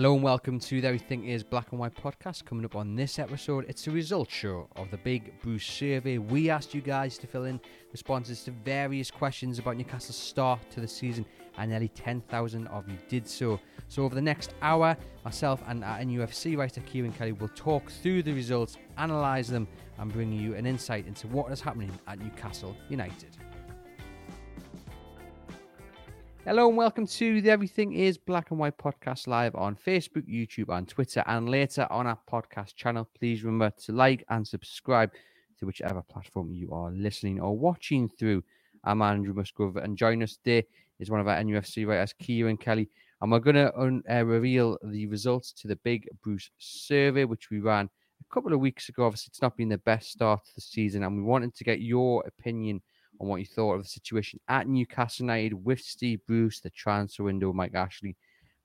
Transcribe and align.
Hello 0.00 0.14
and 0.14 0.22
welcome 0.22 0.58
to 0.58 0.80
the 0.80 0.86
Everything 0.86 1.26
is 1.26 1.44
Black 1.44 1.72
and 1.72 1.78
White 1.78 1.94
podcast. 1.94 2.46
Coming 2.46 2.64
up 2.64 2.74
on 2.74 2.96
this 2.96 3.18
episode, 3.18 3.66
it's 3.68 3.86
a 3.86 3.90
results 3.90 4.32
show 4.32 4.66
of 4.76 4.90
the 4.90 4.96
Big 4.96 5.38
Bruce 5.42 5.66
survey. 5.66 6.16
We 6.16 6.48
asked 6.48 6.72
you 6.72 6.80
guys 6.80 7.18
to 7.18 7.26
fill 7.26 7.44
in 7.44 7.60
responses 7.92 8.42
to 8.44 8.50
various 8.50 9.10
questions 9.10 9.58
about 9.58 9.76
Newcastle's 9.76 10.16
start 10.16 10.58
to 10.70 10.80
the 10.80 10.88
season, 10.88 11.26
and 11.58 11.70
nearly 11.70 11.88
10,000 11.88 12.66
of 12.68 12.88
you 12.88 12.96
did 13.10 13.28
so. 13.28 13.60
So, 13.88 14.02
over 14.04 14.14
the 14.14 14.22
next 14.22 14.54
hour, 14.62 14.96
myself 15.22 15.62
and 15.66 15.84
our 15.84 15.98
NUFC 15.98 16.56
writer 16.56 16.80
Kieran 16.80 17.12
Kelly 17.12 17.32
will 17.32 17.50
talk 17.54 17.90
through 17.90 18.22
the 18.22 18.32
results, 18.32 18.78
analyse 18.96 19.48
them, 19.48 19.68
and 19.98 20.10
bring 20.10 20.32
you 20.32 20.54
an 20.54 20.64
insight 20.64 21.06
into 21.06 21.26
what 21.26 21.52
is 21.52 21.60
happening 21.60 21.92
at 22.06 22.18
Newcastle 22.18 22.74
United. 22.88 23.36
Hello 26.50 26.66
and 26.66 26.76
welcome 26.76 27.06
to 27.06 27.40
the 27.40 27.48
Everything 27.48 27.92
is 27.92 28.18
Black 28.18 28.50
and 28.50 28.58
White 28.58 28.76
podcast 28.76 29.28
live 29.28 29.54
on 29.54 29.76
Facebook, 29.76 30.28
YouTube, 30.28 30.76
and 30.76 30.88
Twitter, 30.88 31.22
and 31.28 31.48
later 31.48 31.86
on 31.90 32.08
our 32.08 32.18
podcast 32.28 32.74
channel. 32.74 33.08
Please 33.16 33.44
remember 33.44 33.72
to 33.84 33.92
like 33.92 34.24
and 34.30 34.44
subscribe 34.44 35.12
to 35.60 35.66
whichever 35.66 36.02
platform 36.02 36.52
you 36.52 36.72
are 36.72 36.90
listening 36.90 37.38
or 37.38 37.56
watching 37.56 38.08
through. 38.08 38.42
I'm 38.82 39.00
Andrew 39.00 39.32
Musgrove, 39.32 39.76
and 39.76 39.96
join 39.96 40.24
us 40.24 40.38
today 40.38 40.66
is 40.98 41.08
one 41.08 41.20
of 41.20 41.28
our 41.28 41.36
NUFC 41.36 41.86
writers, 41.86 42.12
Kieran 42.14 42.56
Kelly, 42.56 42.88
and 43.22 43.30
we're 43.30 43.38
going 43.38 43.54
to 43.54 43.72
un- 43.78 44.02
uh, 44.10 44.24
reveal 44.24 44.76
the 44.82 45.06
results 45.06 45.52
to 45.52 45.68
the 45.68 45.76
Big 45.76 46.08
Bruce 46.20 46.50
survey, 46.58 47.26
which 47.26 47.50
we 47.50 47.60
ran 47.60 47.88
a 48.20 48.34
couple 48.34 48.52
of 48.52 48.58
weeks 48.58 48.88
ago. 48.88 49.04
Obviously, 49.04 49.30
it's 49.30 49.40
not 49.40 49.56
been 49.56 49.68
the 49.68 49.78
best 49.78 50.10
start 50.10 50.44
to 50.46 50.54
the 50.56 50.60
season, 50.60 51.04
and 51.04 51.16
we 51.16 51.22
wanted 51.22 51.54
to 51.54 51.62
get 51.62 51.80
your 51.80 52.24
opinion 52.26 52.82
on 53.20 53.28
what 53.28 53.40
you 53.40 53.46
thought 53.46 53.74
of 53.74 53.82
the 53.82 53.88
situation 53.88 54.40
at 54.48 54.66
Newcastle 54.66 55.24
United 55.24 55.52
with 55.52 55.80
Steve 55.80 56.20
Bruce, 56.26 56.60
the 56.60 56.70
transfer 56.70 57.24
window, 57.24 57.52
Mike 57.52 57.74
Ashley, 57.74 58.16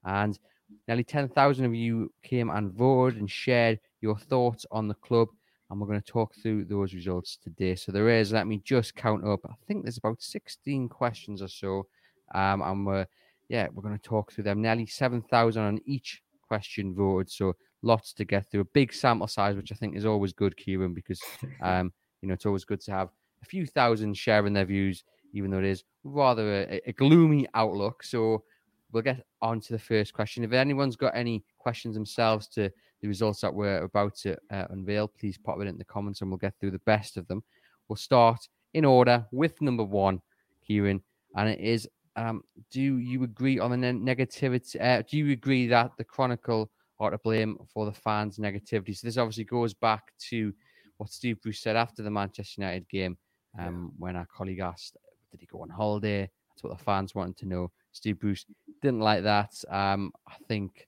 and 0.06 0.40
nearly 0.88 1.04
10,000 1.04 1.66
of 1.66 1.76
you 1.76 2.12
came 2.24 2.50
and 2.50 2.72
voted 2.72 3.20
and 3.20 3.30
shared 3.30 3.80
your 4.02 4.18
thoughts 4.18 4.66
on 4.72 4.88
the 4.88 4.94
club. 4.96 5.28
And 5.70 5.82
we're 5.82 5.88
going 5.88 6.02
to 6.02 6.12
talk 6.12 6.34
through 6.36 6.66
those 6.66 6.94
results 6.94 7.38
today. 7.44 7.76
So 7.76 7.92
there 7.92 8.08
is, 8.10 8.32
let 8.32 8.48
me 8.48 8.62
just 8.64 8.96
count 8.96 9.28
up. 9.28 9.40
I 9.46 9.54
think 9.68 9.84
there's 9.84 9.98
about 9.98 10.22
16 10.22 10.90
questions 10.90 11.42
or 11.42 11.48
so. 11.48 11.88
Um, 12.34 12.62
and 12.62 12.86
we're, 12.86 13.08
yeah, 13.50 13.68
we're 13.74 13.82
going 13.82 13.98
to 13.98 14.04
talk 14.04 14.32
through 14.32 14.44
them. 14.44 14.62
Nearly 14.62 14.86
7,000 14.86 15.62
on 15.62 15.80
each 15.86 16.22
question 16.48 16.94
voted. 16.94 17.32
So 17.32 17.56
lots 17.82 18.14
to 18.14 18.26
get 18.26 18.50
through. 18.50 18.62
A 18.62 18.66
big 18.66 18.94
sample 18.94 19.28
size, 19.28 19.56
which 19.56 19.72
I 19.72 19.76
think 19.76 19.96
is 19.96 20.06
always 20.06 20.34
good, 20.34 20.56
Kieran, 20.56 20.94
because, 20.94 21.20
um, 21.62 21.92
you 22.22 22.28
know, 22.28 22.36
it's 22.36 22.46
always 22.46 22.64
good 22.64 22.82
to 22.82 22.92
have 22.92 23.10
a 23.46 23.50
few 23.50 23.66
thousand 23.66 24.18
sharing 24.18 24.54
their 24.54 24.66
views, 24.66 25.04
even 25.34 25.52
though 25.52 25.60
it 25.60 25.66
is 25.66 25.84
rather 26.04 26.64
a, 26.64 26.82
a 26.88 26.94
gloomy 26.94 27.48
outlook. 27.54 28.04
So 28.04 28.44
we'll 28.92 29.04
get 29.04 29.24
on 29.42 29.60
to 29.62 29.74
the 29.74 29.80
first 29.80 30.14
question. 30.14 30.44
If 30.44 30.54
anyone's 30.54 30.96
got 30.96 31.16
any 31.16 31.44
questions 31.60 31.96
themselves 31.96 32.48
to 32.50 32.72
the 33.02 33.08
results 33.08 33.42
that 33.42 33.54
we're 33.54 33.84
about 33.84 34.16
to 34.18 34.36
uh, 34.52 34.66
unveil, 34.70 35.08
please 35.08 35.38
pop 35.38 35.60
it 35.62 35.68
in 35.68 35.78
the 35.78 35.86
comments 35.86 36.22
and 36.22 36.30
we'll 36.30 36.38
get 36.38 36.54
through 36.60 36.72
the 36.72 36.80
best 36.80 37.18
of 37.18 37.28
them. 37.28 37.44
We'll 37.88 37.98
start 37.98 38.48
in 38.74 38.84
order 38.84 39.26
with 39.32 39.62
number 39.62 39.84
one, 39.84 40.22
Kieran, 40.66 41.02
and 41.36 41.50
it 41.50 41.60
is 41.60 41.88
um, 42.18 42.44
do 42.72 42.82
you 42.82 43.24
agree 43.24 43.60
on 43.60 43.72
the 43.72 43.78
ne- 43.78 44.16
negativity? 44.16 44.82
Uh, 44.82 45.04
do 45.10 45.18
you 45.18 45.32
agree 45.32 45.68
that 45.68 45.92
the 45.98 46.04
Chronicle 46.04 46.72
are 47.00 47.12
to 47.12 47.18
blame 47.18 47.58
for 47.74 47.86
the 47.86 47.92
fans' 47.92 48.38
negativity? 48.38 48.96
So 48.96 49.06
this 49.06 49.18
obviously 49.18 49.44
goes 49.44 49.74
back 49.74 50.14
to 50.30 50.54
what 50.98 51.12
Steve 51.12 51.42
Bruce 51.42 51.60
said 51.60 51.76
after 51.76 52.04
the 52.04 52.10
Manchester 52.10 52.62
United 52.62 52.88
game 52.88 53.18
um, 53.60 53.92
when 53.98 54.16
our 54.16 54.26
colleague 54.26 54.60
asked, 54.60 54.98
did 55.32 55.42
he 55.42 55.48
go 55.48 55.62
on 55.62 55.70
holiday? 55.70 56.30
That's 56.50 56.64
what 56.64 56.78
the 56.78 56.84
fans 56.84 57.16
wanted 57.16 57.38
to 57.38 57.48
know. 57.48 57.72
Steve 57.92 58.20
Bruce 58.20 58.46
didn't 58.82 59.02
like 59.02 59.24
that. 59.24 59.52
Um, 59.70 60.12
I 60.28 60.34
think, 60.48 60.88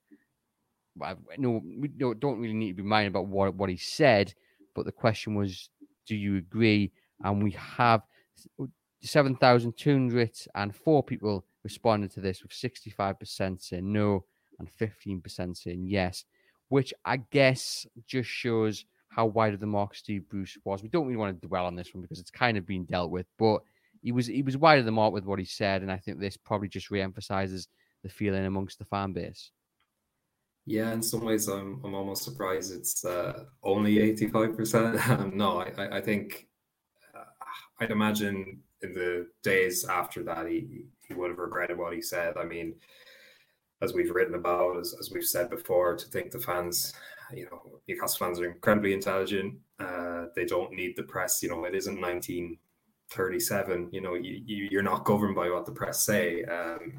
well, 0.95 1.17
no, 1.37 1.61
we 1.79 1.87
don't 1.87 2.39
really 2.39 2.53
need 2.53 2.77
to 2.77 2.83
be 2.83 2.87
minded 2.87 3.09
about 3.09 3.27
what, 3.27 3.55
what 3.55 3.69
he 3.69 3.77
said, 3.77 4.33
but 4.75 4.85
the 4.85 4.91
question 4.91 5.35
was, 5.35 5.69
do 6.05 6.15
you 6.15 6.37
agree? 6.37 6.91
And 7.23 7.43
we 7.43 7.51
have 7.51 8.01
7,204 9.01 11.03
people 11.03 11.45
responded 11.63 12.11
to 12.11 12.21
this 12.21 12.41
with 12.41 12.51
65% 12.51 13.61
saying 13.61 13.91
no 13.91 14.23
and 14.59 14.69
15% 14.79 15.57
saying 15.57 15.85
yes, 15.85 16.23
which 16.69 16.93
I 17.05 17.17
guess 17.17 17.85
just 18.07 18.29
shows 18.29 18.85
how 19.17 19.25
wide 19.25 19.55
of 19.55 19.59
the 19.59 19.65
mark 19.65 19.95
Steve 19.95 20.29
Bruce 20.29 20.57
was. 20.63 20.83
We 20.83 20.89
don't 20.89 21.05
really 21.05 21.17
want 21.17 21.41
to 21.41 21.47
dwell 21.47 21.65
on 21.65 21.75
this 21.75 21.93
one 21.93 22.03
because 22.03 22.19
it's 22.19 22.29
kind 22.29 22.55
of 22.55 22.67
been 22.67 22.85
dealt 22.85 23.09
with, 23.09 23.25
but 23.39 23.61
he 24.03 24.11
was 24.11 24.27
he 24.27 24.43
was 24.43 24.55
wide 24.55 24.77
of 24.77 24.85
the 24.85 24.91
mark 24.91 25.11
with 25.11 25.25
what 25.25 25.39
he 25.39 25.45
said, 25.45 25.81
and 25.81 25.91
I 25.91 25.97
think 25.97 26.19
this 26.19 26.37
probably 26.37 26.69
just 26.69 26.91
re-emphasizes 26.91 27.67
the 28.03 28.09
feeling 28.09 28.45
amongst 28.45 28.77
the 28.77 28.85
fan 28.85 29.11
base. 29.11 29.51
Yeah, 30.67 30.93
in 30.93 31.01
some 31.01 31.25
ways, 31.25 31.47
I'm 31.47 31.81
I'm 31.83 31.95
almost 31.95 32.23
surprised 32.23 32.71
it's 32.71 33.03
uh, 33.03 33.45
only 33.63 33.99
eighty 33.99 34.27
five 34.27 34.55
percent. 34.55 34.99
No, 35.33 35.61
I 35.61 35.97
I 35.97 36.01
think 36.01 36.47
uh, 37.15 37.23
I'd 37.79 37.91
imagine 37.91 38.59
in 38.83 38.93
the 38.93 39.27
days 39.41 39.83
after 39.85 40.21
that 40.23 40.47
he 40.47 40.85
he 41.07 41.15
would 41.15 41.31
have 41.31 41.39
regretted 41.39 41.77
what 41.79 41.93
he 41.93 42.01
said. 42.01 42.37
I 42.37 42.45
mean, 42.45 42.75
as 43.81 43.93
we've 43.93 44.11
written 44.11 44.35
about, 44.35 44.77
as, 44.77 44.93
as 44.99 45.09
we've 45.11 45.25
said 45.25 45.49
before, 45.49 45.95
to 45.95 46.07
think 46.07 46.29
the 46.29 46.39
fans 46.39 46.93
you 47.33 47.45
know, 47.45 47.79
Newcastle 47.87 48.25
fans 48.25 48.39
are 48.39 48.45
incredibly 48.45 48.93
intelligent. 48.93 49.55
Uh, 49.79 50.25
they 50.35 50.45
don't 50.45 50.73
need 50.73 50.95
the 50.95 51.03
press. 51.03 51.41
You 51.43 51.49
know, 51.49 51.65
it 51.65 51.75
isn't 51.75 51.99
1937. 51.99 53.89
You 53.91 54.01
know, 54.01 54.13
you, 54.15 54.41
you 54.45 54.79
are 54.79 54.83
not 54.83 55.05
governed 55.05 55.35
by 55.35 55.49
what 55.49 55.65
the 55.65 55.71
press 55.71 56.03
say. 56.03 56.43
Um, 56.43 56.93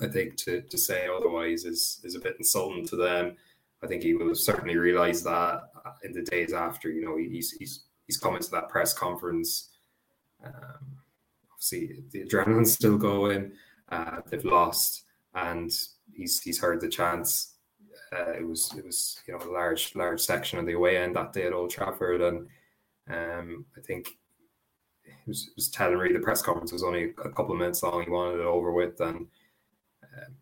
I 0.00 0.06
think 0.06 0.36
to 0.38 0.62
to 0.62 0.78
say 0.78 1.08
otherwise 1.08 1.64
is 1.64 2.00
is 2.04 2.14
a 2.14 2.20
bit 2.20 2.36
insulting 2.38 2.86
to 2.86 2.96
them. 2.96 3.36
I 3.82 3.86
think 3.86 4.02
he 4.02 4.14
will 4.14 4.34
certainly 4.34 4.76
realised 4.76 5.24
that 5.24 5.70
in 6.02 6.12
the 6.12 6.22
days 6.22 6.52
after. 6.52 6.90
You 6.90 7.04
know, 7.04 7.16
he's 7.16 7.52
he's 7.52 7.84
he's 8.06 8.16
coming 8.16 8.40
to 8.40 8.50
that 8.52 8.68
press 8.68 8.92
conference. 8.92 9.70
Um, 10.44 10.98
obviously, 11.52 12.04
the 12.10 12.24
adrenaline's 12.24 12.72
still 12.72 12.98
going. 12.98 13.52
Uh, 13.88 14.20
they've 14.28 14.44
lost, 14.44 15.04
and 15.34 15.72
he's 16.12 16.40
he's 16.40 16.60
heard 16.60 16.80
the 16.80 16.88
chants 16.88 17.54
uh, 18.12 18.32
it 18.32 18.46
was 18.46 18.74
it 18.76 18.84
was 18.84 19.20
you 19.26 19.34
know 19.34 19.44
a 19.44 19.52
large 19.52 19.94
large 19.94 20.20
section 20.20 20.58
of 20.58 20.66
the 20.66 20.72
away 20.72 20.96
end 20.96 21.16
that 21.16 21.32
day 21.32 21.46
at 21.46 21.52
Old 21.52 21.70
Trafford, 21.70 22.20
and 22.20 22.46
um, 23.10 23.64
I 23.76 23.80
think 23.80 24.16
it 25.04 25.12
was, 25.26 25.48
it 25.48 25.52
was 25.56 25.68
telling 25.68 25.98
me 26.00 26.12
the 26.12 26.20
press 26.20 26.42
conference 26.42 26.72
was 26.72 26.82
only 26.82 27.04
a 27.24 27.30
couple 27.30 27.52
of 27.52 27.58
minutes 27.58 27.82
long. 27.82 28.02
He 28.02 28.10
wanted 28.10 28.40
it 28.40 28.46
over 28.46 28.72
with, 28.72 29.00
and 29.00 29.26
um, 30.02 30.36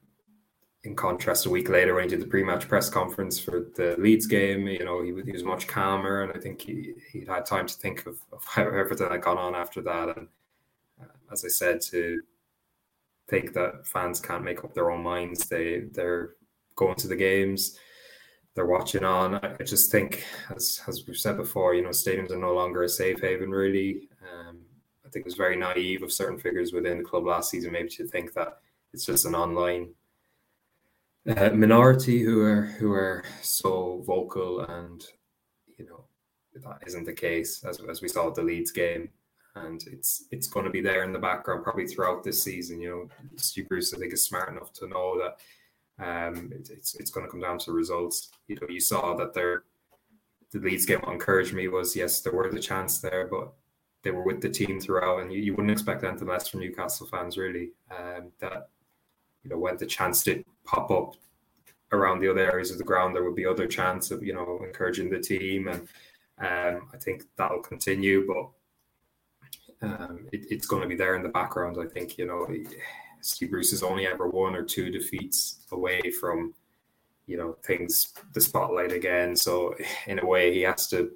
in 0.84 0.94
contrast, 0.94 1.47
a 1.47 1.50
week 1.50 1.69
later 1.69 1.94
when 1.94 2.04
he 2.04 2.10
did 2.10 2.21
the 2.21 2.27
pre-match 2.27 2.69
press 2.69 2.88
conference 2.88 3.38
for 3.38 3.66
the 3.77 3.97
Leeds 3.98 4.27
game, 4.27 4.66
you 4.69 4.84
know 4.84 5.03
he, 5.03 5.12
he 5.25 5.33
was 5.33 5.44
much 5.44 5.66
calmer, 5.66 6.22
and 6.22 6.33
I 6.33 6.41
think 6.41 6.60
he 6.60 6.94
he 7.12 7.25
had 7.25 7.47
time 7.47 7.66
to 7.66 7.75
think 7.75 8.06
of, 8.06 8.19
of 8.33 8.44
everything 8.56 9.10
had 9.10 9.22
gone 9.22 9.38
on 9.38 9.54
after 9.54 9.81
that, 9.83 10.16
and 10.16 10.28
uh, 11.00 11.33
as 11.33 11.44
I 11.44 11.48
said 11.48 11.81
to 11.93 12.21
think 13.28 13.53
that 13.54 13.87
fans 13.87 14.21
can't 14.21 14.44
make 14.44 14.65
up 14.65 14.75
their 14.75 14.91
own 14.91 15.03
minds. 15.03 15.48
They 15.48 15.81
they're 15.93 16.36
going 16.77 16.95
to 16.97 17.09
the 17.09 17.17
games, 17.17 17.78
they're 18.55 18.67
watching 18.67 19.05
on. 19.05 19.34
I, 19.37 19.63
just 19.65 19.93
think, 19.93 20.25
as 20.55 20.81
as 20.89 21.05
we've 21.07 21.17
said 21.17 21.37
before, 21.37 21.75
you 21.75 21.83
know, 21.83 21.91
stadiums 21.91 22.31
are 22.31 22.39
no 22.39 22.55
longer 22.55 22.83
a 22.83 22.89
safe 22.89 23.21
haven. 23.21 23.51
Really, 23.51 24.09
um, 24.23 24.59
I 25.05 25.11
think 25.11 25.25
it 25.25 25.27
was 25.27 25.34
very 25.34 25.57
naive 25.57 26.03
of 26.03 26.13
certain 26.13 26.39
figures 26.39 26.73
within 26.73 26.99
the 26.99 27.05
club 27.05 27.27
last 27.27 27.51
season, 27.51 27.73
maybe 27.73 27.91
to 27.91 28.09
think 28.09 28.33
that 28.33 28.59
it's 28.93 29.05
just 29.05 29.27
an 29.27 29.34
online 29.34 29.89
uh, 31.28 31.51
minority 31.51 32.23
who 32.23 32.41
are 32.41 32.63
who 32.63 32.93
are 32.93 33.25
so 33.43 34.03
vocal, 34.07 34.61
and 34.61 35.05
you 35.77 35.84
know, 35.84 36.05
that 36.55 36.79
isn't 36.87 37.05
the 37.05 37.13
case 37.13 37.63
as 37.65 37.81
as 37.91 38.01
we 38.01 38.09
saw 38.09 38.29
at 38.29 38.34
the 38.34 38.43
Leeds 38.43 38.71
game. 38.71 39.11
And 39.55 39.83
it's 39.91 40.27
it's 40.31 40.49
going 40.49 40.67
to 40.67 40.71
be 40.71 40.83
there 40.83 41.05
in 41.05 41.13
the 41.13 41.19
background 41.19 41.63
probably 41.63 41.87
throughout 41.87 42.22
this 42.22 42.43
season. 42.43 42.81
You 42.81 42.91
know, 42.91 43.09
Steve 43.37 43.69
Bruce 43.69 43.93
I 43.93 43.99
think 43.99 44.13
is 44.13 44.25
smart 44.25 44.51
enough 44.51 44.72
to 44.75 44.87
know 44.87 45.19
that 45.19 45.39
um, 45.98 46.53
it, 46.53 46.71
it's 46.71 46.95
it's 46.95 47.10
going 47.10 47.27
to 47.27 47.31
come 47.31 47.41
down 47.41 47.59
to 47.60 47.72
results. 47.72 48.31
You 48.48 48.57
know, 48.57 48.69
you 48.69 48.81
saw 48.81 49.15
that 49.16 49.34
there, 49.34 49.65
the 50.53 50.59
Leeds 50.59 50.87
game 50.87 51.01
what 51.01 51.13
encouraged 51.13 51.54
me 51.54 51.69
was 51.69 51.97
yes, 51.97 52.21
there 52.21 52.33
were 52.33 52.51
the 52.51 52.60
chants 52.60 52.98
there, 52.98 53.27
but 53.27 53.53
they 54.03 54.10
were 54.10 54.25
with 54.25 54.41
the 54.41 54.51
team 54.51 54.81
throughout, 54.81 55.21
and 55.21 55.33
you, 55.33 55.41
you 55.41 55.53
wouldn't 55.53 55.72
expect 55.72 56.04
anything 56.04 56.28
less 56.28 56.48
from 56.48 56.60
Newcastle 56.60 57.07
fans 57.07 57.37
really. 57.37 57.71
Um, 57.91 58.33
that 58.41 58.69
you 59.43 59.51
know 59.51 59.59
when 59.59 59.77
the 59.77 59.87
chants 59.87 60.22
did 60.22 60.45
pop 60.65 60.91
up, 60.91 61.15
around 61.93 62.21
the 62.21 62.31
other 62.31 62.51
areas 62.51 62.71
of 62.71 62.78
the 62.78 62.84
ground, 62.84 63.15
there 63.15 63.25
would 63.25 63.37
be 63.37 63.47
other 63.47 63.66
chants 63.66 64.10
of 64.10 64.22
you 64.22 64.34
know 64.34 64.60
encouraging 64.65 65.10
the 65.10 65.19
team, 65.19 65.69
and 65.69 65.89
um, 66.39 66.89
I 66.93 66.98
think 66.98 67.25
that'll 67.37 67.60
continue. 67.60 68.27
But 68.27 69.89
um, 69.89 70.28
it, 70.33 70.47
it's 70.51 70.66
going 70.66 70.83
to 70.83 70.89
be 70.89 70.97
there 70.97 71.16
in 71.16 71.22
the 71.22 71.28
background. 71.28 71.77
I 71.81 71.87
think 71.87 72.19
you 72.19 72.27
know 72.27 72.48
Steve 73.21 73.51
Bruce 73.51 73.71
has 73.71 73.83
only 73.83 74.07
ever 74.07 74.28
one 74.28 74.54
or 74.54 74.63
two 74.63 74.91
defeats 74.91 75.60
away 75.72 76.10
from 76.21 76.54
you 77.27 77.36
know 77.36 77.57
things 77.65 78.13
the 78.34 78.41
spotlight 78.41 78.92
again. 78.92 79.36
So 79.36 79.74
in 80.07 80.18
a 80.18 80.27
way, 80.27 80.54
he 80.54 80.63
has 80.63 80.86
to 80.89 81.13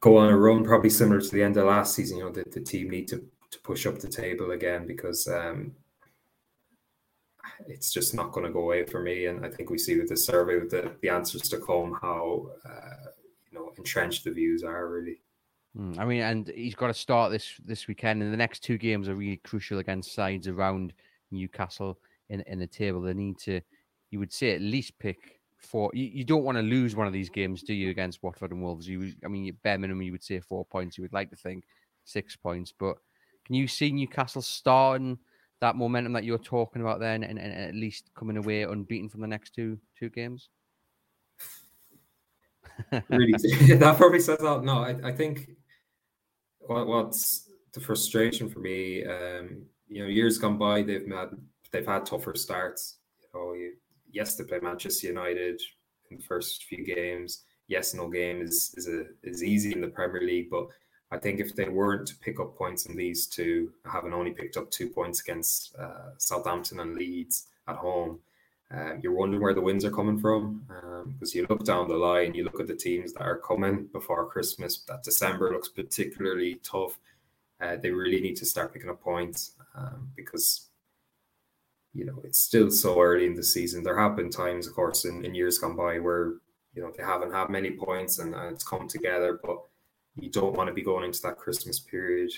go 0.00 0.16
on 0.16 0.30
a 0.30 0.36
run, 0.36 0.64
probably 0.64 0.90
similar 0.90 1.20
to 1.20 1.30
the 1.30 1.42
end 1.42 1.56
of 1.56 1.66
last 1.66 1.94
season. 1.94 2.18
You 2.18 2.24
know, 2.24 2.32
the, 2.32 2.44
the 2.50 2.60
team 2.60 2.90
need 2.90 3.08
to 3.08 3.24
to 3.50 3.58
push 3.60 3.86
up 3.86 3.98
the 3.98 4.08
table 4.08 4.50
again 4.50 4.86
because 4.86 5.26
um, 5.26 5.74
it's 7.66 7.92
just 7.92 8.14
not 8.14 8.32
going 8.32 8.46
to 8.46 8.52
go 8.52 8.60
away 8.60 8.84
for 8.84 9.00
me. 9.00 9.26
And 9.26 9.44
I 9.44 9.48
think 9.48 9.70
we 9.70 9.78
see 9.78 9.98
with 9.98 10.08
the 10.08 10.16
survey, 10.16 10.58
with 10.58 10.70
the, 10.70 10.92
the 11.00 11.08
answers 11.08 11.48
to 11.48 11.58
come, 11.58 11.98
how 12.00 12.50
uh, 12.64 13.10
you 13.50 13.58
know 13.58 13.72
entrenched 13.76 14.24
the 14.24 14.30
views 14.30 14.62
are 14.62 14.88
really. 14.88 15.20
Mm, 15.78 15.98
I 15.98 16.04
mean, 16.04 16.22
and 16.22 16.48
he's 16.48 16.74
got 16.74 16.88
to 16.88 16.94
start 16.94 17.30
this 17.30 17.54
this 17.64 17.86
weekend, 17.86 18.22
and 18.22 18.32
the 18.32 18.36
next 18.36 18.60
two 18.60 18.78
games 18.78 19.08
are 19.08 19.14
really 19.14 19.36
crucial 19.38 19.78
against 19.78 20.12
sides 20.12 20.48
around 20.48 20.92
Newcastle 21.30 21.98
in 22.28 22.40
in 22.42 22.58
the 22.58 22.66
table. 22.66 23.00
They 23.00 23.14
need 23.14 23.38
to, 23.40 23.60
you 24.10 24.18
would 24.18 24.32
say, 24.32 24.54
at 24.54 24.60
least 24.60 24.98
pick 24.98 25.40
four. 25.58 25.90
You, 25.94 26.04
you 26.04 26.24
don't 26.24 26.44
want 26.44 26.58
to 26.58 26.62
lose 26.62 26.96
one 26.96 27.06
of 27.06 27.12
these 27.12 27.30
games, 27.30 27.62
do 27.62 27.74
you, 27.74 27.90
against 27.90 28.22
Watford 28.22 28.50
and 28.50 28.62
Wolves? 28.62 28.88
You, 28.88 29.12
I 29.24 29.28
mean, 29.28 29.56
bare 29.62 29.78
minimum, 29.78 30.02
you 30.02 30.12
would 30.12 30.24
say 30.24 30.40
four 30.40 30.64
points. 30.64 30.98
You 30.98 31.02
would 31.02 31.12
like 31.12 31.30
to 31.30 31.36
think 31.36 31.64
six 32.04 32.34
points, 32.34 32.72
but 32.76 32.96
can 33.44 33.54
you 33.54 33.68
see 33.68 33.92
Newcastle 33.92 34.42
starting? 34.42 35.18
that 35.60 35.76
momentum 35.76 36.12
that 36.12 36.24
you're 36.24 36.38
talking 36.38 36.82
about 36.82 37.00
then 37.00 37.24
and, 37.24 37.38
and, 37.38 37.52
at 37.52 37.74
least 37.74 38.10
coming 38.14 38.36
away 38.36 38.62
unbeaten 38.62 39.08
from 39.08 39.20
the 39.20 39.26
next 39.26 39.54
two 39.54 39.78
two 39.98 40.08
games? 40.08 40.50
really, 43.08 43.32
that 43.76 43.96
probably 43.96 44.20
says 44.20 44.38
that. 44.38 44.62
No, 44.62 44.78
I, 44.78 44.96
I 45.02 45.12
think 45.12 45.50
what, 46.68 46.86
what's 46.86 47.48
the 47.72 47.80
frustration 47.80 48.48
for 48.48 48.60
me, 48.60 49.04
um, 49.04 49.62
you 49.88 50.02
know, 50.02 50.08
years 50.08 50.38
gone 50.38 50.58
by, 50.58 50.82
they've 50.82 51.06
had 51.10 51.30
they've 51.72 51.86
had 51.86 52.06
tougher 52.06 52.34
starts. 52.34 52.98
You 53.20 53.28
know, 53.34 53.52
you, 53.54 53.72
yes, 54.10 54.36
they 54.36 54.44
play 54.44 54.60
Manchester 54.60 55.06
United 55.06 55.60
in 56.10 56.18
the 56.18 56.22
first 56.22 56.64
few 56.64 56.84
games. 56.84 57.44
Yes, 57.66 57.94
no 57.94 58.08
game 58.08 58.40
is 58.42 58.74
is 58.76 58.88
a 58.88 59.06
is 59.22 59.42
easy 59.42 59.72
in 59.72 59.80
the 59.80 59.88
Premier 59.88 60.22
League, 60.22 60.50
but 60.50 60.68
I 61.10 61.16
think 61.16 61.40
if 61.40 61.54
they 61.56 61.68
weren't 61.68 62.06
to 62.08 62.16
pick 62.18 62.38
up 62.38 62.56
points 62.56 62.86
in 62.86 62.96
these 62.96 63.26
two, 63.26 63.72
having 63.90 64.12
only 64.12 64.32
picked 64.32 64.58
up 64.58 64.70
two 64.70 64.90
points 64.90 65.20
against 65.20 65.74
uh, 65.76 66.10
Southampton 66.18 66.80
and 66.80 66.94
Leeds 66.94 67.46
at 67.66 67.76
home, 67.76 68.20
um, 68.70 69.00
you're 69.02 69.14
wondering 69.14 69.42
where 69.42 69.54
the 69.54 69.60
wins 69.60 69.84
are 69.84 69.90
coming 69.90 70.18
from. 70.18 70.64
Because 70.68 71.34
um, 71.34 71.38
you 71.38 71.46
look 71.48 71.64
down 71.64 71.88
the 71.88 71.96
line, 71.96 72.34
you 72.34 72.44
look 72.44 72.60
at 72.60 72.66
the 72.66 72.76
teams 72.76 73.12
that 73.14 73.22
are 73.22 73.38
coming 73.38 73.88
before 73.92 74.26
Christmas. 74.26 74.84
That 74.88 75.02
December 75.02 75.52
looks 75.52 75.68
particularly 75.68 76.60
tough. 76.62 76.98
Uh, 77.60 77.76
they 77.76 77.90
really 77.90 78.20
need 78.20 78.36
to 78.36 78.46
start 78.46 78.72
picking 78.72 78.90
up 78.90 79.00
points 79.00 79.52
um, 79.74 80.10
because 80.14 80.68
you 81.94 82.04
know 82.04 82.20
it's 82.22 82.38
still 82.38 82.70
so 82.70 83.00
early 83.00 83.26
in 83.26 83.34
the 83.34 83.42
season. 83.42 83.82
There 83.82 83.98
have 83.98 84.16
been 84.16 84.30
times, 84.30 84.66
of 84.66 84.74
course, 84.74 85.04
in, 85.04 85.24
in 85.24 85.34
years 85.34 85.58
gone 85.58 85.74
by 85.74 85.98
where 85.98 86.34
you 86.74 86.82
know 86.82 86.92
they 86.96 87.02
haven't 87.02 87.32
had 87.32 87.48
many 87.48 87.70
points 87.70 88.18
and, 88.18 88.34
and 88.34 88.52
it's 88.52 88.64
come 88.64 88.86
together, 88.86 89.40
but 89.42 89.58
you 90.14 90.30
don't 90.30 90.54
want 90.54 90.68
to 90.68 90.74
be 90.74 90.82
going 90.82 91.04
into 91.04 91.22
that 91.22 91.38
Christmas 91.38 91.78
period. 91.78 92.30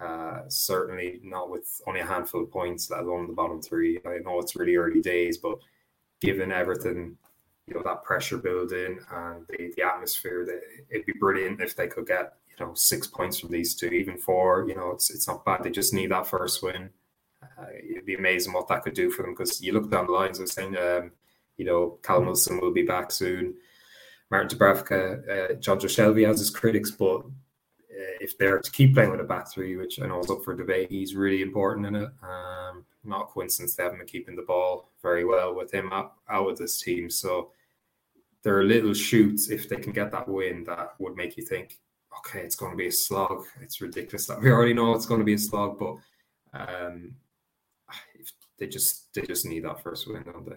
Uh, 0.00 0.42
certainly 0.48 1.20
not 1.22 1.50
with 1.50 1.80
only 1.86 2.00
a 2.00 2.06
handful 2.06 2.42
of 2.42 2.50
points, 2.50 2.90
let 2.90 3.00
alone 3.00 3.26
the 3.26 3.34
bottom 3.34 3.60
three. 3.60 4.00
I 4.06 4.18
know 4.18 4.38
it's 4.40 4.56
really 4.56 4.76
early 4.76 5.02
days, 5.02 5.36
but 5.36 5.58
given 6.22 6.50
everything, 6.50 7.18
you 7.66 7.74
know, 7.74 7.82
that 7.84 8.02
pressure 8.02 8.38
building 8.38 8.98
and 9.12 9.46
the, 9.48 9.72
the 9.76 9.82
atmosphere, 9.82 10.46
that 10.46 10.60
it'd 10.88 11.06
be 11.06 11.12
brilliant 11.20 11.60
if 11.60 11.76
they 11.76 11.86
could 11.86 12.06
get, 12.06 12.32
you 12.48 12.64
know, 12.64 12.72
six 12.74 13.06
points 13.06 13.38
from 13.38 13.50
these 13.50 13.74
two, 13.74 13.88
even 13.88 14.16
four. 14.16 14.66
You 14.66 14.74
know, 14.74 14.90
it's 14.92 15.10
it's 15.10 15.28
not 15.28 15.44
bad. 15.44 15.64
They 15.64 15.70
just 15.70 15.92
need 15.92 16.10
that 16.12 16.26
first 16.26 16.62
win. 16.62 16.88
Uh, 17.42 17.66
it'd 17.90 18.06
be 18.06 18.14
amazing 18.14 18.54
what 18.54 18.68
that 18.68 18.82
could 18.82 18.94
do 18.94 19.10
for 19.10 19.22
them 19.22 19.32
because 19.32 19.60
you 19.60 19.72
look 19.72 19.90
down 19.90 20.06
the 20.06 20.12
lines. 20.12 20.40
Was 20.40 20.52
saying, 20.52 20.76
um, 20.78 21.12
you 21.58 21.66
know, 21.66 21.98
Callum 22.02 22.26
Wilson 22.26 22.58
will 22.58 22.72
be 22.72 22.82
back 22.82 23.10
soon. 23.10 23.54
Martin 24.30 24.56
Dubravka, 24.56 25.28
uh, 25.28 25.54
Jonjo 25.56 25.84
Shelvey 25.84 26.26
has 26.26 26.38
his 26.38 26.50
critics, 26.50 26.90
but 26.90 27.22
if 28.20 28.38
they're 28.38 28.60
to 28.60 28.70
keep 28.70 28.94
playing 28.94 29.10
with 29.10 29.20
a 29.20 29.24
back 29.24 29.50
three, 29.50 29.76
which 29.76 30.00
I 30.00 30.06
know 30.06 30.20
is 30.20 30.30
up 30.30 30.42
for 30.44 30.54
debate, 30.54 30.90
he's 30.90 31.14
really 31.14 31.42
important 31.42 31.86
in 31.86 31.94
it. 31.96 32.10
Um, 32.22 32.84
not 33.04 33.28
coincidence 33.30 33.74
they 33.74 33.82
haven't 33.82 33.98
been 33.98 34.06
keeping 34.06 34.36
the 34.36 34.42
ball 34.42 34.90
very 35.02 35.24
well 35.24 35.54
with 35.54 35.72
him 35.72 35.92
out, 35.92 36.14
out 36.28 36.50
of 36.50 36.58
this 36.58 36.80
team. 36.80 37.08
So 37.10 37.50
there 38.42 38.58
are 38.58 38.64
little 38.64 38.94
shoots 38.94 39.50
if 39.50 39.68
they 39.68 39.76
can 39.76 39.92
get 39.92 40.10
that 40.12 40.28
win 40.28 40.64
that 40.64 40.94
would 40.98 41.16
make 41.16 41.36
you 41.36 41.44
think, 41.44 41.78
okay, 42.18 42.40
it's 42.40 42.56
going 42.56 42.72
to 42.72 42.76
be 42.76 42.88
a 42.88 42.92
slog. 42.92 43.44
It's 43.60 43.80
ridiculous 43.80 44.26
that 44.26 44.40
we 44.40 44.50
already 44.50 44.74
know 44.74 44.94
it's 44.94 45.06
going 45.06 45.20
to 45.20 45.24
be 45.24 45.34
a 45.34 45.38
slog, 45.38 45.78
but 45.78 45.96
um, 46.52 47.14
they 48.58 48.66
just 48.66 49.12
they 49.14 49.22
just 49.22 49.46
need 49.46 49.64
that 49.64 49.82
first 49.82 50.06
win, 50.06 50.22
don't 50.22 50.48
they? 50.48 50.56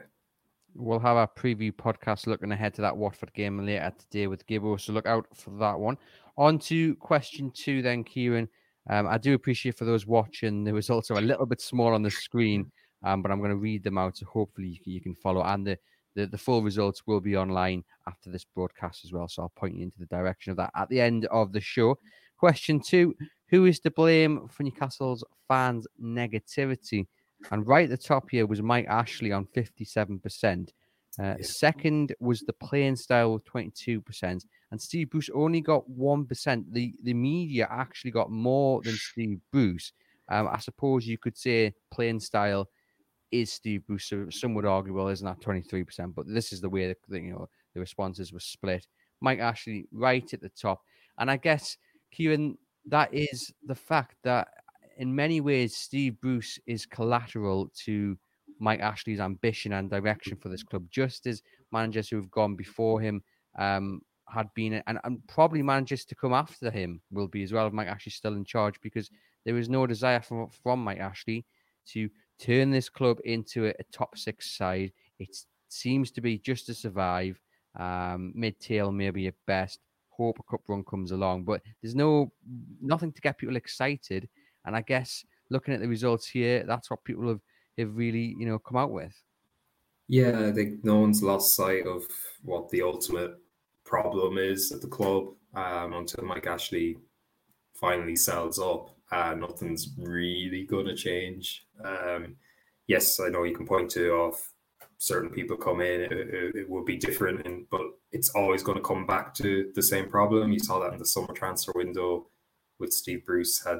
We'll 0.75 0.99
have 0.99 1.17
our 1.17 1.27
preview 1.27 1.71
podcast 1.71 2.25
looking 2.25 2.51
ahead 2.51 2.73
to 2.75 2.81
that 2.81 2.97
Watford 2.97 3.31
game 3.33 3.63
later 3.63 3.93
today 3.99 4.25
with 4.25 4.45
Gibbo, 4.47 4.79
so 4.79 4.91
look 4.91 5.05
out 5.05 5.27
for 5.35 5.51
that 5.59 5.79
one. 5.79 5.97
On 6.35 6.57
to 6.59 6.95
question 6.95 7.51
two, 7.51 7.83
then, 7.83 8.03
Kieran. 8.03 8.49
Um, 8.89 9.07
I 9.07 9.19
do 9.19 9.35
appreciate 9.35 9.77
for 9.77 9.85
those 9.85 10.07
watching, 10.07 10.63
the 10.63 10.73
results 10.73 11.11
are 11.11 11.19
a 11.19 11.21
little 11.21 11.45
bit 11.45 11.61
small 11.61 11.93
on 11.93 12.01
the 12.01 12.09
screen, 12.09 12.71
um, 13.03 13.21
but 13.21 13.31
I'm 13.31 13.37
going 13.37 13.51
to 13.51 13.57
read 13.57 13.83
them 13.83 13.99
out, 13.99 14.17
so 14.17 14.25
hopefully 14.25 14.79
you, 14.83 14.93
you 14.93 15.01
can 15.01 15.13
follow. 15.13 15.43
And 15.43 15.65
the, 15.65 15.77
the, 16.15 16.25
the 16.25 16.39
full 16.39 16.63
results 16.63 17.03
will 17.05 17.21
be 17.21 17.37
online 17.37 17.83
after 18.07 18.31
this 18.31 18.43
broadcast 18.43 19.05
as 19.05 19.13
well, 19.13 19.27
so 19.27 19.43
I'll 19.43 19.49
point 19.49 19.75
you 19.75 19.83
into 19.83 19.99
the 19.99 20.07
direction 20.07 20.51
of 20.51 20.57
that 20.57 20.71
at 20.75 20.89
the 20.89 20.99
end 20.99 21.25
of 21.25 21.53
the 21.53 21.61
show. 21.61 21.99
Question 22.37 22.79
two 22.79 23.15
Who 23.49 23.65
is 23.65 23.79
to 23.81 23.91
blame 23.91 24.47
for 24.47 24.63
Newcastle's 24.63 25.23
fans' 25.47 25.87
negativity? 26.03 27.05
And 27.51 27.67
right 27.67 27.83
at 27.83 27.89
the 27.89 27.97
top 27.97 28.29
here 28.29 28.45
was 28.45 28.61
Mike 28.61 28.87
Ashley 28.87 29.31
on 29.31 29.45
57%. 29.55 30.69
Uh, 31.19 31.23
yeah. 31.23 31.35
Second 31.41 32.15
was 32.19 32.41
the 32.41 32.53
playing 32.53 32.95
style 32.95 33.33
with 33.33 33.45
22%. 33.45 34.45
And 34.71 34.81
Steve 34.81 35.09
Bruce 35.09 35.29
only 35.33 35.61
got 35.61 35.83
1%. 35.89 36.65
The, 36.71 36.93
the 37.03 37.13
media 37.13 37.67
actually 37.69 38.11
got 38.11 38.31
more 38.31 38.81
than 38.81 38.95
Steve 38.95 39.39
Bruce. 39.51 39.93
Um, 40.29 40.47
I 40.51 40.57
suppose 40.59 41.05
you 41.05 41.17
could 41.17 41.37
say 41.37 41.73
playing 41.91 42.21
style 42.21 42.69
is 43.31 43.51
Steve 43.51 43.85
Bruce. 43.85 44.05
So 44.05 44.27
some 44.29 44.53
would 44.55 44.65
argue, 44.65 44.93
well, 44.93 45.09
isn't 45.09 45.25
that 45.25 45.41
23%? 45.41 46.15
But 46.15 46.25
this 46.27 46.51
is 46.51 46.61
the 46.61 46.69
way 46.69 46.87
that, 46.87 46.97
you 47.09 47.33
know, 47.33 47.49
the 47.73 47.79
responses 47.79 48.33
were 48.33 48.39
split. 48.39 48.87
Mike 49.21 49.39
Ashley 49.39 49.85
right 49.91 50.33
at 50.33 50.41
the 50.41 50.49
top. 50.49 50.81
And 51.17 51.29
I 51.29 51.37
guess, 51.37 51.77
Kieran, 52.11 52.57
that 52.87 53.13
is 53.13 53.53
the 53.65 53.75
fact 53.75 54.15
that 54.23 54.47
in 54.97 55.15
many 55.15 55.41
ways, 55.41 55.75
Steve 55.75 56.19
Bruce 56.21 56.59
is 56.65 56.85
collateral 56.85 57.71
to 57.85 58.17
Mike 58.59 58.79
Ashley's 58.79 59.19
ambition 59.19 59.73
and 59.73 59.89
direction 59.89 60.37
for 60.37 60.49
this 60.49 60.63
club, 60.63 60.85
just 60.89 61.25
as 61.27 61.41
managers 61.71 62.09
who 62.09 62.15
have 62.17 62.31
gone 62.31 62.55
before 62.55 63.01
him 63.01 63.23
um, 63.57 64.01
had 64.29 64.47
been, 64.53 64.81
and, 64.87 64.99
and 65.03 65.19
probably 65.27 65.61
managers 65.61 66.05
to 66.05 66.15
come 66.15 66.33
after 66.33 66.71
him 66.71 67.01
will 67.11 67.27
be 67.27 67.43
as 67.43 67.51
well. 67.51 67.69
Mike 67.71 67.87
Ashley 67.87 68.11
still 68.11 68.35
in 68.35 68.45
charge 68.45 68.79
because 68.81 69.09
there 69.45 69.57
is 69.57 69.69
no 69.69 69.85
desire 69.85 70.21
from 70.21 70.49
from 70.63 70.83
Mike 70.83 70.99
Ashley 70.99 71.45
to 71.87 72.09
turn 72.39 72.71
this 72.71 72.89
club 72.89 73.19
into 73.25 73.67
a, 73.67 73.69
a 73.69 73.83
top 73.91 74.17
six 74.17 74.55
side. 74.55 74.91
It 75.19 75.35
seems 75.69 76.11
to 76.11 76.21
be 76.21 76.37
just 76.37 76.65
to 76.67 76.73
survive, 76.73 77.39
um, 77.77 78.31
mid-tail 78.35 78.91
maybe 78.91 79.27
at 79.27 79.35
best. 79.45 79.79
Hope 80.09 80.37
a 80.39 80.43
cup 80.43 80.61
run 80.67 80.83
comes 80.83 81.11
along, 81.11 81.43
but 81.43 81.61
there's 81.81 81.95
no 81.95 82.31
nothing 82.81 83.11
to 83.11 83.21
get 83.21 83.37
people 83.37 83.55
excited 83.55 84.29
and 84.65 84.75
I 84.75 84.81
guess 84.81 85.25
looking 85.49 85.73
at 85.73 85.81
the 85.81 85.87
results 85.87 86.27
here, 86.27 86.63
that's 86.65 86.89
what 86.89 87.03
people 87.03 87.27
have, 87.27 87.41
have 87.77 87.95
really, 87.95 88.35
you 88.37 88.45
know, 88.45 88.59
come 88.59 88.77
out 88.77 88.91
with. 88.91 89.13
Yeah, 90.07 90.47
I 90.47 90.51
think 90.51 90.83
no 90.83 90.99
one's 90.99 91.23
lost 91.23 91.55
sight 91.55 91.87
of 91.87 92.03
what 92.43 92.69
the 92.69 92.81
ultimate 92.81 93.35
problem 93.85 94.37
is 94.37 94.71
at 94.71 94.81
the 94.81 94.87
club 94.87 95.27
um, 95.55 95.93
until 95.93 96.25
Mike 96.25 96.47
Ashley 96.47 96.97
finally 97.73 98.15
sells 98.15 98.59
up. 98.59 98.89
Uh, 99.11 99.35
nothing's 99.35 99.89
really 99.97 100.63
going 100.63 100.87
to 100.87 100.95
change. 100.95 101.65
Um, 101.83 102.35
yes, 102.87 103.19
I 103.19 103.29
know 103.29 103.43
you 103.43 103.55
can 103.55 103.67
point 103.67 103.89
to 103.91 104.11
off 104.11 104.53
certain 105.03 105.29
people 105.29 105.57
come 105.57 105.81
in, 105.81 106.01
it, 106.01 106.11
it, 106.11 106.55
it 106.55 106.69
will 106.69 106.83
be 106.83 106.95
different, 106.95 107.45
and 107.45 107.69
but 107.69 107.81
it's 108.11 108.29
always 108.29 108.63
going 108.63 108.77
to 108.77 108.83
come 108.83 109.05
back 109.05 109.33
to 109.35 109.71
the 109.75 109.83
same 109.83 110.09
problem. 110.09 110.51
You 110.51 110.59
saw 110.59 110.79
that 110.79 110.93
in 110.93 110.99
the 110.99 111.05
summer 111.05 111.33
transfer 111.33 111.73
window 111.75 112.27
with 112.79 112.93
Steve 112.93 113.25
Bruce 113.25 113.63
had 113.63 113.79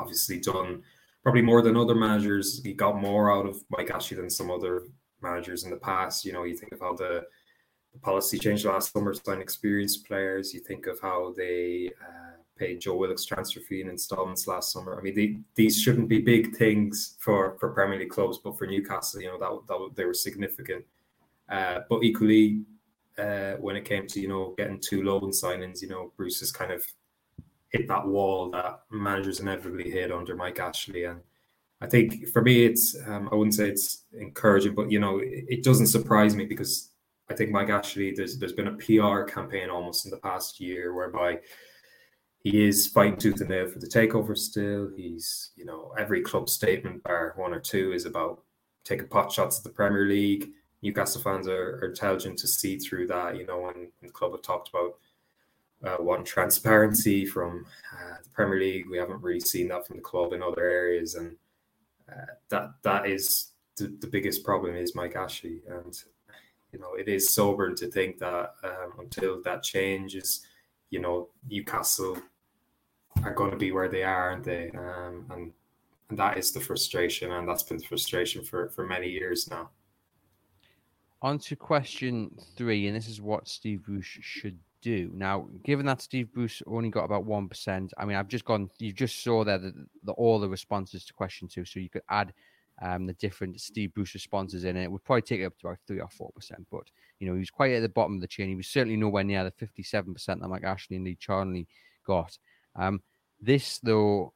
obviously 0.00 0.40
done 0.40 0.82
probably 1.22 1.42
more 1.42 1.62
than 1.62 1.76
other 1.76 1.94
managers. 1.94 2.60
He 2.62 2.72
got 2.72 3.00
more 3.00 3.30
out 3.30 3.46
of 3.46 3.62
Mike 3.70 3.90
Ashley 3.90 4.16
than 4.16 4.30
some 4.30 4.50
other 4.50 4.84
managers 5.22 5.64
in 5.64 5.70
the 5.70 5.76
past. 5.76 6.24
You 6.24 6.32
know, 6.32 6.44
you 6.44 6.56
think 6.56 6.72
of 6.72 6.80
how 6.80 6.94
the, 6.94 7.24
the 7.92 7.98
policy 8.00 8.38
changed 8.38 8.64
last 8.64 8.92
summer 8.92 9.12
to 9.12 9.20
sign 9.22 9.40
experienced 9.40 10.06
players. 10.06 10.54
You 10.54 10.60
think 10.60 10.86
of 10.86 10.98
how 11.00 11.34
they 11.36 11.90
uh, 12.00 12.36
paid 12.58 12.80
Joe 12.80 12.96
Willock's 12.96 13.24
transfer 13.24 13.60
fee 13.60 13.82
in 13.82 13.88
installments 13.88 14.46
last 14.46 14.72
summer. 14.72 14.98
I 14.98 15.02
mean, 15.02 15.14
they, 15.14 15.36
these 15.54 15.80
shouldn't 15.80 16.08
be 16.08 16.20
big 16.20 16.56
things 16.56 17.16
for, 17.20 17.56
for 17.60 17.70
Premier 17.70 17.98
League 17.98 18.10
clubs, 18.10 18.38
but 18.38 18.56
for 18.56 18.66
Newcastle, 18.66 19.20
you 19.20 19.28
know, 19.28 19.38
that, 19.38 19.66
that 19.68 19.96
they 19.96 20.04
were 20.04 20.14
significant. 20.14 20.84
Uh, 21.50 21.80
but 21.88 22.02
equally, 22.02 22.62
uh, 23.18 23.54
when 23.56 23.76
it 23.76 23.84
came 23.84 24.06
to 24.06 24.20
you 24.20 24.28
know 24.28 24.54
getting 24.56 24.80
two 24.80 25.02
loan 25.02 25.30
signings, 25.30 25.82
you 25.82 25.88
know 25.88 26.12
Bruce 26.16 26.40
has 26.40 26.52
kind 26.52 26.72
of 26.72 26.84
hit 27.70 27.88
that 27.88 28.06
wall 28.06 28.50
that 28.50 28.80
managers 28.90 29.40
inevitably 29.40 29.90
hit 29.90 30.12
under 30.12 30.36
Mike 30.36 30.60
Ashley, 30.60 31.04
and 31.04 31.20
I 31.80 31.86
think 31.86 32.28
for 32.28 32.42
me 32.42 32.64
it's 32.64 32.96
um, 33.06 33.28
I 33.32 33.34
wouldn't 33.34 33.54
say 33.54 33.68
it's 33.68 34.04
encouraging, 34.12 34.74
but 34.74 34.90
you 34.90 35.00
know 35.00 35.18
it, 35.18 35.44
it, 35.48 35.64
doesn't 35.64 35.86
surprise 35.86 36.36
me 36.36 36.44
because 36.44 36.90
I 37.30 37.34
think 37.34 37.50
Mike 37.50 37.70
Ashley 37.70 38.12
there's 38.12 38.38
there's 38.38 38.52
been 38.52 38.68
a 38.68 38.76
PR 38.76 39.22
campaign 39.22 39.70
almost 39.70 40.04
in 40.04 40.10
the 40.10 40.18
past 40.18 40.60
year 40.60 40.94
whereby 40.94 41.40
he 42.40 42.66
is 42.66 42.86
fighting 42.86 43.18
tooth 43.18 43.40
and 43.40 43.50
nail 43.50 43.68
for 43.68 43.78
the 43.78 43.86
takeover 43.86 44.36
still. 44.36 44.90
He's 44.96 45.52
you 45.56 45.64
know 45.64 45.92
every 45.98 46.22
club 46.22 46.48
statement 46.48 47.02
bar 47.02 47.34
one 47.36 47.54
or 47.54 47.60
two 47.60 47.92
is 47.92 48.06
about 48.06 48.42
taking 48.84 49.08
pot 49.08 49.30
shots 49.30 49.58
at 49.58 49.64
the 49.64 49.70
Premier 49.70 50.06
League 50.06 50.50
Newcastle 50.82 51.20
fans 51.20 51.46
are, 51.46 51.78
are 51.82 51.88
intelligent 51.88 52.38
to 52.38 52.48
see 52.48 52.78
through 52.78 53.06
that. 53.08 53.36
You 53.36 53.46
know, 53.46 53.58
when, 53.60 53.74
when 53.74 53.90
the 54.02 54.10
club 54.10 54.32
have 54.32 54.42
talked 54.42 54.70
about 54.70 54.96
uh, 55.84 55.96
transparency 56.24 57.24
from 57.24 57.66
uh, 57.92 58.16
the 58.22 58.30
Premier 58.30 58.58
League, 58.58 58.88
we 58.90 58.98
haven't 58.98 59.22
really 59.22 59.40
seen 59.40 59.68
that 59.68 59.86
from 59.86 59.96
the 59.96 60.02
club 60.02 60.32
in 60.32 60.42
other 60.42 60.64
areas, 60.64 61.14
and 61.14 61.36
uh, 62.10 62.32
that 62.48 62.70
that 62.82 63.06
is 63.06 63.52
the, 63.76 63.94
the 64.00 64.06
biggest 64.06 64.44
problem 64.44 64.74
is 64.74 64.94
Mike 64.94 65.16
Ashley, 65.16 65.62
and 65.68 66.02
you 66.72 66.78
know 66.78 66.94
it 66.94 67.08
is 67.08 67.34
sobering 67.34 67.76
to 67.76 67.90
think 67.90 68.18
that 68.18 68.54
um, 68.62 68.92
until 68.98 69.42
that 69.42 69.62
changes, 69.62 70.46
you 70.90 71.00
know 71.00 71.28
Newcastle 71.48 72.18
are 73.24 73.34
going 73.34 73.50
to 73.50 73.56
be 73.56 73.72
where 73.72 73.88
they 73.88 74.02
are, 74.02 74.30
aren't 74.30 74.44
they? 74.44 74.70
Um, 74.70 75.26
and 75.30 75.52
and 76.10 76.18
that 76.18 76.36
is 76.36 76.52
the 76.52 76.60
frustration, 76.60 77.32
and 77.32 77.48
that's 77.48 77.62
been 77.62 77.78
the 77.78 77.84
frustration 77.86 78.44
for 78.44 78.68
for 78.70 78.86
many 78.86 79.08
years 79.08 79.48
now. 79.48 79.70
On 81.22 81.38
to 81.38 81.56
question 81.56 82.30
three, 82.56 82.86
and 82.86 82.96
this 82.96 83.08
is 83.08 83.20
what 83.20 83.48
Steve 83.48 83.84
Bruce 83.84 84.06
should 84.06 84.58
do. 84.80 85.10
Now, 85.14 85.48
given 85.64 85.86
that 85.86 86.00
Steve 86.00 86.32
Bruce 86.32 86.62
only 86.66 86.90
got 86.90 87.04
about 87.04 87.26
1%, 87.26 87.90
I 87.96 88.04
mean, 88.04 88.16
I've 88.16 88.28
just 88.28 88.44
gone, 88.44 88.70
you 88.78 88.92
just 88.92 89.22
saw 89.22 89.44
there 89.44 89.58
the, 89.58 89.72
the, 90.04 90.12
all 90.12 90.38
the 90.38 90.48
responses 90.48 91.04
to 91.06 91.12
question 91.12 91.48
two. 91.48 91.64
So 91.64 91.80
you 91.80 91.90
could 91.90 92.02
add 92.10 92.32
um, 92.82 93.06
the 93.06 93.12
different 93.14 93.60
Steve 93.60 93.92
Bruce 93.94 94.14
responses 94.14 94.64
in, 94.64 94.76
it 94.76 94.90
would 94.90 95.04
probably 95.04 95.22
take 95.22 95.40
it 95.40 95.44
up 95.44 95.58
to 95.58 95.68
about 95.68 95.78
3 95.86 96.00
or 96.00 96.08
4%. 96.08 96.30
But, 96.70 96.84
you 97.18 97.26
know, 97.26 97.34
he 97.34 97.40
was 97.40 97.50
quite 97.50 97.72
at 97.72 97.82
the 97.82 97.88
bottom 97.88 98.14
of 98.14 98.20
the 98.20 98.26
chain. 98.26 98.48
He 98.48 98.54
was 98.54 98.68
certainly 98.68 98.96
nowhere 98.96 99.24
near 99.24 99.44
the 99.44 99.66
57% 99.66 100.26
that 100.26 100.48
Mike 100.48 100.64
Ashley 100.64 100.96
and 100.96 101.04
Lee 101.04 101.16
Charnley 101.16 101.66
got. 102.06 102.38
Um, 102.76 103.02
this, 103.40 103.78
though, 103.78 104.32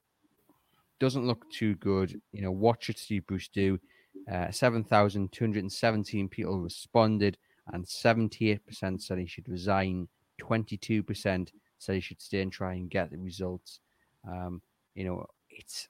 doesn't 1.00 1.26
look 1.26 1.50
too 1.50 1.74
good. 1.76 2.20
You 2.32 2.42
know, 2.42 2.50
what 2.50 2.82
should 2.82 2.98
Steve 2.98 3.26
Bruce 3.26 3.48
do? 3.48 3.78
Uh, 4.30 4.50
7,217 4.50 6.28
people 6.28 6.60
responded, 6.60 7.36
and 7.72 7.84
78% 7.84 9.02
said 9.02 9.18
he 9.18 9.26
should 9.26 9.48
resign. 9.48 10.08
22% 10.44 11.48
said 11.78 11.94
he 11.94 12.00
should 12.00 12.20
stay 12.20 12.42
and 12.42 12.52
try 12.52 12.74
and 12.74 12.90
get 12.90 13.10
the 13.10 13.18
results. 13.18 13.80
Um, 14.28 14.62
you 14.94 15.04
know, 15.04 15.26
it's 15.50 15.88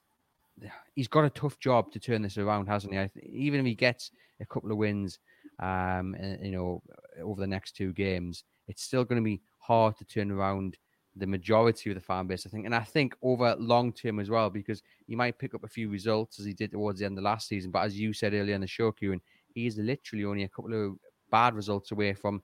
he's 0.95 1.07
got 1.07 1.25
a 1.25 1.29
tough 1.29 1.59
job 1.59 1.91
to 1.91 1.99
turn 1.99 2.21
this 2.21 2.37
around, 2.37 2.67
hasn't 2.67 2.93
he? 2.93 3.21
even 3.25 3.59
if 3.59 3.65
he 3.65 3.75
gets 3.75 4.11
a 4.39 4.45
couple 4.45 4.71
of 4.71 4.77
wins, 4.77 5.19
um, 5.59 6.15
eh, 6.19 6.37
you 6.41 6.51
know, 6.51 6.81
over 7.21 7.41
the 7.41 7.47
next 7.47 7.75
two 7.75 7.93
games, 7.93 8.43
it's 8.67 8.83
still 8.83 9.03
going 9.03 9.21
to 9.21 9.25
be 9.25 9.41
hard 9.59 9.97
to 9.97 10.05
turn 10.05 10.31
around 10.31 10.77
the 11.17 11.27
majority 11.27 11.89
of 11.89 11.95
the 11.95 12.01
fan 12.01 12.27
base, 12.27 12.45
I 12.45 12.49
think. 12.49 12.65
And 12.65 12.75
I 12.75 12.81
think 12.81 13.15
over 13.21 13.55
long 13.57 13.93
term 13.93 14.19
as 14.19 14.29
well, 14.29 14.49
because 14.49 14.81
he 15.07 15.15
might 15.15 15.39
pick 15.39 15.53
up 15.53 15.63
a 15.63 15.69
few 15.69 15.89
results 15.89 16.39
as 16.39 16.45
he 16.45 16.53
did 16.53 16.71
towards 16.71 16.99
the 16.99 17.05
end 17.05 17.17
of 17.17 17.23
last 17.23 17.47
season. 17.47 17.71
But 17.71 17.85
as 17.85 17.99
you 17.99 18.11
said 18.13 18.33
earlier 18.33 18.55
in 18.55 18.61
the 18.61 18.67
show, 18.67 18.91
Kieran, 18.91 19.21
he 19.53 19.67
is 19.67 19.77
literally 19.77 20.25
only 20.25 20.43
a 20.43 20.49
couple 20.49 20.73
of 20.73 20.97
bad 21.31 21.53
results 21.53 21.91
away 21.91 22.13
from 22.13 22.41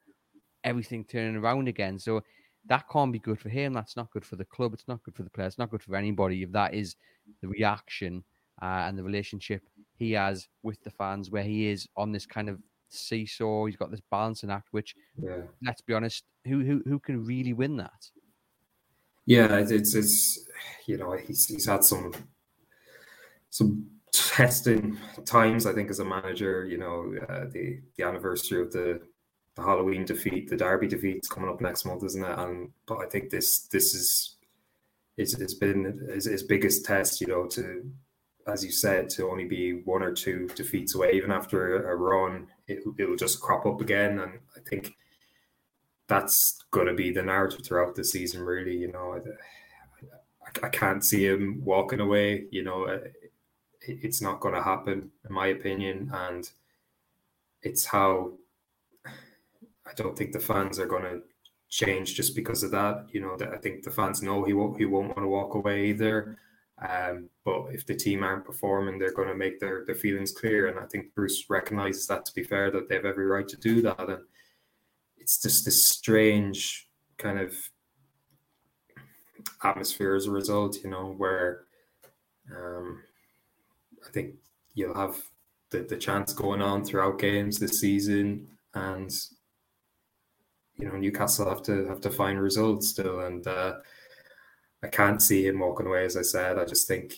everything 0.63 1.06
turning 1.06 1.36
around 1.36 1.68
again. 1.68 2.00
So 2.00 2.24
that 2.68 2.88
can't 2.89 3.12
be 3.12 3.20
good 3.20 3.39
for 3.39 3.50
him. 3.50 3.74
That's 3.74 3.96
not 3.96 4.12
good 4.12 4.25
for 4.25 4.36
the 4.36 4.46
club. 4.46 4.74
It's 4.74 4.88
not 4.88 5.03
good 5.03 5.15
for 5.15 5.24
the 5.24 5.30
players. 5.30 5.53
It's 5.53 5.60
not 5.60 5.72
good 5.72 5.82
for 5.82 5.96
anybody 5.96 6.44
if 6.44 6.51
that 6.51 6.74
is 6.74 6.96
the 7.41 7.48
reaction 7.48 8.24
uh, 8.62 8.86
and 8.88 8.98
the 8.98 9.03
relationship 9.03 9.63
he 9.98 10.12
has 10.13 10.48
with 10.63 10.82
the 10.84 10.91
fans, 10.91 11.32
where 11.32 11.44
he 11.44 11.68
is 11.68 11.88
on 11.98 12.12
this 12.12 12.25
kind 12.25 12.50
of 12.50 12.60
seesaw. 12.89 13.65
He's 13.65 13.75
got 13.75 13.91
this 13.91 14.01
balancing 14.12 14.51
act, 14.51 14.68
which, 14.72 14.96
yeah. 15.22 15.41
let's 15.63 15.82
be 15.82 15.94
honest, 15.94 16.24
who 16.46 16.63
who 16.63 16.82
who 16.86 17.00
can 17.00 17.25
really 17.25 17.53
win 17.53 17.77
that? 17.77 18.10
Yeah, 19.25 19.58
it's 19.58 19.96
it's 19.96 20.48
you 20.86 20.98
know 20.98 21.13
he's 21.13 21.46
he's 21.48 21.68
had 21.68 21.84
some 21.84 22.12
some 23.50 23.88
testing 24.12 24.98
times 25.25 25.65
I 25.65 25.74
think 25.74 25.89
as 25.89 26.00
a 26.00 26.06
manager. 26.06 26.65
You 26.65 26.77
know 26.77 27.13
uh, 27.30 27.46
the 27.51 27.80
the 27.98 28.03
anniversary 28.03 28.62
of 28.62 28.72
the 28.72 29.01
the 29.55 29.62
Halloween 29.62 30.05
defeat, 30.05 30.50
the 30.50 30.58
Derby 30.58 30.88
defeat 30.88 31.20
is 31.24 31.29
coming 31.29 31.50
up 31.50 31.62
next 31.62 31.86
month, 31.86 32.03
isn't 32.03 32.24
it? 32.24 32.39
And 32.39 32.72
but 32.86 33.00
I 33.00 33.05
think 33.08 33.29
this 33.29 33.60
this 33.67 33.93
is 33.93 34.36
it's, 35.17 35.38
it's 35.39 35.53
been 35.53 36.08
his, 36.13 36.25
his 36.25 36.43
biggest 36.43 36.86
test. 36.86 37.22
You 37.22 37.27
know 37.27 37.48
to 37.48 37.91
as 38.48 38.63
you 38.63 38.72
said 38.72 39.10
to 39.10 39.29
only 39.29 39.46
be 39.46 39.74
one 39.84 40.01
or 40.01 40.13
two 40.13 40.48
defeats 40.55 40.96
away, 40.96 41.12
even 41.13 41.31
after 41.31 41.89
a 41.91 41.96
run, 41.96 42.48
it, 42.67 42.79
it'll 42.98 43.15
just 43.15 43.39
crop 43.39 43.65
up 43.65 43.81
again. 43.81 44.20
And 44.20 44.39
I 44.55 44.60
think 44.67 44.96
that's 46.08 46.63
going 46.72 46.88
to 46.88 46.93
be 46.93 47.12
the 47.12 47.22
narrative 47.22 47.65
throughout 47.65 47.96
the 47.96 48.03
season. 48.03 48.41
Really, 48.41 48.75
you 48.75 48.91
know, 48.91 49.22
I, 50.46 50.65
I 50.65 50.70
can't 50.70 51.03
see 51.03 51.25
him 51.25 51.62
walking 51.63 52.00
away. 52.00 52.46
You 52.51 52.63
know, 52.63 52.86
uh, 52.86 53.00
it's 53.81 54.22
not 54.22 54.39
going 54.39 54.55
to 54.55 54.63
happen, 54.63 55.12
in 55.27 55.34
my 55.34 55.48
opinion, 55.48 56.12
and 56.13 56.50
it's 57.63 57.86
how 57.86 58.34
I 59.91 59.93
don't 59.95 60.17
think 60.17 60.31
the 60.31 60.39
fans 60.39 60.79
are 60.79 60.86
going 60.86 61.03
to 61.03 61.21
change 61.69 62.15
just 62.15 62.36
because 62.36 62.63
of 62.63 62.71
that. 62.71 63.07
You 63.12 63.21
know, 63.21 63.36
that 63.38 63.53
I 63.53 63.57
think 63.57 63.83
the 63.83 63.91
fans 63.91 64.21
know 64.21 64.43
he 64.43 64.53
won't 64.53 64.77
he 64.77 64.86
won't 64.86 65.10
want 65.10 65.19
to 65.19 65.27
walk 65.27 65.55
away 65.55 65.88
either. 65.88 66.38
Um, 66.81 67.29
but 67.45 67.67
if 67.71 67.86
the 67.86 67.95
team 67.95 68.24
aren't 68.24 68.45
performing, 68.45 68.98
they're 68.98 69.13
going 69.13 69.27
to 69.27 69.36
make 69.36 69.60
their, 69.60 69.86
their 69.86 69.95
feelings 69.95 70.31
clear. 70.31 70.67
And 70.67 70.79
I 70.79 70.86
think 70.88 71.13
Bruce 71.13 71.45
recognizes 71.48 72.07
that, 72.07 72.25
to 72.25 72.33
be 72.33 72.43
fair, 72.43 72.71
that 72.71 72.89
they 72.89 72.95
have 72.95 73.05
every 73.05 73.27
right 73.27 73.48
to 73.48 73.57
do 73.57 73.83
that. 73.83 74.00
And 74.00 74.24
it's 75.17 75.39
just 75.39 75.63
this 75.63 75.89
strange 75.89 76.88
kind 77.17 77.39
of 77.39 77.53
atmosphere 79.63 80.15
as 80.15 80.25
a 80.25 80.31
result, 80.31 80.77
you 80.83 80.89
know, 80.89 81.13
where 81.17 81.65
um, 82.55 83.03
I 84.07 84.10
think 84.10 84.36
you'll 84.74 84.95
have 84.95 85.21
the, 85.69 85.81
the 85.81 85.98
chants 85.98 86.33
going 86.33 86.63
on 86.63 86.83
throughout 86.83 87.19
games 87.19 87.60
this 87.60 87.79
season 87.79 88.48
and 88.74 89.12
you 90.82 90.88
know 90.88 90.98
Newcastle 90.98 91.48
have 91.48 91.64
to 91.64 91.86
have 91.88 92.02
to 92.02 92.10
find 92.10 92.42
results 92.42 92.90
still 92.90 93.22
and 93.22 93.46
uh, 93.48 93.76
I 94.84 94.88
can't 94.88 95.22
see 95.22 95.46
him 95.46 95.60
walking 95.60 95.88
away 95.88 96.06
as 96.06 96.18
I 96.18 96.24
said 96.24 96.58
I 96.58 96.66
just 96.66 96.88
think 96.88 97.14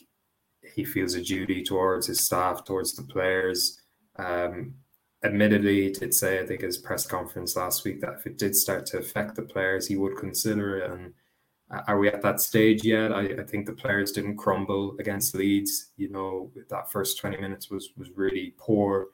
he 0.76 0.84
feels 0.84 1.16
a 1.16 1.22
duty 1.22 1.64
towards 1.64 2.08
his 2.08 2.26
staff 2.26 2.66
towards 2.66 2.94
the 2.94 3.04
players 3.04 3.82
um, 4.18 4.76
admittedly 5.24 5.92
did 5.92 6.14
say, 6.14 6.40
I 6.40 6.46
think, 6.46 6.62
his 6.62 6.78
press 6.78 7.06
conference 7.06 7.56
last 7.56 7.86
week 7.86 8.02
that 8.02 8.16
if 8.20 8.26
it 8.26 8.38
did 8.38 8.56
start 8.56 8.86
to 8.88 8.98
affect 8.98 9.36
the 9.36 9.44
players, 9.44 9.88
he 9.88 9.96
would 9.96 10.18
consider 10.18 10.80
it. 10.80 10.92
And 10.92 11.14
uh, 11.72 11.82
are 11.88 11.98
we 11.98 12.10
at 12.10 12.22
that 12.22 12.42
stage 12.42 12.84
yet? 12.84 13.12
I, 13.14 13.22
I 13.22 13.44
think 13.44 13.66
the 13.66 13.74
players 13.74 14.12
didn't 14.12 14.38
crumble 14.38 14.96
against 15.00 15.36
Leeds. 15.36 15.92
You 15.98 16.10
know, 16.10 16.52
that 16.70 16.92
first 16.92 17.20
20 17.20 17.38
minutes 17.38 17.70
was 17.70 17.90
was 17.98 18.10
really 18.16 18.54
poor. 18.58 19.08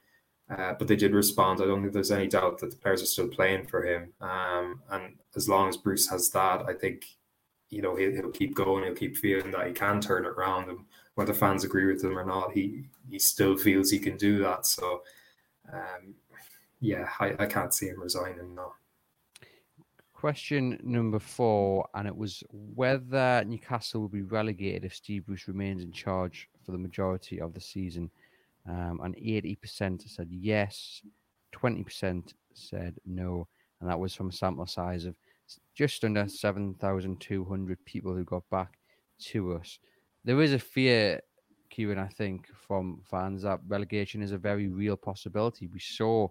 Uh, 0.50 0.74
but 0.74 0.88
they 0.88 0.96
did 0.96 1.14
respond. 1.14 1.62
I 1.62 1.66
don't 1.66 1.82
think 1.82 1.94
there's 1.94 2.12
any 2.12 2.28
doubt 2.28 2.58
that 2.60 2.72
the 2.72 2.78
players 2.78 3.04
are 3.04 3.08
still 3.08 3.28
playing 3.28 3.68
for 3.68 3.86
him. 3.86 4.14
Um, 4.20 4.82
and 4.90 5.16
as 5.36 5.48
long 5.48 5.70
as 5.70 5.78
Bruce 5.78 6.10
has 6.10 6.32
that, 6.32 6.64
I 6.68 6.74
think, 6.74 7.06
you 7.70 7.84
know, 7.84 7.96
he'll, 7.96 8.12
he'll 8.12 8.32
keep 8.32 8.56
going. 8.56 8.84
He'll 8.84 8.96
keep 8.96 9.16
feeling 9.16 9.52
that 9.52 9.68
he 9.68 9.74
can 9.74 10.02
turn 10.02 10.26
it 10.26 10.30
around. 10.30 10.70
And 10.70 10.80
whether 11.14 11.34
fans 11.34 11.64
agree 11.64 11.86
with 11.86 12.04
him 12.04 12.18
or 12.18 12.26
not, 12.26 12.54
he 12.54 12.86
he 13.10 13.20
still 13.20 13.58
feels 13.58 13.92
he 13.92 14.00
can 14.00 14.18
do 14.18 14.40
that. 14.40 14.66
So 14.66 15.02
um, 15.72 16.16
yeah, 16.80 17.10
I, 17.20 17.36
I 17.38 17.46
can't 17.46 17.74
see 17.74 17.88
him 17.88 18.02
resigning 18.02 18.56
now. 18.56 18.74
Question 20.14 20.80
number 20.84 21.20
four, 21.20 21.88
and 21.94 22.08
it 22.08 22.16
was 22.16 22.44
whether 22.52 23.44
Newcastle 23.46 24.02
will 24.02 24.10
be 24.10 24.24
relegated 24.24 24.84
if 24.84 24.94
Steve 24.96 25.26
Bruce 25.26 25.48
remains 25.48 25.84
in 25.84 25.92
charge 25.92 26.50
for 26.66 26.72
the 26.72 26.78
majority 26.78 27.40
of 27.40 27.54
the 27.54 27.62
season. 27.62 28.10
Um, 28.70 29.00
and 29.04 29.16
80% 29.16 30.08
said 30.08 30.28
yes, 30.30 31.02
20% 31.56 32.34
said 32.54 32.96
no, 33.06 33.48
and 33.82 33.90
that 33.90 34.00
was 34.00 34.14
from 34.14 34.30
a 34.30 34.34
sample 34.34 34.68
size 34.68 35.06
of 35.06 35.16
just 35.76 36.04
under 36.04 36.28
7,200 36.28 37.86
people 37.86 38.14
who 38.14 38.24
got 38.24 38.44
back 38.52 38.78
to 39.22 39.54
us. 39.54 39.80
There 40.24 40.42
is 40.42 40.54
a 40.54 40.60
fear 40.60 41.22
Kieran, 41.70 42.00
I 42.00 42.08
think, 42.08 42.48
from 42.68 43.02
fans 43.10 43.44
that 43.44 43.60
relegation 43.68 44.22
is 44.22 44.32
a 44.32 44.38
very 44.38 44.68
real 44.68 44.98
possibility. 44.98 45.68
We 45.68 45.80
saw 45.80 46.28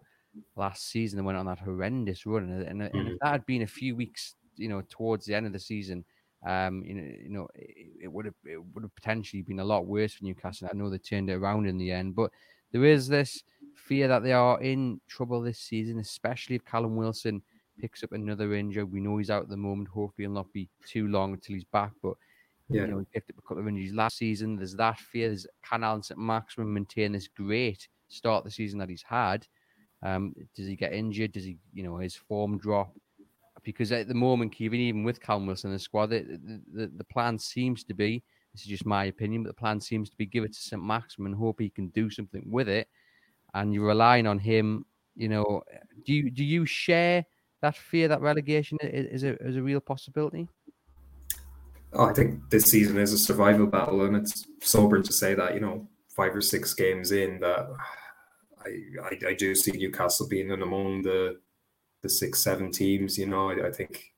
last 0.56 0.90
season 0.90 1.16
they 1.16 1.22
went 1.22 1.38
on 1.38 1.46
that 1.46 1.58
horrendous 1.58 2.26
run, 2.26 2.44
and, 2.44 2.62
and, 2.62 2.80
mm-hmm. 2.80 2.98
and, 2.98 3.08
if 3.08 3.14
mm. 3.14 3.18
that 3.22 3.32
had 3.32 3.46
been 3.46 3.62
a 3.62 3.66
few 3.66 3.96
weeks, 3.96 4.34
you 4.56 4.68
know, 4.68 4.82
towards 4.88 5.26
the 5.26 5.34
end 5.34 5.46
of 5.46 5.52
the 5.52 5.58
season, 5.58 6.04
um, 6.46 6.82
you 6.84 6.94
know, 6.94 7.02
you 7.02 7.30
know, 7.30 7.48
it, 7.54 8.04
it 8.04 8.12
would 8.12 8.24
have 8.24 8.34
it 8.44 8.58
would 8.74 8.84
have 8.84 8.94
potentially 8.94 9.42
been 9.42 9.60
a 9.60 9.64
lot 9.64 9.86
worse 9.86 10.14
for 10.14 10.24
Newcastle. 10.24 10.68
I 10.70 10.76
know 10.76 10.88
they 10.88 10.98
turned 10.98 11.30
it 11.30 11.34
around 11.34 11.66
in 11.66 11.78
the 11.78 11.90
end, 11.90 12.14
but 12.14 12.30
there 12.72 12.84
is 12.84 13.08
this 13.08 13.42
fear 13.74 14.08
that 14.08 14.22
they 14.22 14.32
are 14.32 14.60
in 14.60 15.00
trouble 15.08 15.40
this 15.40 15.58
season, 15.58 15.98
especially 15.98 16.56
if 16.56 16.64
Callum 16.64 16.96
Wilson 16.96 17.42
picks 17.80 18.02
up 18.02 18.12
another 18.12 18.54
injury. 18.54 18.84
We 18.84 19.00
know 19.00 19.16
he's 19.18 19.30
out 19.30 19.44
at 19.44 19.48
the 19.48 19.56
moment. 19.56 19.88
Hopefully, 19.88 20.24
he'll 20.24 20.32
not 20.32 20.52
be 20.52 20.68
too 20.86 21.08
long 21.08 21.32
until 21.32 21.54
he's 21.54 21.64
back. 21.64 21.92
But 22.02 22.14
yeah. 22.68 22.82
you 22.82 22.86
know, 22.88 22.98
he 22.98 23.06
picked 23.12 23.30
up 23.30 23.38
a 23.38 23.42
couple 23.42 23.58
of 23.58 23.68
injuries 23.68 23.94
last 23.94 24.18
season. 24.18 24.56
There's 24.56 24.76
that 24.76 24.98
fear. 24.98 25.28
There's 25.28 25.46
can 25.68 25.82
Allan 25.82 26.02
St. 26.02 26.18
Maximin 26.18 26.72
maintain 26.72 27.12
this 27.12 27.28
great 27.28 27.88
start 28.08 28.44
the 28.44 28.50
season 28.50 28.78
that 28.78 28.88
he's 28.88 29.02
had? 29.02 29.46
Um, 30.02 30.34
does 30.54 30.66
he 30.66 30.76
get 30.76 30.92
injured? 30.92 31.32
Does 31.32 31.44
he, 31.44 31.58
you 31.72 31.82
know, 31.82 31.96
his 31.96 32.14
form 32.14 32.58
drop? 32.58 32.94
Because 33.64 33.92
at 33.92 34.08
the 34.08 34.14
moment, 34.14 34.54
Kevin, 34.56 34.80
even 34.80 35.04
with 35.04 35.20
Wilson 35.26 35.70
in 35.70 35.74
the 35.74 35.78
squad, 35.78 36.06
the, 36.06 36.38
the, 36.72 36.90
the 36.96 37.04
plan 37.04 37.38
seems 37.38 37.84
to 37.84 37.94
be 37.94 38.22
this 38.52 38.62
is 38.62 38.68
just 38.68 38.86
my 38.86 39.04
opinion, 39.04 39.42
but 39.42 39.50
the 39.50 39.60
plan 39.60 39.80
seems 39.80 40.10
to 40.10 40.16
be 40.16 40.26
give 40.26 40.44
it 40.44 40.52
to 40.52 40.60
St. 40.60 40.82
Maximin 40.82 41.32
and 41.32 41.40
hope 41.40 41.60
he 41.60 41.70
can 41.70 41.88
do 41.88 42.10
something 42.10 42.42
with 42.46 42.68
it. 42.68 42.88
And 43.54 43.72
you're 43.72 43.86
relying 43.86 44.26
on 44.26 44.38
him. 44.38 44.84
You 45.14 45.28
know, 45.28 45.62
do 46.04 46.12
you 46.12 46.30
do 46.30 46.44
you 46.44 46.64
share 46.64 47.24
that 47.60 47.76
fear 47.76 48.08
that 48.08 48.20
relegation 48.20 48.78
is, 48.82 49.22
is 49.22 49.24
a 49.24 49.36
is 49.44 49.56
a 49.56 49.62
real 49.62 49.80
possibility? 49.80 50.48
Oh, 51.92 52.04
I 52.04 52.12
think 52.12 52.50
this 52.50 52.64
season 52.64 52.98
is 52.98 53.12
a 53.12 53.18
survival 53.18 53.66
battle, 53.66 54.02
and 54.02 54.16
it's 54.16 54.46
sobering 54.60 55.02
to 55.04 55.12
say 55.12 55.34
that 55.34 55.54
you 55.54 55.60
know 55.60 55.88
five 56.16 56.34
or 56.34 56.40
six 56.40 56.74
games 56.74 57.12
in 57.12 57.40
that 57.40 57.68
I 58.64 58.68
I, 59.02 59.30
I 59.30 59.34
do 59.34 59.54
see 59.54 59.72
Newcastle 59.72 60.28
being 60.28 60.50
in 60.50 60.62
among 60.62 61.02
the 61.02 61.40
the 62.02 62.08
six 62.08 62.42
seven 62.42 62.70
teams. 62.70 63.18
You 63.18 63.26
know, 63.26 63.50
I, 63.50 63.68
I 63.68 63.72
think 63.72 64.12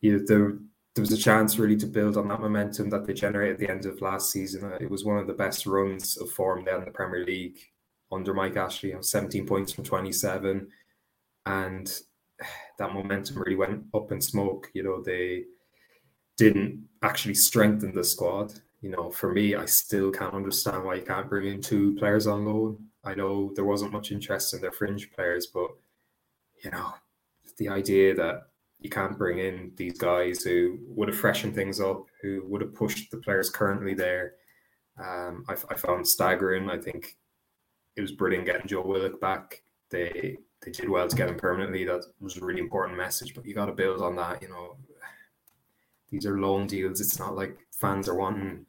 you 0.00 0.18
know, 0.18 0.24
there 0.26 0.58
there 0.94 1.02
was 1.02 1.12
a 1.12 1.16
chance 1.16 1.58
really 1.58 1.76
to 1.76 1.86
build 1.86 2.16
on 2.16 2.28
that 2.28 2.40
momentum 2.40 2.88
that 2.90 3.04
they 3.04 3.12
generated 3.12 3.54
at 3.54 3.58
the 3.58 3.70
end 3.70 3.84
of 3.84 4.00
last 4.00 4.30
season. 4.30 4.64
Uh, 4.64 4.78
it 4.80 4.88
was 4.88 5.04
one 5.04 5.18
of 5.18 5.26
the 5.26 5.32
best 5.32 5.66
runs 5.66 6.16
of 6.16 6.30
form 6.30 6.64
there 6.64 6.78
in 6.78 6.84
the 6.84 6.90
Premier 6.90 7.24
League 7.24 7.58
under 8.12 8.32
Mike 8.32 8.56
Ashley. 8.56 8.90
You 8.90 8.96
know, 8.96 9.00
17 9.00 9.44
points 9.46 9.72
from 9.72 9.84
27, 9.84 10.68
and 11.46 12.00
that 12.78 12.92
momentum 12.92 13.38
really 13.38 13.56
went 13.56 13.84
up 13.92 14.12
in 14.12 14.20
smoke. 14.20 14.70
You 14.72 14.84
know, 14.84 15.02
they 15.02 15.44
didn't 16.36 16.86
actually 17.02 17.34
strengthen 17.34 17.92
the 17.92 18.04
squad. 18.04 18.52
You 18.80 18.90
know, 18.90 19.10
for 19.10 19.32
me, 19.32 19.54
I 19.54 19.64
still 19.64 20.10
can't 20.10 20.34
understand 20.34 20.84
why 20.84 20.96
you 20.96 21.02
can't 21.02 21.28
bring 21.28 21.48
in 21.48 21.62
two 21.62 21.94
players 21.96 22.26
on 22.26 22.44
loan. 22.44 22.86
I 23.02 23.14
know 23.14 23.52
there 23.54 23.64
wasn't 23.64 23.92
much 23.92 24.12
interest 24.12 24.54
in 24.54 24.60
their 24.60 24.72
fringe 24.72 25.10
players, 25.12 25.46
but 25.46 25.70
you 26.64 26.70
know, 26.70 26.94
the 27.58 27.68
idea 27.68 28.14
that 28.14 28.48
you 28.80 28.90
can't 28.90 29.18
bring 29.18 29.38
in 29.38 29.72
these 29.76 29.98
guys 29.98 30.42
who 30.42 30.78
would 30.88 31.08
have 31.08 31.16
freshened 31.16 31.54
things 31.54 31.80
up, 31.80 32.04
who 32.22 32.42
would 32.46 32.60
have 32.60 32.74
pushed 32.74 33.10
the 33.10 33.18
players 33.18 33.50
currently 33.50 33.94
there. 33.94 34.34
Um, 34.98 35.44
I, 35.48 35.54
I, 35.70 35.74
found 35.74 36.06
staggering. 36.06 36.70
I 36.70 36.78
think 36.78 37.16
it 37.96 38.00
was 38.00 38.12
brilliant 38.12 38.46
getting 38.46 38.66
Joe 38.66 38.82
Willock 38.82 39.20
back. 39.20 39.62
They 39.90 40.36
they 40.64 40.70
did 40.70 40.88
well 40.88 41.08
to 41.08 41.16
get 41.16 41.28
him 41.28 41.36
permanently. 41.36 41.84
That 41.84 42.04
was 42.20 42.36
a 42.36 42.44
really 42.44 42.60
important 42.60 42.96
message. 42.96 43.34
But 43.34 43.44
you 43.44 43.54
got 43.54 43.66
to 43.66 43.72
build 43.72 44.00
on 44.02 44.16
that. 44.16 44.42
You 44.42 44.50
know, 44.50 44.76
these 46.10 46.26
are 46.26 46.38
loan 46.38 46.66
deals. 46.66 47.00
It's 47.00 47.18
not 47.18 47.34
like 47.34 47.58
fans 47.72 48.08
are 48.08 48.14
wanting 48.14 48.66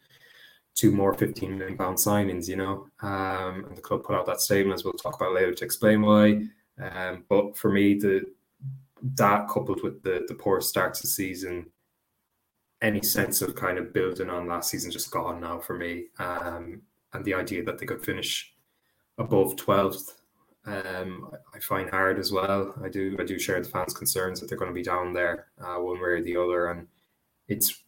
two 0.75 0.91
more 0.91 1.13
15 1.13 1.57
million 1.57 1.77
pound 1.77 1.97
signings. 1.97 2.47
You 2.47 2.55
know, 2.55 2.87
um, 3.01 3.65
and 3.67 3.77
the 3.77 3.81
club 3.81 4.03
put 4.03 4.15
out 4.15 4.25
that 4.25 4.41
statement 4.41 4.73
as 4.73 4.83
we'll 4.83 4.93
talk 4.93 5.15
about 5.15 5.33
later 5.33 5.53
to 5.53 5.65
explain 5.65 6.01
why. 6.01 6.41
Um, 6.81 7.23
but 7.29 7.57
for 7.57 7.71
me, 7.71 7.95
the 7.95 8.25
that 9.15 9.47
coupled 9.47 9.83
with 9.83 10.01
the 10.03 10.25
the 10.27 10.35
poor 10.35 10.61
start 10.61 10.93
to 10.95 11.01
the 11.03 11.07
season, 11.07 11.67
any 12.81 13.01
sense 13.01 13.41
of 13.41 13.55
kind 13.55 13.77
of 13.77 13.93
building 13.93 14.29
on 14.29 14.47
last 14.47 14.69
season 14.69 14.91
just 14.91 15.11
gone 15.11 15.41
now 15.41 15.59
for 15.59 15.75
me. 15.75 16.05
Um, 16.19 16.81
and 17.13 17.23
the 17.23 17.33
idea 17.33 17.63
that 17.63 17.77
they 17.77 17.85
could 17.85 18.03
finish 18.03 18.53
above 19.17 19.55
12th, 19.55 20.15
um, 20.65 21.31
I 21.53 21.59
find 21.59 21.89
hard 21.89 22.19
as 22.19 22.31
well. 22.31 22.73
I 22.83 22.89
do 22.89 23.15
I 23.19 23.23
do 23.23 23.39
share 23.39 23.61
the 23.61 23.69
fans' 23.69 23.93
concerns 23.93 24.39
that 24.39 24.49
they're 24.49 24.57
going 24.57 24.71
to 24.71 24.75
be 24.75 24.83
down 24.83 25.13
there 25.13 25.47
uh, 25.61 25.75
one 25.75 25.99
way 26.01 26.09
or 26.09 26.21
the 26.21 26.37
other, 26.37 26.67
and 26.67 26.87
it's 27.47 27.83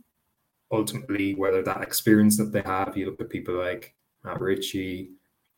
ultimately 0.71 1.33
whether 1.35 1.63
that 1.63 1.81
experience 1.81 2.37
that 2.37 2.51
they 2.51 2.61
have. 2.61 2.95
You 2.95 3.07
look 3.07 3.21
at 3.21 3.29
people 3.29 3.55
like 3.55 3.95
Matt 4.23 4.39
Ritchie, 4.39 5.11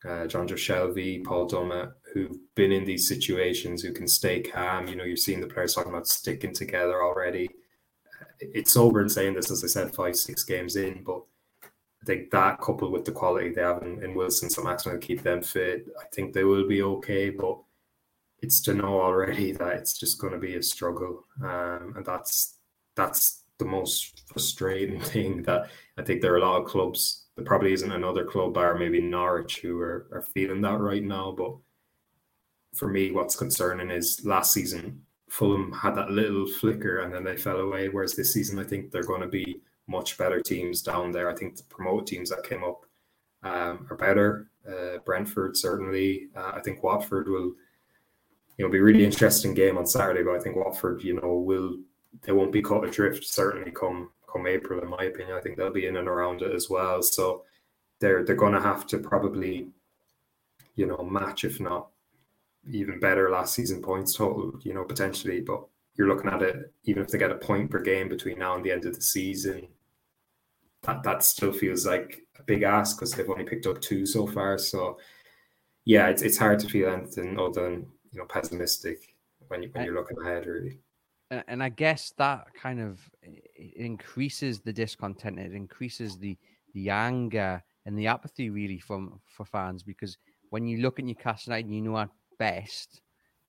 uh, 0.04 0.26
Jonjo 0.26 0.54
Shelvey, 0.54 1.22
Paul 1.22 1.48
Dummett, 1.48 1.92
who've 2.12 2.36
been 2.54 2.72
in 2.72 2.84
these 2.84 3.08
situations, 3.08 3.82
who 3.82 3.92
can 3.92 4.08
stay 4.08 4.40
calm. 4.40 4.88
You 4.88 4.96
know, 4.96 5.04
you've 5.04 5.18
seen 5.18 5.40
the 5.40 5.46
players 5.46 5.74
talking 5.74 5.92
about 5.92 6.08
sticking 6.08 6.54
together 6.54 7.02
already. 7.02 7.50
It's 8.40 8.72
sober 8.72 8.88
sobering 8.88 9.08
saying 9.08 9.34
this, 9.34 9.50
as 9.50 9.64
I 9.64 9.66
said, 9.66 9.94
five, 9.94 10.16
six 10.16 10.44
games 10.44 10.76
in, 10.76 11.02
but 11.04 11.22
I 11.62 12.06
think 12.06 12.30
that 12.30 12.60
coupled 12.60 12.92
with 12.92 13.04
the 13.04 13.12
quality 13.12 13.50
they 13.50 13.60
have 13.60 13.82
in, 13.82 14.02
in 14.02 14.14
Wilson, 14.14 14.48
so 14.48 14.62
Maxwell 14.62 14.96
keep 14.96 15.22
them 15.22 15.42
fit. 15.42 15.86
I 16.00 16.04
think 16.14 16.32
they 16.32 16.44
will 16.44 16.66
be 16.66 16.82
okay, 16.82 17.28
but 17.28 17.58
it's 18.38 18.60
to 18.62 18.74
know 18.74 19.00
already 19.00 19.52
that 19.58 19.76
it's 19.76 19.98
just 19.98 20.18
going 20.18 20.32
to 20.32 20.38
be 20.38 20.56
a 20.56 20.62
struggle, 20.62 21.26
um, 21.42 21.94
and 21.96 22.06
that's 22.06 22.56
that's 22.96 23.44
the 23.58 23.66
most 23.66 24.22
frustrating 24.26 25.00
thing. 25.12 25.42
That 25.42 25.68
I 25.98 26.02
think 26.02 26.22
there 26.22 26.32
are 26.32 26.38
a 26.38 26.40
lot 26.40 26.62
of 26.62 26.66
clubs 26.66 27.26
there 27.40 27.46
probably 27.46 27.72
isn't 27.72 27.90
another 27.90 28.24
club, 28.24 28.52
bar 28.52 28.76
maybe 28.76 29.00
Norwich, 29.00 29.60
who 29.60 29.80
are, 29.80 30.06
are 30.12 30.22
feeling 30.34 30.60
that 30.60 30.78
right 30.78 31.02
now. 31.02 31.34
But 31.36 31.56
for 32.74 32.88
me, 32.88 33.10
what's 33.10 33.36
concerning 33.36 33.90
is 33.90 34.24
last 34.24 34.52
season, 34.52 35.02
Fulham 35.28 35.72
had 35.72 35.94
that 35.94 36.10
little 36.10 36.46
flicker 36.46 37.00
and 37.00 37.12
then 37.14 37.24
they 37.24 37.36
fell 37.36 37.58
away. 37.58 37.88
Whereas 37.88 38.14
this 38.14 38.32
season, 38.32 38.58
I 38.58 38.64
think 38.64 38.90
they're 38.90 39.02
going 39.02 39.20
to 39.20 39.28
be 39.28 39.60
much 39.86 40.18
better 40.18 40.40
teams 40.40 40.82
down 40.82 41.12
there. 41.12 41.28
I 41.28 41.34
think 41.34 41.56
the 41.56 41.64
promoted 41.64 42.06
teams 42.06 42.30
that 42.30 42.48
came 42.48 42.64
up 42.64 42.84
um, 43.42 43.86
are 43.90 43.96
better. 43.96 44.50
Uh, 44.68 44.98
Brentford, 45.04 45.56
certainly. 45.56 46.28
Uh, 46.36 46.52
I 46.54 46.60
think 46.60 46.82
Watford 46.82 47.28
will, 47.28 47.54
you 48.56 48.64
know, 48.64 48.68
be 48.68 48.80
really 48.80 49.04
interesting 49.04 49.54
game 49.54 49.78
on 49.78 49.86
Saturday. 49.86 50.22
But 50.22 50.36
I 50.36 50.40
think 50.40 50.56
Watford, 50.56 51.02
you 51.02 51.14
know, 51.20 51.34
will 51.34 51.78
they 52.22 52.32
won't 52.32 52.52
be 52.52 52.62
caught 52.62 52.86
adrift. 52.86 53.24
Certainly 53.24 53.70
come 53.72 54.10
come 54.30 54.46
April, 54.46 54.80
in 54.80 54.90
my 54.90 55.04
opinion. 55.04 55.36
I 55.36 55.40
think 55.40 55.56
they'll 55.56 55.72
be 55.72 55.86
in 55.86 55.96
and 55.96 56.08
around 56.08 56.42
it 56.42 56.54
as 56.54 56.68
well. 56.68 57.02
So 57.02 57.44
they're 58.00 58.24
they're 58.24 58.36
going 58.36 58.52
to 58.52 58.60
have 58.60 58.86
to 58.88 58.98
probably, 58.98 59.68
you 60.76 60.86
know, 60.86 61.02
match 61.02 61.44
if 61.44 61.58
not 61.60 61.88
even 62.68 63.00
better 63.00 63.30
last 63.30 63.54
season 63.54 63.82
points 63.82 64.16
total. 64.16 64.58
You 64.62 64.74
know, 64.74 64.84
potentially, 64.84 65.40
but 65.40 65.64
you're 65.96 66.08
looking 66.08 66.30
at 66.30 66.42
it 66.42 66.72
even 66.84 67.02
if 67.02 67.08
they 67.08 67.18
get 67.18 67.30
a 67.30 67.36
point 67.36 67.70
per 67.70 67.80
game 67.80 68.08
between 68.08 68.38
now 68.38 68.56
and 68.56 68.64
the 68.64 68.72
end 68.72 68.86
of 68.86 68.94
the 68.94 69.02
season. 69.02 69.68
That 70.82 71.02
that 71.02 71.22
still 71.22 71.52
feels 71.52 71.86
like 71.86 72.22
a 72.38 72.42
big 72.42 72.62
ask 72.62 72.96
because 72.96 73.12
they've 73.12 73.28
only 73.28 73.44
picked 73.44 73.66
up 73.66 73.80
two 73.80 74.06
so 74.06 74.26
far. 74.26 74.56
So 74.58 74.98
yeah, 75.84 76.08
it's 76.08 76.22
it's 76.22 76.38
hard 76.38 76.58
to 76.60 76.68
feel 76.68 76.90
anything 76.90 77.38
other 77.38 77.62
than 77.62 77.86
you 78.12 78.18
know 78.18 78.26
pessimistic 78.26 79.14
when 79.48 79.62
you 79.62 79.70
when 79.72 79.84
you're 79.84 79.94
looking 79.94 80.16
ahead 80.24 80.46
really 80.46 80.78
and 81.30 81.62
I 81.62 81.68
guess 81.68 82.12
that 82.18 82.46
kind 82.54 82.80
of 82.80 82.98
increases 83.76 84.60
the 84.60 84.72
discontent. 84.72 85.38
It 85.38 85.52
increases 85.52 86.18
the 86.18 86.36
the 86.74 86.90
anger 86.90 87.62
and 87.86 87.98
the 87.98 88.06
apathy 88.06 88.50
really 88.50 88.78
from 88.78 89.20
for 89.26 89.44
fans 89.44 89.82
because 89.82 90.18
when 90.50 90.66
you 90.66 90.78
look 90.78 90.98
at 90.98 91.04
Newcastle 91.04 91.52
United, 91.52 91.72
you 91.72 91.82
know 91.82 91.98
at 91.98 92.10
best 92.40 93.02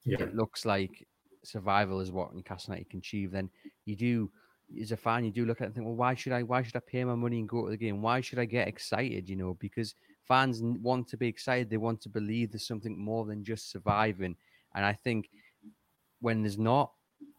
yeah. 0.06 0.22
it 0.22 0.36
looks 0.36 0.66
like 0.66 1.08
survival 1.44 2.00
is 2.00 2.12
what 2.12 2.34
Newcastle 2.34 2.74
United 2.74 2.90
can 2.90 3.00
achieve. 3.00 3.32
Then 3.32 3.50
you 3.86 3.96
do, 3.96 4.32
as 4.80 4.92
a 4.92 4.98
fan, 4.98 5.26
you 5.26 5.32
do 5.32 5.46
look 5.46 5.62
at 5.62 5.66
it 5.66 5.68
and 5.68 5.76
think, 5.76 5.86
well, 5.86 5.96
why 5.96 6.16
should 6.16 6.34
I? 6.34 6.44
Why 6.44 6.64
should 6.64 6.76
I 6.76 6.82
pay 6.86 7.04
my 7.04 7.16
money 7.16 7.40
and 7.40 7.50
go 7.50 7.66
to 7.66 7.72
the 7.72 7.78
game? 7.78 8.02
Why 8.02 8.22
should 8.22 8.40
I 8.40 8.46
get 8.46 8.68
excited? 8.68 9.30
You 9.30 9.36
know, 9.36 9.56
because 9.60 9.96
fans 10.28 10.62
want 10.62 11.08
to 11.10 11.18
be 11.18 11.28
excited. 11.28 11.70
They 11.70 11.78
want 11.78 12.02
to 12.02 12.10
believe 12.10 12.52
there's 12.52 12.68
something 12.68 12.98
more 12.98 13.26
than 13.26 13.44
just 13.44 13.72
surviving. 13.72 14.36
And 14.76 14.86
I 14.86 14.94
think 14.94 15.30
when 16.22 16.42
there's 16.42 16.60
not 16.60 16.92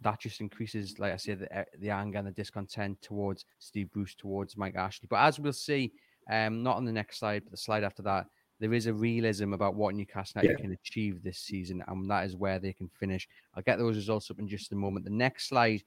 that 0.03 0.21
just 0.21 0.41
increases, 0.41 0.99
like 0.99 1.13
I 1.13 1.17
said, 1.17 1.41
the, 1.41 1.57
eh, 1.57 1.65
the 1.79 1.91
anger 1.91 2.19
and 2.19 2.27
the 2.27 2.33
discontent 2.33 3.01
towards 3.03 3.45
Steve 3.59 3.91
Bruce, 3.93 4.15
towards 4.15 4.57
Mike 4.57 4.77
Ashley. 4.77 5.07
But 5.09 5.21
as 5.21 5.41
we'll 5.41 5.53
see, 5.53 5.93
um, 6.31 6.63
not 6.63 6.77
on 6.77 6.85
the 6.85 6.93
next 6.93 7.19
slide, 7.19 7.43
but 7.45 7.51
the 7.51 7.57
slide 7.57 7.85
after 7.85 8.03
that, 8.03 8.27
there 8.63 8.73
is 8.75 8.87
a 8.87 8.95
realism 8.95 9.55
about 9.55 9.75
what 9.75 9.97
Newcastle 9.97 10.45
yeah. 10.45 10.55
can 10.55 10.71
achieve 10.71 11.25
this 11.25 11.39
season, 11.39 11.83
and 11.89 12.09
that 12.09 12.25
is 12.25 12.37
where 12.37 12.61
they 12.61 12.73
can 12.73 12.89
finish. 13.01 13.29
I'll 13.57 13.65
get 13.65 13.81
those 13.81 13.97
results 13.97 14.31
up 14.31 14.39
in 14.39 14.47
just 14.47 14.71
a 14.71 14.77
moment. 14.77 15.05
The 15.05 15.11
next 15.11 15.49
slide 15.49 15.83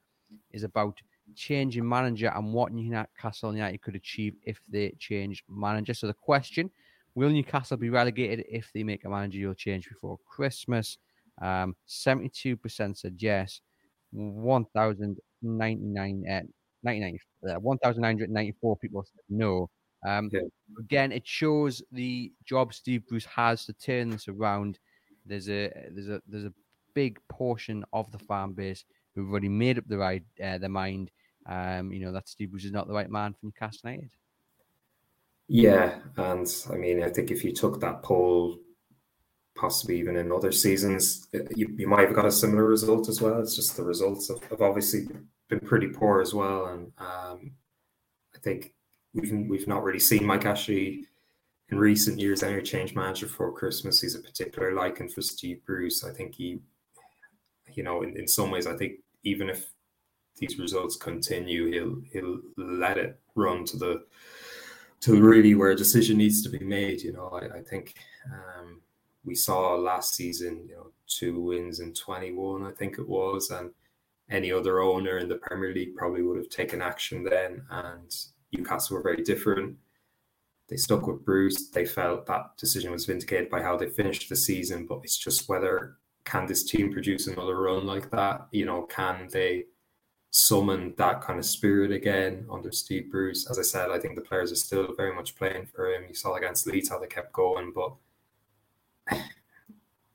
is 0.51 0.63
about 0.63 0.99
changing 1.35 1.87
manager 1.87 2.33
and 2.35 2.53
what 2.53 2.73
Newcastle 2.73 3.53
United 3.53 3.81
could 3.81 3.95
achieve 3.95 4.35
if 4.43 4.59
they 4.69 4.93
change 4.99 5.45
manager. 5.49 5.93
So 5.93 6.07
the 6.07 6.13
question: 6.13 6.69
Will 7.15 7.29
Newcastle 7.29 7.77
be 7.77 7.89
relegated 7.89 8.45
if 8.49 8.69
they 8.73 8.83
make 8.83 9.05
a 9.05 9.09
managerial 9.09 9.53
change 9.53 9.87
before 9.87 10.19
Christmas? 10.27 10.97
Um, 11.41 11.77
72% 11.87 12.97
said 12.97 13.15
yes, 13.19 13.61
1,099 14.11 16.23
uh, 16.29 16.41
99, 16.83 17.19
uh, 17.49 17.53
1,994 17.55 18.77
people 18.77 19.05
said 19.05 19.21
no. 19.29 19.69
Um, 20.05 20.29
yeah. 20.31 20.41
Again, 20.79 21.11
it 21.11 21.27
shows 21.27 21.81
the 21.91 22.31
job 22.45 22.73
Steve 22.73 23.07
Bruce 23.07 23.25
has 23.25 23.65
to 23.65 23.73
turn 23.73 24.09
this 24.09 24.27
around. 24.27 24.79
There's 25.25 25.49
a 25.49 25.71
there's 25.91 26.09
a 26.09 26.21
there's 26.27 26.45
a 26.45 26.53
big 26.93 27.19
portion 27.27 27.83
of 27.93 28.11
the 28.11 28.19
fan 28.19 28.53
base 28.53 28.85
who've 29.13 29.29
already 29.29 29.49
made 29.49 29.77
up 29.77 29.87
their 29.87 29.99
right 29.99 30.23
uh, 30.43 30.57
their 30.57 30.69
mind. 30.69 31.11
Um, 31.47 31.91
you 31.91 31.99
know 31.99 32.11
that 32.11 32.27
Steve 32.27 32.51
Bruce 32.51 32.65
is 32.65 32.71
not 32.71 32.87
the 32.87 32.93
right 32.93 33.09
man 33.09 33.33
for 33.33 33.39
Newcastle 33.43 33.89
United. 33.89 34.11
Yeah, 35.47 35.99
and 36.17 36.47
I 36.71 36.75
mean, 36.75 37.03
I 37.03 37.09
think 37.09 37.31
if 37.31 37.43
you 37.43 37.53
took 37.53 37.79
that 37.81 38.01
poll 38.01 38.59
possibly 39.55 39.97
even 39.97 40.17
in 40.17 40.31
other 40.31 40.51
seasons, 40.51 41.27
you, 41.55 41.73
you 41.77 41.87
might 41.87 42.07
have 42.07 42.15
got 42.15 42.25
a 42.25 42.31
similar 42.31 42.65
result 42.65 43.07
as 43.09 43.21
well. 43.21 43.39
It's 43.39 43.55
just 43.55 43.75
the 43.77 43.83
results 43.83 44.27
have, 44.27 44.43
have 44.49 44.61
obviously 44.61 45.07
been 45.49 45.61
pretty 45.61 45.87
poor 45.87 46.21
as 46.21 46.33
well. 46.33 46.65
And 46.67 46.91
um, 46.97 47.51
I 48.35 48.39
think 48.43 48.74
we've 49.15 49.47
we've 49.47 49.67
not 49.67 49.83
really 49.83 49.99
seen 49.99 50.25
Mike 50.25 50.45
Ashley 50.45 51.05
in 51.69 51.79
recent 51.79 52.19
years 52.19 52.43
any 52.43 52.61
change 52.61 52.93
manager 52.93 53.27
for 53.27 53.51
Christmas. 53.51 54.01
He's 54.01 54.15
a 54.15 54.19
particular 54.19 54.73
liking 54.73 55.09
for 55.09 55.21
Steve 55.21 55.65
Bruce. 55.65 56.03
I 56.03 56.11
think 56.11 56.35
he, 56.35 56.59
you 57.73 57.83
know, 57.83 58.03
in, 58.03 58.15
in 58.17 58.27
some 58.27 58.51
ways, 58.51 58.67
I 58.67 58.77
think 58.77 58.99
even 59.23 59.49
if 59.49 59.71
these 60.37 60.59
results 60.59 60.95
continue, 60.95 61.71
he'll 61.71 62.01
he'll 62.11 62.41
let 62.57 62.97
it 62.97 63.19
run 63.33 63.65
to 63.65 63.77
the 63.77 64.05
to 65.01 65.21
really 65.21 65.55
where 65.55 65.71
a 65.71 65.75
decision 65.75 66.17
needs 66.17 66.43
to 66.43 66.49
be 66.49 66.59
made. 66.59 67.01
You 67.01 67.13
know, 67.13 67.29
I, 67.29 67.57
I 67.57 67.61
think 67.61 67.95
um, 68.31 68.81
we 69.23 69.35
saw 69.35 69.75
last 69.75 70.13
season, 70.13 70.65
you 70.67 70.75
know, 70.75 70.87
two 71.07 71.39
wins 71.39 71.79
in 71.79 71.93
21, 71.93 72.65
I 72.65 72.71
think 72.71 72.97
it 72.97 73.07
was, 73.07 73.49
and 73.49 73.71
any 74.29 74.51
other 74.51 74.81
owner 74.81 75.19
in 75.19 75.29
the 75.29 75.35
Premier 75.35 75.73
League 75.73 75.95
probably 75.95 76.23
would 76.23 76.37
have 76.37 76.49
taken 76.49 76.81
action 76.81 77.23
then. 77.23 77.61
And 77.69 78.15
Newcastle 78.51 78.97
were 78.97 79.03
very 79.03 79.23
different. 79.23 79.77
They 80.67 80.77
stuck 80.77 81.05
with 81.05 81.23
Bruce. 81.23 81.69
They 81.69 81.85
felt 81.85 82.25
that 82.25 82.57
decision 82.57 82.91
was 82.91 83.05
vindicated 83.05 83.49
by 83.49 83.61
how 83.61 83.77
they 83.77 83.89
finished 83.89 84.29
the 84.29 84.35
season, 84.35 84.85
but 84.87 85.01
it's 85.03 85.17
just 85.17 85.47
whether 85.47 85.97
can 86.23 86.47
this 86.47 86.63
team 86.63 86.91
produce 86.91 87.27
another 87.27 87.55
run 87.59 87.85
like 87.85 88.09
that? 88.11 88.47
You 88.51 88.65
know, 88.65 88.83
can 88.83 89.27
they 89.31 89.65
summon 90.31 90.93
that 90.97 91.21
kind 91.21 91.39
of 91.39 91.45
spirit 91.45 91.91
again 91.91 92.47
under 92.51 92.71
Steve 92.71 93.11
Bruce? 93.11 93.49
As 93.49 93.59
I 93.59 93.61
said, 93.61 93.91
I 93.91 93.99
think 93.99 94.15
the 94.15 94.21
players 94.21 94.51
are 94.51 94.55
still 94.55 94.93
very 94.97 95.15
much 95.15 95.35
playing 95.35 95.67
for 95.67 95.93
him. 95.93 96.05
You 96.07 96.15
saw 96.15 96.33
against 96.33 96.65
Leeds 96.65 96.89
how 96.89 96.99
they 96.99 97.07
kept 97.07 97.31
going, 97.31 97.71
but 97.73 97.95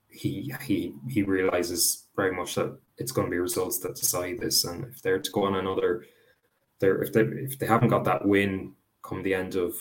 he 0.09 0.53
he 0.61 0.93
he 1.09 1.23
realizes 1.23 2.07
very 2.15 2.35
much 2.35 2.55
that 2.55 2.77
it's 2.97 3.13
going 3.13 3.27
to 3.27 3.31
be 3.31 3.39
results 3.39 3.79
that 3.79 3.95
decide 3.95 4.39
this. 4.39 4.65
And 4.65 4.85
if 4.85 5.01
they're 5.01 5.19
to 5.19 5.31
go 5.31 5.45
on 5.45 5.55
another, 5.55 6.05
they're 6.81 7.01
if 7.01 7.13
they 7.13 7.21
if 7.21 7.57
they 7.57 7.65
haven't 7.65 7.89
got 7.89 8.03
that 8.03 8.25
win 8.27 8.73
come 9.03 9.23
the 9.23 9.33
end 9.33 9.55
of 9.55 9.75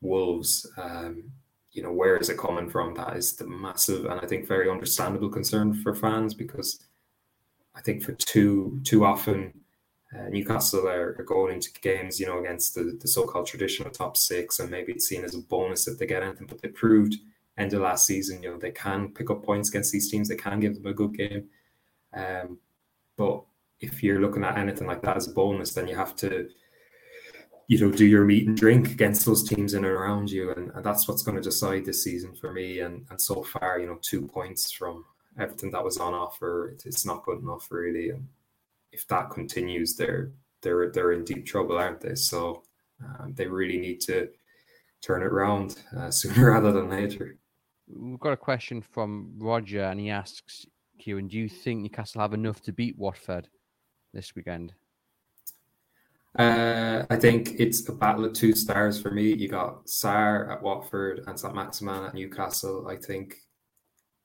Wolves, 0.00 0.70
um, 0.78 1.30
you 1.72 1.82
know 1.82 1.92
where 1.92 2.16
is 2.16 2.30
it 2.30 2.38
coming 2.38 2.70
from? 2.70 2.94
That 2.94 3.16
is 3.16 3.36
the 3.36 3.46
massive 3.46 4.06
and 4.06 4.18
I 4.20 4.26
think 4.26 4.48
very 4.48 4.70
understandable 4.70 5.28
concern 5.28 5.74
for 5.74 5.94
fans 5.94 6.32
because 6.32 6.80
I 7.74 7.82
think 7.82 8.02
for 8.02 8.12
too 8.12 8.80
too 8.84 9.04
often. 9.04 9.52
Uh, 10.16 10.26
Newcastle 10.30 10.88
are, 10.88 11.14
are, 11.18 11.22
going 11.22 11.56
into 11.56 11.70
games, 11.82 12.18
you 12.18 12.24
know, 12.24 12.38
against 12.38 12.74
the, 12.74 12.96
the 12.98 13.06
so-called 13.06 13.46
traditional 13.46 13.90
top 13.90 14.16
six, 14.16 14.58
and 14.58 14.70
maybe 14.70 14.90
it's 14.90 15.06
seen 15.06 15.22
as 15.22 15.34
a 15.34 15.38
bonus 15.40 15.86
if 15.86 15.98
they 15.98 16.06
get 16.06 16.22
anything. 16.22 16.46
But 16.46 16.62
they 16.62 16.68
proved 16.68 17.16
end 17.58 17.74
of 17.74 17.82
last 17.82 18.06
season, 18.06 18.42
you 18.42 18.50
know, 18.50 18.56
they 18.56 18.70
can 18.70 19.08
pick 19.08 19.30
up 19.30 19.44
points 19.44 19.68
against 19.68 19.92
these 19.92 20.10
teams. 20.10 20.28
They 20.28 20.36
can 20.36 20.60
give 20.60 20.74
them 20.76 20.86
a 20.86 20.94
good 20.94 21.14
game. 21.16 21.48
Um, 22.14 22.58
but 23.16 23.44
if 23.80 24.02
you're 24.02 24.20
looking 24.20 24.44
at 24.44 24.58
anything 24.58 24.86
like 24.86 25.02
that 25.02 25.16
as 25.16 25.28
a 25.28 25.32
bonus, 25.32 25.72
then 25.72 25.86
you 25.86 25.94
have 25.94 26.16
to, 26.16 26.48
you 27.68 27.78
know, 27.78 27.90
do 27.90 28.04
your 28.04 28.24
meat 28.24 28.46
and 28.46 28.56
drink 28.56 28.90
against 28.90 29.24
those 29.24 29.48
teams 29.48 29.74
in 29.74 29.84
and 29.84 29.94
around 29.94 30.30
you, 30.30 30.52
and, 30.52 30.70
and 30.74 30.84
that's 30.84 31.06
what's 31.06 31.22
going 31.22 31.36
to 31.36 31.42
decide 31.42 31.84
this 31.84 32.02
season 32.02 32.34
for 32.34 32.52
me. 32.52 32.80
And 32.80 33.06
and 33.10 33.20
so 33.20 33.42
far, 33.42 33.78
you 33.78 33.86
know, 33.86 33.98
two 34.00 34.26
points 34.26 34.70
from 34.70 35.04
everything 35.38 35.70
that 35.70 35.84
was 35.84 35.98
on 35.98 36.14
offer, 36.14 36.70
it, 36.70 36.82
it's 36.86 37.06
not 37.06 37.24
good 37.24 37.40
enough 37.40 37.68
really. 37.70 38.10
And 38.10 38.26
if 38.92 39.06
that 39.08 39.30
continues, 39.30 39.94
they're 39.94 40.32
they're 40.62 40.90
they're 40.90 41.12
in 41.12 41.24
deep 41.24 41.46
trouble, 41.46 41.78
aren't 41.78 42.00
they? 42.00 42.14
So 42.14 42.62
um, 43.04 43.34
they 43.34 43.46
really 43.46 43.78
need 43.78 44.00
to 44.02 44.28
turn 45.00 45.22
it 45.22 45.26
around 45.26 45.76
uh, 45.96 46.10
sooner 46.10 46.50
rather 46.50 46.72
than 46.72 46.90
later. 46.90 47.36
We've 47.86 48.20
got 48.20 48.32
a 48.32 48.36
question 48.36 48.82
from 48.82 49.32
Roger, 49.38 49.84
and 49.84 49.98
he 49.98 50.10
asks, 50.10 50.66
Kieran, 50.98 51.28
do 51.28 51.38
you 51.38 51.48
think 51.48 51.80
Newcastle 51.80 52.20
have 52.20 52.34
enough 52.34 52.60
to 52.62 52.72
beat 52.72 52.98
Watford 52.98 53.48
this 54.12 54.34
weekend? 54.34 54.72
Uh, 56.38 57.04
I 57.10 57.16
think 57.16 57.54
it's 57.58 57.88
a 57.88 57.92
battle 57.92 58.24
of 58.24 58.32
two 58.32 58.54
stars 58.54 59.00
for 59.00 59.10
me. 59.10 59.32
You 59.34 59.48
got 59.48 59.86
Sarr 59.86 60.52
at 60.52 60.62
Watford 60.62 61.24
and 61.26 61.38
St 61.38 61.54
Maximin 61.54 62.04
at 62.04 62.14
Newcastle. 62.14 62.86
I 62.86 62.96
think 62.96 63.36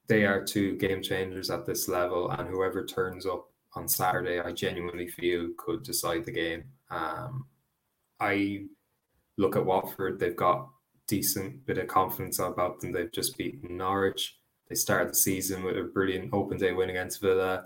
they 0.08 0.26
are 0.26 0.44
two 0.44 0.78
game 0.78 1.02
changers 1.02 1.50
at 1.50 1.66
this 1.66 1.88
level, 1.88 2.30
and 2.30 2.50
whoever 2.50 2.86
turns 2.86 3.26
up 3.26 3.50
on 3.76 3.88
Saturday, 3.88 4.40
I 4.40 4.52
genuinely 4.52 5.08
feel 5.08 5.50
could 5.58 5.84
decide 5.84 6.26
the 6.26 6.32
game. 6.32 6.66
Um, 6.92 7.48
I 8.20 8.66
look 9.38 9.56
at 9.56 9.66
Watford; 9.66 10.20
they've 10.20 10.36
got 10.36 10.70
decent 11.08 11.66
bit 11.66 11.78
of 11.78 11.88
confidence 11.88 12.40
about 12.40 12.80
them. 12.80 12.92
They've 12.92 13.12
just 13.12 13.38
beaten 13.38 13.78
Norwich. 13.78 14.38
They 14.70 14.76
started 14.76 15.10
the 15.10 15.16
season 15.16 15.64
with 15.64 15.78
a 15.78 15.84
brilliant 15.84 16.34
open 16.34 16.58
day 16.58 16.74
win 16.74 16.90
against 16.90 17.22
Villa. 17.22 17.66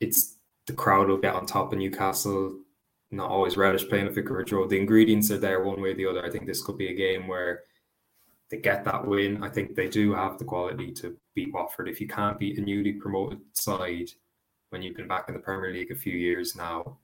It's 0.00 0.33
the 0.66 0.72
crowd 0.72 1.08
will 1.08 1.18
get 1.18 1.34
on 1.34 1.46
top 1.46 1.72
of 1.72 1.78
Newcastle. 1.78 2.58
Not 3.10 3.30
always 3.30 3.56
relish 3.56 3.88
playing 3.88 4.08
a 4.08 4.10
Vicarage 4.10 4.52
Road. 4.52 4.70
The 4.70 4.80
ingredients 4.80 5.30
are 5.30 5.38
there 5.38 5.62
one 5.62 5.80
way 5.80 5.90
or 5.90 5.94
the 5.94 6.06
other. 6.06 6.24
I 6.24 6.30
think 6.30 6.46
this 6.46 6.62
could 6.62 6.78
be 6.78 6.88
a 6.88 6.94
game 6.94 7.28
where 7.28 7.62
they 8.50 8.58
get 8.58 8.84
that 8.84 9.06
win. 9.06 9.42
I 9.42 9.48
think 9.48 9.74
they 9.74 9.88
do 9.88 10.14
have 10.14 10.38
the 10.38 10.44
quality 10.44 10.92
to 10.92 11.16
beat 11.34 11.52
Watford. 11.52 11.88
If 11.88 12.00
you 12.00 12.08
can't 12.08 12.38
beat 12.38 12.58
a 12.58 12.60
newly 12.60 12.92
promoted 12.92 13.40
side 13.52 14.10
when 14.70 14.82
you've 14.82 14.96
been 14.96 15.08
back 15.08 15.28
in 15.28 15.34
the 15.34 15.40
Premier 15.40 15.72
League 15.72 15.92
a 15.92 15.96
few 15.96 16.14
years 16.14 16.56
now, 16.56 16.98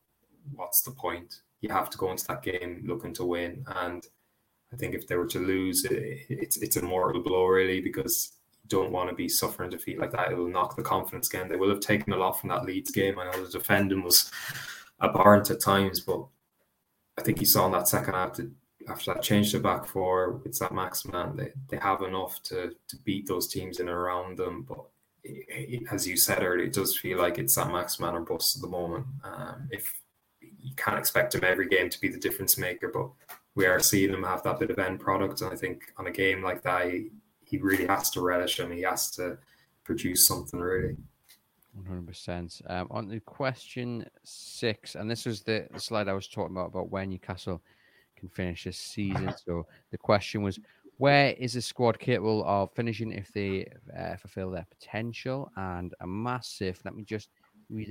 what's 0.54 0.82
the 0.82 0.90
point? 0.90 1.42
You 1.60 1.68
have 1.70 1.90
to 1.90 1.98
go 1.98 2.10
into 2.10 2.26
that 2.26 2.42
game 2.42 2.82
looking 2.86 3.12
to 3.14 3.24
win. 3.24 3.64
And 3.66 4.06
I 4.72 4.76
think 4.76 4.94
if 4.94 5.06
they 5.06 5.16
were 5.16 5.26
to 5.26 5.38
lose, 5.38 5.86
it's 5.88 6.56
it's 6.56 6.76
a 6.76 6.82
mortal 6.82 7.22
blow 7.22 7.46
really 7.46 7.80
because 7.80 8.32
don't 8.70 8.92
want 8.92 9.10
to 9.10 9.14
be 9.14 9.28
suffering 9.28 9.68
defeat 9.68 9.98
like 9.98 10.12
that. 10.12 10.32
It 10.32 10.38
will 10.38 10.48
knock 10.48 10.76
the 10.76 10.82
confidence 10.82 11.28
again. 11.28 11.48
They 11.48 11.56
will 11.56 11.68
have 11.68 11.80
taken 11.80 12.14
a 12.14 12.16
lot 12.16 12.40
from 12.40 12.48
that 12.48 12.64
Leeds 12.64 12.90
game. 12.90 13.18
I 13.18 13.24
know 13.24 13.44
the 13.44 13.50
defending 13.50 14.02
was 14.02 14.30
abhorrent 15.02 15.50
at 15.50 15.60
times, 15.60 16.00
but 16.00 16.24
I 17.18 17.22
think 17.22 17.40
you 17.40 17.46
saw 17.46 17.66
in 17.66 17.72
that 17.72 17.88
second 17.88 18.14
half 18.14 18.34
that 18.36 18.50
after 18.88 19.12
that 19.12 19.22
change 19.22 19.52
to 19.52 19.60
back 19.60 19.86
four 19.86 20.40
it's 20.46 20.60
that 20.60 20.72
Maximin, 20.72 21.36
they, 21.36 21.52
they 21.68 21.76
have 21.76 22.00
enough 22.02 22.42
to 22.44 22.72
to 22.88 22.96
beat 23.04 23.26
those 23.26 23.48
teams 23.48 23.78
in 23.78 23.88
and 23.88 23.96
around 23.96 24.38
them. 24.38 24.66
But 24.66 24.86
as 25.90 26.08
you 26.08 26.16
said 26.16 26.42
earlier, 26.42 26.66
it 26.66 26.72
does 26.72 26.96
feel 26.96 27.18
like 27.18 27.38
it's 27.38 27.56
that 27.56 27.70
Maximin 27.70 28.14
or 28.14 28.20
bust 28.20 28.56
at 28.56 28.62
the 28.62 28.68
moment. 28.68 29.06
Um, 29.22 29.68
if 29.70 30.00
you 30.40 30.74
can't 30.76 30.98
expect 30.98 31.34
him 31.34 31.44
every 31.44 31.68
game 31.68 31.90
to 31.90 32.00
be 32.00 32.08
the 32.08 32.18
difference 32.18 32.56
maker, 32.56 32.88
but 32.88 33.10
we 33.54 33.66
are 33.66 33.80
seeing 33.80 34.14
him 34.14 34.22
have 34.22 34.42
that 34.44 34.58
bit 34.58 34.70
of 34.70 34.78
end 34.78 35.00
product. 35.00 35.40
And 35.40 35.52
I 35.52 35.56
think 35.56 35.92
on 35.96 36.06
a 36.06 36.12
game 36.12 36.42
like 36.42 36.62
that, 36.62 36.86
he 37.50 37.58
really 37.58 37.86
has 37.86 38.10
to 38.10 38.20
relish 38.20 38.58
and 38.58 38.72
he 38.72 38.82
has 38.82 39.10
to 39.12 39.38
produce 39.84 40.26
something 40.26 40.60
really. 40.60 40.96
100%. 41.88 42.70
Um, 42.70 42.88
on 42.90 43.08
the 43.08 43.20
question 43.20 44.06
six, 44.24 44.94
and 44.94 45.10
this 45.10 45.26
was 45.26 45.42
the, 45.42 45.66
slide 45.76 46.08
I 46.08 46.12
was 46.12 46.28
talking 46.28 46.56
about, 46.56 46.68
about 46.68 46.90
when 46.90 47.10
Newcastle 47.10 47.62
can 48.16 48.28
finish 48.28 48.64
this 48.64 48.78
season. 48.78 49.32
So 49.44 49.66
the 49.90 49.98
question 49.98 50.42
was, 50.42 50.58
where 50.98 51.32
is 51.38 51.54
the 51.54 51.62
squad 51.62 51.98
capable 51.98 52.44
of 52.44 52.72
finishing 52.74 53.12
if 53.12 53.32
they 53.32 53.66
uh, 53.98 54.16
fulfill 54.16 54.50
their 54.50 54.66
potential? 54.68 55.50
And 55.56 55.94
a 56.00 56.06
massive, 56.06 56.80
let 56.84 56.94
me 56.94 57.04
just 57.04 57.30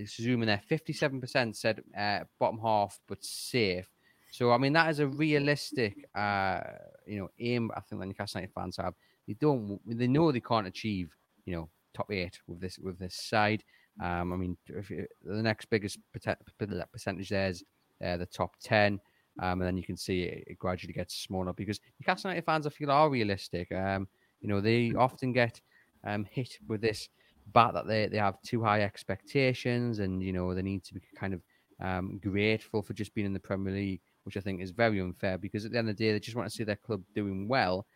zoom 0.07 0.43
in 0.43 0.47
there, 0.47 0.61
57% 0.69 1.55
said 1.55 1.81
uh, 1.97 2.19
bottom 2.39 2.59
half, 2.59 2.99
but 3.07 3.23
safe. 3.23 3.89
So 4.31 4.51
I 4.51 4.57
mean 4.57 4.73
that 4.73 4.89
is 4.89 4.99
a 4.99 5.07
realistic, 5.07 6.07
uh, 6.15 6.61
you 7.07 7.19
know, 7.19 7.29
aim. 7.39 7.71
I 7.75 7.79
think 7.81 7.99
the 7.99 8.05
Newcastle 8.05 8.41
United 8.41 8.53
fans 8.53 8.77
have. 8.77 8.93
They 9.29 9.35
don't. 9.35 9.79
They 9.85 10.07
know 10.07 10.31
they 10.31 10.39
can't 10.39 10.65
achieve, 10.65 11.15
you 11.45 11.55
know, 11.55 11.69
top 11.93 12.11
eight 12.11 12.39
with 12.47 12.59
this 12.59 12.79
with 12.79 12.97
this 12.97 13.13
side. 13.13 13.63
Um, 14.03 14.33
I 14.33 14.35
mean, 14.35 14.57
if, 14.65 14.89
if 14.89 15.05
the 15.23 15.43
next 15.43 15.65
biggest 15.69 15.99
percentage 16.11 17.29
there 17.29 17.49
is 17.49 17.63
uh, 18.03 18.17
the 18.17 18.25
top 18.25 18.55
ten, 18.59 18.99
um, 19.39 19.61
and 19.61 19.67
then 19.67 19.77
you 19.77 19.83
can 19.83 19.97
see 19.97 20.23
it, 20.23 20.43
it, 20.47 20.57
gradually 20.57 20.93
gets 20.93 21.15
smaller 21.15 21.53
because 21.53 21.79
Newcastle 21.99 22.31
United 22.31 22.45
fans, 22.45 22.65
I 22.65 22.71
feel, 22.71 22.89
are 22.89 23.07
realistic. 23.07 23.71
Um, 23.71 24.07
you 24.41 24.47
know, 24.47 24.61
they 24.61 24.93
often 24.97 25.31
get 25.31 25.61
um, 26.03 26.25
hit 26.31 26.57
with 26.67 26.81
this 26.81 27.09
bat 27.53 27.75
that 27.75 27.85
they, 27.85 28.07
they 28.07 28.17
have 28.17 28.41
too 28.41 28.63
high 28.63 28.81
expectations, 28.81 29.99
and 29.99 30.23
you 30.23 30.33
know 30.33 30.55
they 30.55 30.63
need 30.63 30.83
to 30.85 30.95
be 30.95 31.01
kind 31.15 31.35
of 31.35 31.41
um, 31.79 32.19
grateful 32.19 32.81
for 32.81 32.93
just 32.93 33.13
being 33.13 33.27
in 33.27 33.33
the 33.33 33.39
Premier 33.39 33.75
League 33.75 34.01
which 34.29 34.37
I 34.37 34.41
think 34.41 34.61
is 34.61 34.69
very 34.69 35.01
unfair 35.01 35.39
because 35.39 35.65
at 35.65 35.71
the 35.71 35.79
end 35.79 35.89
of 35.89 35.97
the 35.97 36.03
day, 36.03 36.11
they 36.11 36.19
just 36.19 36.37
want 36.37 36.47
to 36.47 36.55
see 36.55 36.63
their 36.63 36.75
club 36.75 37.01
doing 37.15 37.47
well. 37.47 37.87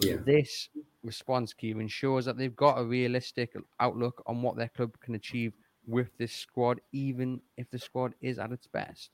Yeah. 0.00 0.16
This 0.24 0.68
response, 1.02 1.52
Kieran, 1.52 1.88
shows 1.88 2.24
that 2.24 2.36
they've 2.36 2.56
got 2.56 2.78
a 2.78 2.84
realistic 2.84 3.54
outlook 3.80 4.22
on 4.26 4.42
what 4.42 4.56
their 4.56 4.68
club 4.68 4.94
can 5.00 5.14
achieve 5.14 5.52
with 5.86 6.08
this 6.18 6.32
squad, 6.32 6.80
even 6.92 7.40
if 7.56 7.70
the 7.70 7.78
squad 7.78 8.14
is 8.20 8.38
at 8.38 8.52
its 8.52 8.66
best. 8.66 9.10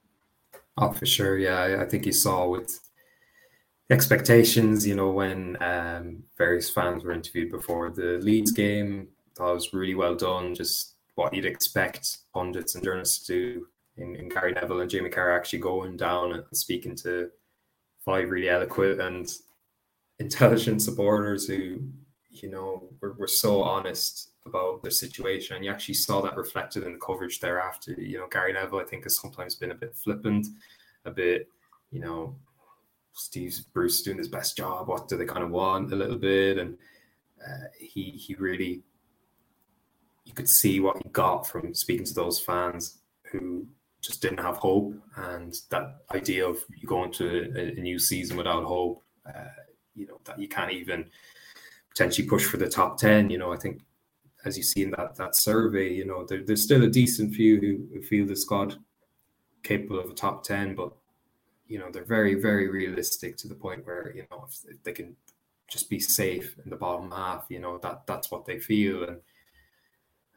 Oh, 0.78 0.92
for 0.92 1.06
sure. 1.06 1.38
Yeah, 1.38 1.78
I 1.80 1.84
think 1.84 2.06
you 2.06 2.12
saw 2.12 2.46
with 2.46 2.80
expectations, 3.90 4.86
you 4.86 4.94
know, 4.94 5.10
when 5.10 5.60
um, 5.62 6.22
various 6.38 6.70
fans 6.70 7.04
were 7.04 7.12
interviewed 7.12 7.50
before 7.50 7.90
the 7.90 8.18
Leeds 8.22 8.52
game, 8.52 9.08
that 9.36 9.44
was 9.44 9.72
really 9.72 9.94
well 9.94 10.14
done. 10.14 10.54
Just 10.54 10.94
what 11.16 11.34
you'd 11.34 11.44
expect 11.44 12.18
pundits 12.32 12.74
and 12.74 12.84
journalists 12.84 13.26
to 13.26 13.32
do 13.32 13.66
in, 13.96 14.16
in 14.16 14.28
Gary 14.28 14.52
Neville 14.52 14.80
and 14.80 14.90
Jamie 14.90 15.10
Carr 15.10 15.36
actually 15.36 15.58
going 15.58 15.96
down 15.96 16.32
and 16.32 16.44
speaking 16.52 16.94
to 16.96 17.30
five 18.04 18.30
really 18.30 18.48
eloquent 18.48 19.00
and 19.00 19.30
intelligent 20.20 20.82
supporters 20.82 21.46
who 21.46 21.80
you 22.30 22.50
know, 22.50 22.88
were, 23.00 23.12
were 23.14 23.26
so 23.26 23.62
honest 23.62 24.30
about 24.46 24.82
their 24.82 24.90
situation. 24.90 25.56
And 25.56 25.64
you 25.64 25.70
actually 25.70 25.94
saw 25.94 26.20
that 26.22 26.36
reflected 26.36 26.84
in 26.84 26.92
the 26.92 26.98
coverage 26.98 27.40
thereafter. 27.40 27.92
You 27.92 28.18
know, 28.18 28.28
Gary 28.28 28.52
Neville, 28.52 28.80
I 28.80 28.84
think, 28.84 29.04
has 29.04 29.18
sometimes 29.20 29.54
been 29.54 29.70
a 29.70 29.74
bit 29.74 29.94
flippant, 29.94 30.46
a 31.04 31.10
bit, 31.10 31.48
you 31.90 32.00
know, 32.00 32.36
Steve's 33.12 33.60
Bruce 33.60 34.02
doing 34.02 34.18
his 34.18 34.28
best 34.28 34.56
job. 34.56 34.88
What 34.88 35.08
do 35.08 35.16
they 35.16 35.24
kind 35.24 35.42
of 35.42 35.50
want 35.50 35.92
a 35.92 35.96
little 35.96 36.16
bit? 36.16 36.58
And 36.58 36.78
uh, 37.44 37.68
he 37.78 38.10
he 38.10 38.34
really, 38.34 38.82
you 40.24 40.32
could 40.32 40.48
see 40.48 40.80
what 40.80 41.02
he 41.02 41.08
got 41.10 41.46
from 41.46 41.74
speaking 41.74 42.06
to 42.06 42.14
those 42.14 42.38
fans 42.38 42.98
who 43.32 43.66
just 44.00 44.22
didn't 44.22 44.40
have 44.40 44.56
hope, 44.56 44.94
and 45.16 45.54
that 45.70 46.02
idea 46.14 46.48
of 46.48 46.58
you 46.74 46.88
going 46.88 47.12
to 47.12 47.52
a, 47.56 47.78
a 47.78 47.82
new 47.82 47.98
season 47.98 48.36
without 48.36 48.64
hope, 48.64 49.02
uh, 49.26 49.59
you 49.94 50.06
know, 50.06 50.20
that 50.24 50.38
you 50.38 50.48
can't 50.48 50.72
even 50.72 51.10
potentially 51.90 52.28
push 52.28 52.44
for 52.44 52.56
the 52.56 52.68
top 52.68 52.98
ten. 52.98 53.30
You 53.30 53.38
know, 53.38 53.52
I 53.52 53.56
think 53.56 53.82
as 54.44 54.56
you 54.56 54.62
see 54.62 54.82
in 54.82 54.90
that 54.92 55.16
that 55.16 55.36
survey, 55.36 55.92
you 55.92 56.04
know, 56.04 56.24
there, 56.24 56.42
there's 56.42 56.62
still 56.62 56.84
a 56.84 56.88
decent 56.88 57.34
few 57.34 57.60
who, 57.60 57.88
who 57.94 58.02
feel 58.02 58.26
the 58.26 58.36
squad 58.36 58.76
capable 59.62 60.00
of 60.00 60.10
a 60.10 60.14
top 60.14 60.42
ten, 60.44 60.74
but 60.74 60.92
you 61.66 61.78
know 61.78 61.90
they're 61.90 62.04
very 62.04 62.34
very 62.34 62.68
realistic 62.68 63.36
to 63.36 63.48
the 63.48 63.54
point 63.54 63.86
where 63.86 64.12
you 64.14 64.26
know 64.30 64.46
if, 64.48 64.74
if 64.74 64.82
they 64.82 64.92
can 64.92 65.16
just 65.68 65.88
be 65.88 66.00
safe 66.00 66.56
in 66.64 66.70
the 66.70 66.76
bottom 66.76 67.10
half, 67.10 67.44
you 67.48 67.60
know 67.60 67.78
that 67.78 68.06
that's 68.06 68.30
what 68.30 68.44
they 68.44 68.58
feel, 68.58 69.04
and 69.04 69.20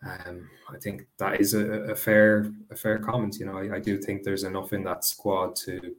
um, 0.05 0.49
I 0.69 0.77
think 0.77 1.07
that 1.17 1.39
is 1.39 1.53
a, 1.53 1.65
a, 1.65 1.95
fair 1.95 2.51
a 2.69 2.75
fair 2.75 2.99
comment. 2.99 3.37
You 3.39 3.45
know, 3.45 3.57
I, 3.57 3.75
I, 3.75 3.79
do 3.79 3.97
think 3.97 4.23
there's 4.23 4.43
enough 4.43 4.73
in 4.73 4.83
that 4.83 5.05
squad 5.05 5.55
to 5.57 5.95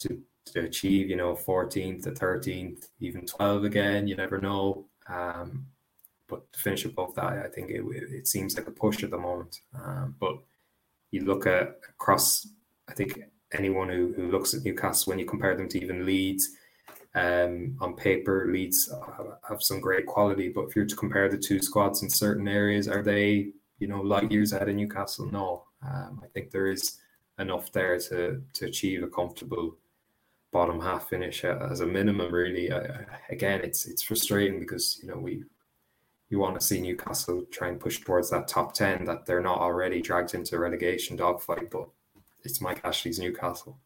to 0.00 0.22
to 0.46 0.60
achieve, 0.60 1.08
you 1.08 1.16
know, 1.16 1.34
14th 1.34 2.04
to 2.04 2.10
13th, 2.10 2.88
even 3.00 3.26
12 3.26 3.64
again. 3.64 4.08
You 4.08 4.16
never 4.16 4.38
know. 4.38 4.86
Um, 5.08 5.66
but 6.28 6.52
to 6.52 6.60
finish 6.60 6.84
above 6.84 7.14
that, 7.16 7.44
I 7.44 7.48
think 7.48 7.70
it, 7.70 7.82
it 7.90 8.28
seems 8.28 8.56
like 8.56 8.68
a 8.68 8.72
push 8.72 9.02
at 9.02 9.10
the 9.10 9.18
moment. 9.18 9.60
Um, 9.74 10.14
but 10.18 10.38
you 11.10 11.24
look 11.24 11.46
at 11.46 11.80
across, 11.88 12.46
I 12.88 12.94
think 12.94 13.20
anyone 13.52 13.88
who, 13.88 14.12
who 14.14 14.30
looks 14.30 14.54
at 14.54 14.64
Newcastle 14.64 15.10
when 15.10 15.18
you 15.18 15.26
compare 15.26 15.56
them 15.56 15.68
to 15.68 15.82
even 15.82 16.06
Leeds, 16.06 16.50
um, 17.14 17.76
on 17.80 17.96
paper, 17.96 18.48
Leeds 18.52 18.92
have 19.48 19.62
some 19.62 19.80
great 19.80 20.06
quality. 20.06 20.48
But 20.48 20.66
if 20.66 20.76
you're 20.76 20.86
to 20.86 20.96
compare 20.96 21.28
the 21.28 21.38
two 21.38 21.60
squads 21.60 22.02
in 22.02 22.10
certain 22.10 22.46
areas, 22.46 22.86
are 22.86 23.02
they, 23.02 23.48
you 23.78 23.88
know, 23.88 24.00
light 24.00 24.30
years 24.30 24.52
ahead 24.52 24.68
of 24.68 24.76
Newcastle? 24.76 25.26
No. 25.26 25.64
Um, 25.82 26.20
I 26.22 26.28
think 26.28 26.50
there 26.50 26.70
is 26.70 26.98
enough 27.38 27.72
there 27.72 27.98
to 27.98 28.42
to 28.52 28.66
achieve 28.66 29.02
a 29.02 29.08
comfortable 29.08 29.76
bottom 30.52 30.80
half 30.80 31.08
finish 31.08 31.44
as 31.44 31.80
a 31.80 31.86
minimum. 31.86 32.32
Really, 32.32 32.72
I, 32.72 33.04
again, 33.30 33.60
it's 33.62 33.86
it's 33.86 34.02
frustrating 34.02 34.60
because 34.60 34.98
you 35.02 35.08
know 35.08 35.16
we 35.16 35.44
you 36.28 36.38
want 36.38 36.58
to 36.58 36.64
see 36.64 36.80
Newcastle 36.80 37.44
try 37.50 37.68
and 37.68 37.80
push 37.80 38.00
towards 38.00 38.30
that 38.30 38.48
top 38.48 38.72
ten 38.72 39.04
that 39.04 39.26
they're 39.26 39.42
not 39.42 39.58
already 39.58 40.00
dragged 40.00 40.34
into 40.34 40.58
relegation 40.58 41.16
dogfight, 41.16 41.70
but 41.70 41.88
it's 42.44 42.60
Mike 42.60 42.80
Ashley's 42.84 43.18
Newcastle. 43.18 43.78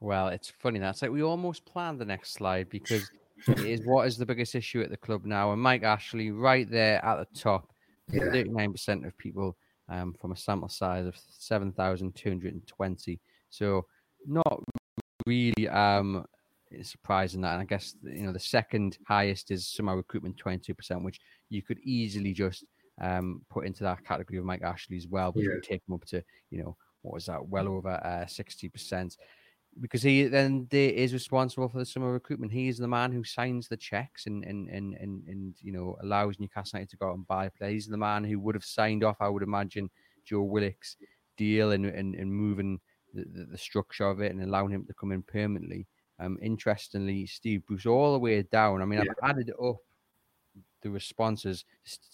Well, 0.00 0.28
it's 0.28 0.50
funny 0.50 0.78
that's 0.78 1.02
like 1.02 1.10
we 1.10 1.22
almost 1.22 1.64
planned 1.64 2.00
the 2.00 2.04
next 2.04 2.32
slide 2.32 2.68
because 2.68 3.10
it 3.48 3.60
is 3.60 3.80
what 3.86 4.06
is 4.06 4.16
the 4.16 4.26
biggest 4.26 4.54
issue 4.54 4.82
at 4.82 4.90
the 4.90 4.96
club 4.96 5.24
now, 5.24 5.52
and 5.52 5.62
Mike 5.62 5.82
Ashley 5.82 6.30
right 6.30 6.70
there 6.70 7.04
at 7.04 7.16
the 7.18 7.38
top, 7.38 7.72
thirty-nine 8.12 8.72
percent 8.72 9.06
of 9.06 9.16
people 9.16 9.56
um, 9.88 10.14
from 10.20 10.32
a 10.32 10.36
sample 10.36 10.68
size 10.68 11.06
of 11.06 11.16
seven 11.16 11.72
thousand 11.72 12.14
two 12.14 12.28
hundred 12.28 12.54
and 12.54 12.66
twenty. 12.66 13.20
So 13.48 13.86
not 14.26 14.62
really 15.26 15.68
um 15.68 16.24
surprising 16.82 17.40
that. 17.42 17.52
And 17.52 17.62
I 17.62 17.64
guess 17.64 17.94
you 18.02 18.22
know 18.22 18.32
the 18.32 18.40
second 18.40 18.98
highest 19.06 19.50
is 19.50 19.68
Summer 19.68 19.96
Recruitment, 19.96 20.36
twenty-two 20.36 20.74
percent, 20.74 21.04
which 21.04 21.20
you 21.50 21.62
could 21.62 21.78
easily 21.80 22.32
just 22.32 22.64
um 23.00 23.42
put 23.50 23.66
into 23.66 23.82
that 23.84 24.04
category 24.04 24.38
of 24.38 24.44
Mike 24.44 24.62
Ashley 24.62 24.96
as 24.96 25.06
well, 25.06 25.32
but 25.32 25.42
yeah. 25.42 25.50
take 25.62 25.82
him 25.88 25.94
up 25.94 26.04
to 26.06 26.22
you 26.50 26.62
know 26.62 26.76
what 27.02 27.14
was 27.14 27.26
that 27.26 27.46
well 27.48 27.68
over 27.68 27.90
uh, 27.90 28.26
sixty 28.26 28.68
uh, 28.68 28.70
percent 28.70 29.16
because 29.80 30.02
he 30.02 30.24
then 30.24 30.66
is 30.70 31.12
responsible 31.12 31.68
for 31.68 31.78
the 31.78 31.84
summer 31.84 32.12
recruitment. 32.12 32.52
He 32.52 32.68
is 32.68 32.78
the 32.78 32.88
man 32.88 33.12
who 33.12 33.24
signs 33.24 33.68
the 33.68 33.76
checks 33.76 34.26
and 34.26 34.44
and 34.44 34.68
and 34.68 34.94
and, 34.94 35.22
and 35.26 35.54
you 35.60 35.72
know 35.72 35.96
allows 36.02 36.38
Newcastle 36.38 36.78
United 36.78 36.90
to 36.90 36.96
go 36.96 37.08
out 37.10 37.16
and 37.16 37.26
buy 37.26 37.48
players. 37.50 37.72
He's 37.72 37.86
the 37.86 37.96
man 37.96 38.24
who 38.24 38.40
would 38.40 38.54
have 38.54 38.64
signed 38.64 39.04
off, 39.04 39.16
I 39.20 39.28
would 39.28 39.42
imagine, 39.42 39.90
Joe 40.24 40.42
Willock's 40.42 40.96
deal 41.36 41.72
and 41.72 41.86
and, 41.86 42.14
and 42.14 42.32
moving 42.32 42.80
the, 43.24 43.44
the, 43.50 43.58
structure 43.58 44.08
of 44.08 44.20
it 44.20 44.32
and 44.32 44.42
allowing 44.42 44.70
him 44.70 44.84
to 44.86 44.94
come 44.94 45.12
in 45.12 45.22
permanently. 45.22 45.86
Um, 46.18 46.38
interestingly, 46.40 47.26
Steve 47.26 47.66
Bruce 47.66 47.86
all 47.86 48.12
the 48.12 48.18
way 48.18 48.42
down. 48.42 48.82
I 48.82 48.84
mean, 48.84 49.00
yeah. 49.00 49.12
I've 49.22 49.30
added 49.30 49.52
up 49.62 49.76
the 50.82 50.90
responses 50.90 51.64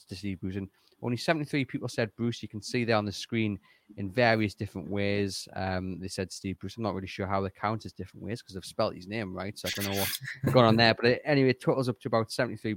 to 0.08 0.16
Steve 0.16 0.40
Bruce, 0.40 0.56
and 0.56 0.68
only 1.02 1.16
73 1.16 1.64
people 1.64 1.88
said 1.88 2.14
Bruce. 2.16 2.42
You 2.42 2.48
can 2.48 2.62
see 2.62 2.84
there 2.84 2.96
on 2.96 3.04
the 3.04 3.12
screen 3.12 3.58
in 3.96 4.10
various 4.10 4.54
different 4.54 4.88
ways. 4.88 5.48
Um, 5.54 5.98
they 6.00 6.08
said 6.08 6.32
Steve 6.32 6.58
Bruce. 6.58 6.76
I'm 6.76 6.82
not 6.82 6.94
really 6.94 7.06
sure 7.06 7.26
how 7.26 7.40
they 7.40 7.50
count 7.50 7.84
as 7.84 7.92
different 7.92 8.24
ways 8.24 8.40
because 8.40 8.54
they've 8.54 8.64
spelt 8.64 8.94
his 8.94 9.08
name 9.08 9.34
right. 9.34 9.58
So 9.58 9.68
I 9.68 9.70
don't 9.74 9.92
know 9.92 10.00
what's 10.00 10.18
going 10.52 10.66
on 10.66 10.76
there. 10.76 10.94
But 11.00 11.06
it, 11.06 11.22
anyway, 11.24 11.50
it 11.50 11.60
totals 11.60 11.88
up 11.88 12.00
to 12.00 12.08
about 12.08 12.30
73 12.30 12.76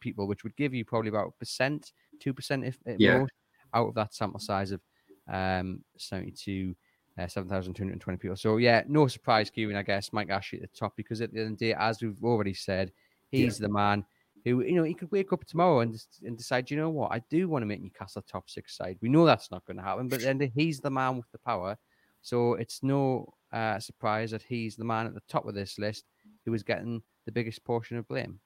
people, 0.00 0.26
which 0.26 0.44
would 0.44 0.56
give 0.56 0.74
you 0.74 0.84
probably 0.84 1.08
about 1.08 1.38
percent, 1.38 1.92
two 2.20 2.34
percent, 2.34 2.64
if 2.64 2.76
yeah. 2.98 3.20
most, 3.20 3.32
out 3.72 3.88
of 3.88 3.94
that 3.94 4.14
sample 4.14 4.40
size 4.40 4.72
of 4.72 4.80
um, 5.28 5.84
72. 5.96 6.74
Uh, 7.18 7.26
7,220 7.26 8.16
people. 8.18 8.36
So, 8.36 8.56
yeah, 8.56 8.82
no 8.88 9.06
surprise, 9.06 9.50
Kieran, 9.50 9.76
I 9.76 9.82
guess, 9.82 10.12
Mike 10.12 10.30
Ashley 10.30 10.62
at 10.62 10.70
the 10.70 10.78
top 10.78 10.96
because 10.96 11.20
at 11.20 11.32
the 11.32 11.40
end 11.40 11.52
of 11.52 11.58
the 11.58 11.66
day, 11.66 11.74
as 11.78 12.00
we've 12.00 12.22
already 12.22 12.54
said, 12.54 12.92
he's 13.30 13.60
yeah. 13.60 13.66
the 13.66 13.72
man 13.72 14.04
who 14.44 14.62
you 14.62 14.74
know 14.74 14.84
he 14.84 14.94
could 14.94 15.10
wake 15.10 15.32
up 15.32 15.44
tomorrow 15.44 15.80
and 15.80 16.02
and 16.24 16.36
decide, 16.36 16.70
you 16.70 16.76
know 16.76 16.90
what, 16.90 17.12
I 17.12 17.22
do 17.30 17.48
want 17.48 17.62
to 17.62 17.66
make 17.66 17.82
Newcastle 17.82 18.22
top 18.22 18.48
six 18.48 18.76
side. 18.76 18.98
We 19.00 19.08
know 19.08 19.26
that's 19.26 19.50
not 19.50 19.64
going 19.66 19.76
to 19.76 19.82
happen, 19.82 20.08
but 20.08 20.22
then 20.22 20.50
he's 20.54 20.80
the 20.80 20.90
man 20.90 21.16
with 21.16 21.30
the 21.32 21.38
power, 21.38 21.76
so 22.22 22.54
it's 22.54 22.82
no 22.82 23.34
uh, 23.52 23.78
surprise 23.78 24.30
that 24.30 24.42
he's 24.42 24.76
the 24.76 24.84
man 24.84 25.06
at 25.06 25.14
the 25.14 25.22
top 25.28 25.46
of 25.46 25.54
this 25.54 25.78
list 25.78 26.04
who 26.44 26.54
is 26.54 26.62
getting 26.62 27.02
the 27.26 27.32
biggest 27.32 27.64
portion 27.64 27.96
of 27.96 28.08
blame. 28.08 28.40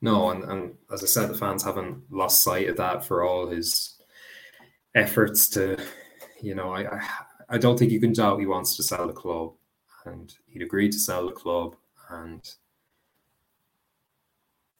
No, 0.00 0.30
and, 0.30 0.42
and 0.44 0.74
as 0.92 1.02
I 1.02 1.06
said, 1.06 1.30
the 1.30 1.38
fans 1.38 1.62
haven't 1.62 2.02
lost 2.10 2.42
sight 2.42 2.68
of 2.68 2.76
that 2.78 3.04
for 3.04 3.22
all 3.22 3.48
his 3.48 4.00
efforts 4.96 5.48
to, 5.50 5.78
you 6.40 6.56
know, 6.56 6.72
I, 6.72 6.96
I, 6.96 7.08
I 7.48 7.58
don't 7.58 7.78
think 7.78 7.92
you 7.92 8.00
can 8.00 8.12
doubt 8.12 8.40
he 8.40 8.46
wants 8.46 8.76
to 8.76 8.82
sell 8.82 9.06
the 9.06 9.12
club, 9.12 9.52
and 10.04 10.34
he'd 10.46 10.62
agreed 10.62 10.92
to 10.92 10.98
sell 10.98 11.26
the 11.26 11.32
club, 11.32 11.76
and 12.10 12.48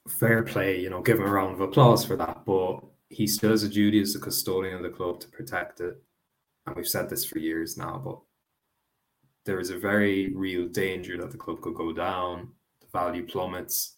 fair 0.09 0.43
play, 0.43 0.81
you 0.81 0.91
know, 0.91 1.01
give 1.01 1.19
him 1.19 1.27
a 1.27 1.31
round 1.31 1.55
of 1.55 1.61
applause 1.61 2.05
for 2.05 2.17
that. 2.17 2.45
But 2.45 2.81
he 3.09 3.27
still 3.27 3.51
has 3.51 3.63
a 3.63 3.69
duty 3.69 4.01
as 4.01 4.15
a 4.15 4.21
custodian 4.21 4.77
of 4.77 4.83
the 4.83 4.91
club 4.91 5.21
to 5.21 5.29
protect 5.29 5.81
it. 5.81 6.03
And 6.67 6.77
we've 6.77 6.89
said 6.89 7.11
this 7.11 7.25
for 7.25 7.39
years 7.39 7.77
now, 7.77 8.01
but 8.05 8.19
there 9.45 9.61
is 9.61 9.71
a 9.71 9.79
very 9.79 10.33
real 10.35 10.69
danger 10.69 11.19
that 11.19 11.31
the 11.31 11.37
club 11.37 11.61
could 11.61 11.75
go 11.75 11.93
down, 11.93 12.53
the 12.81 12.87
value 12.93 13.27
plummets, 13.27 13.97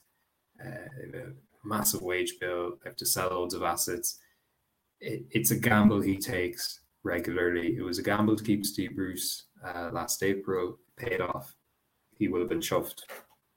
uh, 0.64 1.30
massive 1.64 2.02
wage 2.02 2.34
bill, 2.40 2.78
have 2.84 2.96
to 2.96 3.06
sell 3.06 3.28
loads 3.28 3.54
of 3.54 3.62
assets. 3.62 4.18
It, 5.00 5.24
it's 5.30 5.50
a 5.50 5.58
gamble 5.58 6.00
he 6.00 6.16
takes 6.16 6.80
regularly. 7.04 7.76
It 7.76 7.82
was 7.82 7.98
a 7.98 8.02
gamble 8.02 8.36
to 8.36 8.44
keep 8.44 8.66
Steve 8.66 8.96
Bruce 8.96 9.44
uh, 9.64 9.90
last 9.92 10.22
April, 10.22 10.78
paid 10.96 11.20
off. 11.20 11.54
He 12.16 12.28
will 12.28 12.40
have 12.40 12.48
been 12.48 12.60
chuffed 12.60 13.02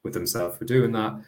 with 0.04 0.14
himself 0.14 0.58
for 0.58 0.66
doing 0.66 0.92
that 0.92 1.20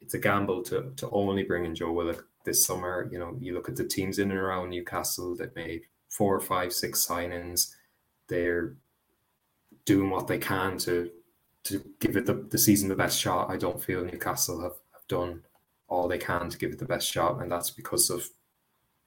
it's 0.00 0.14
a 0.14 0.18
gamble 0.18 0.62
to 0.62 0.92
to 0.96 1.10
only 1.10 1.42
bring 1.42 1.64
in 1.64 1.74
Joe 1.74 1.92
Willock 1.92 2.26
this 2.44 2.64
summer. 2.64 3.08
You 3.10 3.18
know, 3.18 3.36
you 3.40 3.54
look 3.54 3.68
at 3.68 3.76
the 3.76 3.84
teams 3.84 4.18
in 4.18 4.30
and 4.30 4.40
around 4.40 4.70
Newcastle 4.70 5.36
that 5.36 5.56
made 5.56 5.82
four, 6.08 6.40
five, 6.40 6.72
six 6.72 7.06
signings. 7.06 7.74
They're 8.28 8.76
doing 9.84 10.10
what 10.10 10.26
they 10.26 10.38
can 10.38 10.78
to 10.78 11.10
to 11.64 11.84
give 12.00 12.16
it 12.16 12.26
the, 12.26 12.34
the 12.34 12.58
season 12.58 12.88
the 12.88 12.94
best 12.94 13.18
shot. 13.18 13.50
I 13.50 13.56
don't 13.56 13.82
feel 13.82 14.04
Newcastle 14.04 14.62
have, 14.62 14.76
have 14.92 15.06
done 15.08 15.42
all 15.88 16.08
they 16.08 16.18
can 16.18 16.48
to 16.48 16.58
give 16.58 16.72
it 16.72 16.78
the 16.78 16.84
best 16.84 17.10
shot, 17.10 17.42
and 17.42 17.50
that's 17.50 17.70
because 17.70 18.10
of 18.10 18.28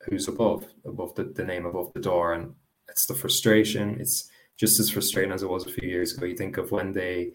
who's 0.06 0.28
above, 0.28 0.66
above 0.86 1.16
the, 1.16 1.24
the 1.24 1.46
name 1.46 1.66
above 1.66 1.92
the 1.94 2.02
door. 2.02 2.34
And 2.34 2.54
it's 2.90 3.06
the 3.06 3.14
frustration. 3.14 3.98
It's 4.00 4.30
just 4.58 4.80
as 4.80 4.90
frustrating 4.90 5.32
as 5.32 5.44
it 5.44 5.50
was 5.50 5.66
a 5.66 5.72
few 5.72 5.90
years 5.90 6.16
ago. 6.16 6.26
You 6.26 6.36
think 6.36 6.58
of 6.58 6.72
when 6.72 6.92
they 6.92 7.32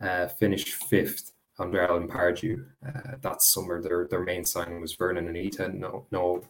uh, 0.00 0.28
finished 0.28 0.74
fifth 0.84 1.32
under 1.58 1.80
Alan 1.82 2.08
Pardew. 2.08 2.64
Uh, 2.86 3.16
that 3.20 3.42
summer, 3.42 3.80
their 3.80 4.06
their 4.08 4.22
main 4.22 4.44
signing 4.44 4.80
was 4.80 4.96
Vurnon 4.96 5.28
Anita. 5.28 5.68
No, 5.68 6.06
no, 6.10 6.42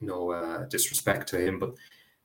no 0.00 0.32
uh, 0.32 0.64
disrespect 0.66 1.28
to 1.28 1.38
him, 1.38 1.58
but 1.58 1.74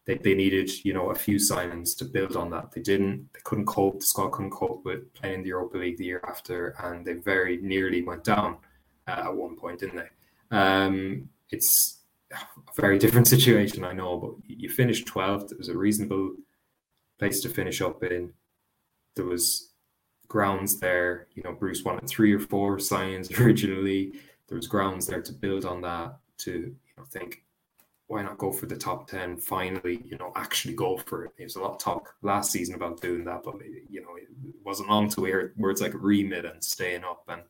they, 0.06 0.16
they 0.18 0.34
needed 0.34 0.70
you 0.84 0.94
know 0.94 1.12
a 1.12 1.16
few 1.16 1.38
signings 1.38 1.96
to 1.98 2.06
build 2.06 2.36
on 2.36 2.50
that. 2.50 2.72
They 2.72 2.82
didn't. 2.82 3.30
They 3.34 3.40
couldn't 3.44 3.66
cope. 3.66 4.00
The 4.00 4.06
squad 4.06 4.30
couldn't 4.30 4.52
cope 4.52 4.84
with 4.84 5.14
playing 5.14 5.36
in 5.36 5.42
the 5.44 5.50
Europa 5.50 5.78
League 5.78 5.98
the 5.98 6.06
year 6.06 6.22
after, 6.28 6.76
and 6.84 7.06
they 7.06 7.14
very 7.14 7.58
nearly 7.58 8.02
went 8.02 8.24
down 8.24 8.58
uh, 9.08 9.24
at 9.26 9.36
one 9.36 9.56
point, 9.56 9.80
didn't 9.80 9.98
they? 9.98 10.58
Um, 10.58 11.30
it's 11.52 12.00
a 12.36 12.72
very 12.82 12.98
different 12.98 13.28
situation, 13.28 13.84
I 13.84 13.94
know, 13.94 14.18
but 14.18 14.32
you 14.48 14.70
finished 14.70 15.08
12th. 15.08 15.52
It 15.52 15.58
was 15.58 15.70
a 15.70 15.78
reasonable 15.78 16.36
place 17.20 17.42
to 17.42 17.50
finish 17.50 17.82
up 17.82 18.04
in. 18.04 18.34
There 19.16 19.26
was 19.26 19.72
grounds 20.28 20.80
there. 20.80 21.28
You 21.34 21.44
know, 21.44 21.54
Bruce 21.54 21.84
wanted 21.84 22.08
three 22.08 22.34
or 22.34 22.40
four 22.40 22.80
signs 22.80 23.32
originally. 23.40 24.14
there 24.48 24.56
was 24.58 24.68
grounds 24.68 25.08
there 25.08 25.22
to 25.22 25.34
build 25.34 25.66
on 25.66 25.82
that 25.82 26.18
to 26.38 26.52
you 26.52 26.94
know 26.98 27.04
think 27.06 27.44
why 28.08 28.22
not 28.22 28.38
go 28.38 28.52
for 28.52 28.66
the 28.68 28.76
top 28.76 29.08
10 29.08 29.38
finally 29.38 30.02
you 30.06 30.18
know 30.18 30.32
actually 30.36 30.74
go 30.74 30.98
for 30.98 31.26
it 31.26 31.32
there's 31.38 31.56
a 31.56 31.62
lot 31.62 31.72
of 31.72 31.80
talk 31.80 32.16
last 32.22 32.52
season 32.52 32.76
about 32.76 33.02
doing 33.02 33.24
that 33.24 33.42
but 33.44 33.56
you 33.90 34.02
know 34.02 34.16
it 34.16 34.28
wasn't 34.64 34.88
long 34.88 35.10
to 35.10 35.24
hear 35.24 35.54
words 35.58 35.82
like 35.82 35.94
remit 35.96 36.46
and 36.46 36.64
staying 36.64 37.04
up 37.04 37.24
and 37.28 37.42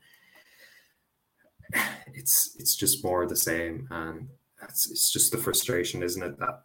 it's 2.14 2.56
it's 2.60 2.76
just 2.76 3.04
more 3.04 3.26
the 3.26 3.36
same 3.36 3.88
and 3.92 4.28
it's, 4.70 4.90
it's 4.90 5.12
just 5.12 5.32
the 5.32 5.38
frustration 5.38 6.04
isn't 6.04 6.24
it 6.24 6.40
that 6.40 6.64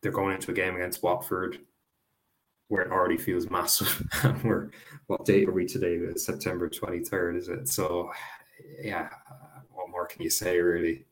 they're 0.00 0.12
going 0.12 0.34
into 0.34 0.50
a 0.50 0.54
game 0.54 0.74
against 0.76 1.02
watford 1.02 1.58
where 2.68 2.82
it 2.82 2.90
already 2.90 3.16
feels 3.16 3.50
massive 3.50 4.02
and 4.22 4.42
we're 4.42 4.70
what 5.06 5.24
date 5.24 5.48
are 5.48 5.52
we 5.52 5.66
today 5.66 5.98
september 6.16 6.68
23rd 6.68 7.36
is 7.36 7.48
it 7.48 7.68
so 7.68 8.10
yeah 8.80 9.08
what 9.70 9.90
more 9.90 10.06
can 10.06 10.22
you 10.22 10.30
say 10.30 10.58
really 10.58 11.04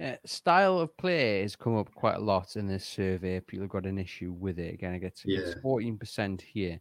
uh, 0.00 0.16
style 0.24 0.78
of 0.78 0.96
play 0.96 1.42
has 1.42 1.54
come 1.54 1.76
up 1.76 1.94
quite 1.94 2.16
a 2.16 2.20
lot 2.20 2.56
in 2.56 2.66
this 2.66 2.86
survey. 2.86 3.40
People 3.40 3.64
have 3.64 3.70
got 3.70 3.84
an 3.84 3.98
issue 3.98 4.32
with 4.32 4.58
it. 4.58 4.72
Again, 4.72 4.94
I 4.94 4.98
get 4.98 5.20
it's 5.22 5.60
fourteen 5.60 5.98
percent 5.98 6.40
here. 6.40 6.80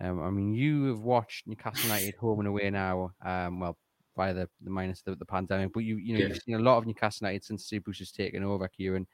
Um, 0.00 0.20
I 0.20 0.30
mean, 0.30 0.54
you 0.54 0.86
have 0.86 1.00
watched 1.00 1.46
Newcastle 1.46 1.88
United 1.88 2.16
home 2.16 2.40
and 2.40 2.48
away 2.48 2.70
now. 2.70 3.12
Um, 3.24 3.60
well, 3.60 3.76
by 4.18 4.32
the, 4.32 4.48
the 4.62 4.68
minus 4.68 5.00
the, 5.00 5.14
the 5.14 5.24
pandemic, 5.24 5.72
but 5.72 5.84
you 5.84 5.96
you 5.96 6.12
know 6.12 6.18
yeah. 6.18 6.26
you've 6.26 6.42
seen 6.42 6.56
a 6.56 6.58
lot 6.58 6.76
of 6.76 6.86
Newcastle 6.86 7.26
United 7.26 7.44
since 7.44 7.64
Steve 7.64 7.84
Bruce 7.84 8.00
has 8.00 8.10
taken 8.10 8.42
over, 8.42 8.66
Kieran. 8.66 9.06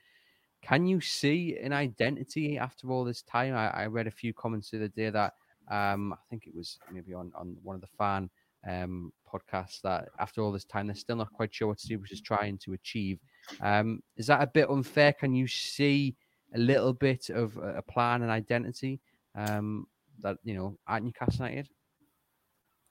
Can 0.63 0.87
you 0.87 0.99
see 0.99 1.59
an 1.63 1.75
identity 1.75 2.57
after 2.57 2.91
all 2.91 3.05
this 3.05 3.21
time? 3.21 3.55
I, 3.55 3.69
I 3.83 3.87
read 3.87 4.07
a 4.07 4.11
few 4.11 4.33
comments 4.33 4.71
the 4.71 4.79
other 4.79 4.89
day 4.89 5.11
that 5.11 5.35
um, 5.71 6.15
I 6.15 6.17
think 6.31 6.47
it 6.47 6.55
was 6.57 6.79
maybe 6.91 7.13
on 7.13 7.31
on 7.37 7.55
one 7.63 7.77
of 7.77 7.83
the 7.83 7.95
fan 7.99 8.31
um, 8.67 9.13
podcasts 9.31 9.83
that 9.83 10.09
after 10.19 10.41
all 10.41 10.51
this 10.51 10.65
time 10.65 10.87
they're 10.87 10.97
still 10.97 11.17
not 11.17 11.33
quite 11.35 11.55
sure 11.55 11.69
what 11.69 11.81
Steve 11.81 11.99
Bruce 11.99 12.13
is 12.13 12.23
trying 12.23 12.57
to 12.59 12.73
achieve. 12.73 13.19
Um, 13.61 14.01
is 14.17 14.27
that 14.29 14.43
a 14.43 14.47
bit 14.47 14.71
unfair? 14.71 15.13
Can 15.13 15.35
you 15.35 15.47
see 15.47 16.17
a 16.55 16.59
little 16.59 16.95
bit 16.95 17.29
of 17.29 17.59
a 17.59 17.83
plan 17.83 18.23
and 18.23 18.31
identity 18.31 19.01
um, 19.35 19.87
that 20.23 20.39
you 20.45 20.55
know 20.55 20.79
at 20.89 21.03
Newcastle 21.03 21.47
United? 21.47 21.69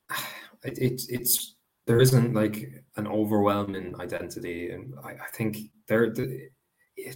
It's 0.66 1.10
it's 1.10 1.56
there 1.86 2.00
isn't 2.00 2.34
like 2.34 2.84
an 2.96 3.08
overwhelming 3.08 4.00
identity, 4.00 4.72
and 4.72 4.94
I, 5.04 5.12
I 5.12 5.28
think 5.34 5.58
there. 5.88 6.10
The, 6.10 6.50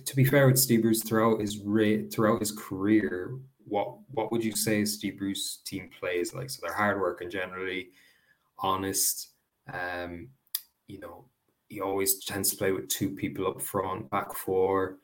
to 0.06 0.16
be 0.16 0.26
fair 0.26 0.48
with 0.48 0.60
Steve 0.60 0.82
Bruce, 0.82 1.04
throughout 1.04 1.40
his 1.40 1.60
re- 1.60 2.10
throughout 2.10 2.40
his 2.40 2.52
career, 2.52 3.38
what 3.66 3.98
what 4.12 4.32
would 4.32 4.44
you 4.44 4.56
say 4.56 4.84
Steve 4.86 5.20
Bruce 5.20 5.60
team 5.66 5.90
plays 6.00 6.34
like? 6.34 6.50
So 6.50 6.60
they're 6.62 6.76
hard 6.76 7.00
work 7.00 7.22
and 7.22 7.32
generally 7.32 7.90
honest. 8.60 9.30
Um, 9.72 10.30
you 10.88 11.00
know, 11.00 11.26
he 11.70 11.82
always 11.82 12.24
tends 12.24 12.50
to 12.52 12.58
play 12.58 12.72
with 12.72 12.90
two 12.90 13.10
people 13.10 13.48
up 13.48 13.62
front, 13.62 14.10
back 14.10 14.34
four. 14.34 14.98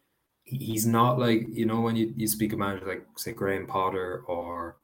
He's 0.45 0.85
not 0.85 1.19
like 1.19 1.47
you 1.49 1.65
know 1.65 1.81
when 1.81 1.95
you, 1.95 2.13
you 2.17 2.27
speak 2.27 2.53
of 2.53 2.59
managers 2.59 2.87
like 2.87 3.05
say 3.15 3.31
Graham 3.31 3.67
Potter 3.67 4.23
or 4.27 4.77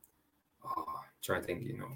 oh, 0.66 0.86
trying 1.22 1.42
to 1.42 1.48
think, 1.48 1.68
you 1.68 1.78
know, 1.78 1.92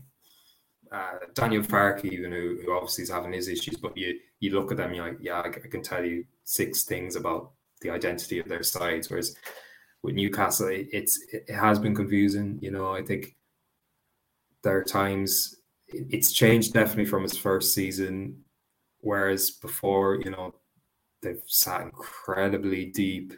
uh, 0.94 1.18
Daniel 1.34 1.64
Farke, 1.64 2.06
even 2.06 2.32
who, 2.32 2.60
who 2.64 2.74
obviously 2.74 3.04
is 3.04 3.10
having 3.10 3.34
his 3.34 3.48
issues, 3.48 3.78
but 3.78 3.98
you 3.98 4.20
you 4.40 4.52
look 4.52 4.72
at 4.72 4.78
them, 4.78 4.94
you're 4.94 5.08
like, 5.08 5.18
yeah, 5.22 5.42
I, 5.42 5.48
I 5.48 5.68
can 5.68 5.82
tell 5.82 6.06
you 6.06 6.26
six 6.44 6.84
things 6.84 7.16
about 7.16 7.52
the 7.82 7.90
identity 7.90 8.40
of 8.40 8.48
their 8.48 8.64
sides. 8.64 9.10
Whereas 9.10 9.36
with 10.04 10.16
Newcastle, 10.16 10.68
it, 10.68 10.88
it's 10.92 11.20
it 11.32 11.50
has 11.50 11.80
been 11.80 11.96
confusing. 11.96 12.60
You 12.62 12.72
know, 12.72 12.94
I 12.94 13.02
think 13.02 13.36
there 14.64 14.78
are 14.78 14.84
times 14.84 15.56
it's 15.88 16.32
changed 16.32 16.74
definitely 16.74 17.06
from 17.06 17.24
his 17.24 17.38
first 17.38 17.74
season 17.74 18.44
Whereas 19.04 19.52
before, 19.52 20.16
you 20.24 20.32
know, 20.32 20.56
they've 21.22 21.44
sat 21.46 21.82
incredibly 21.82 22.86
deep. 22.86 23.34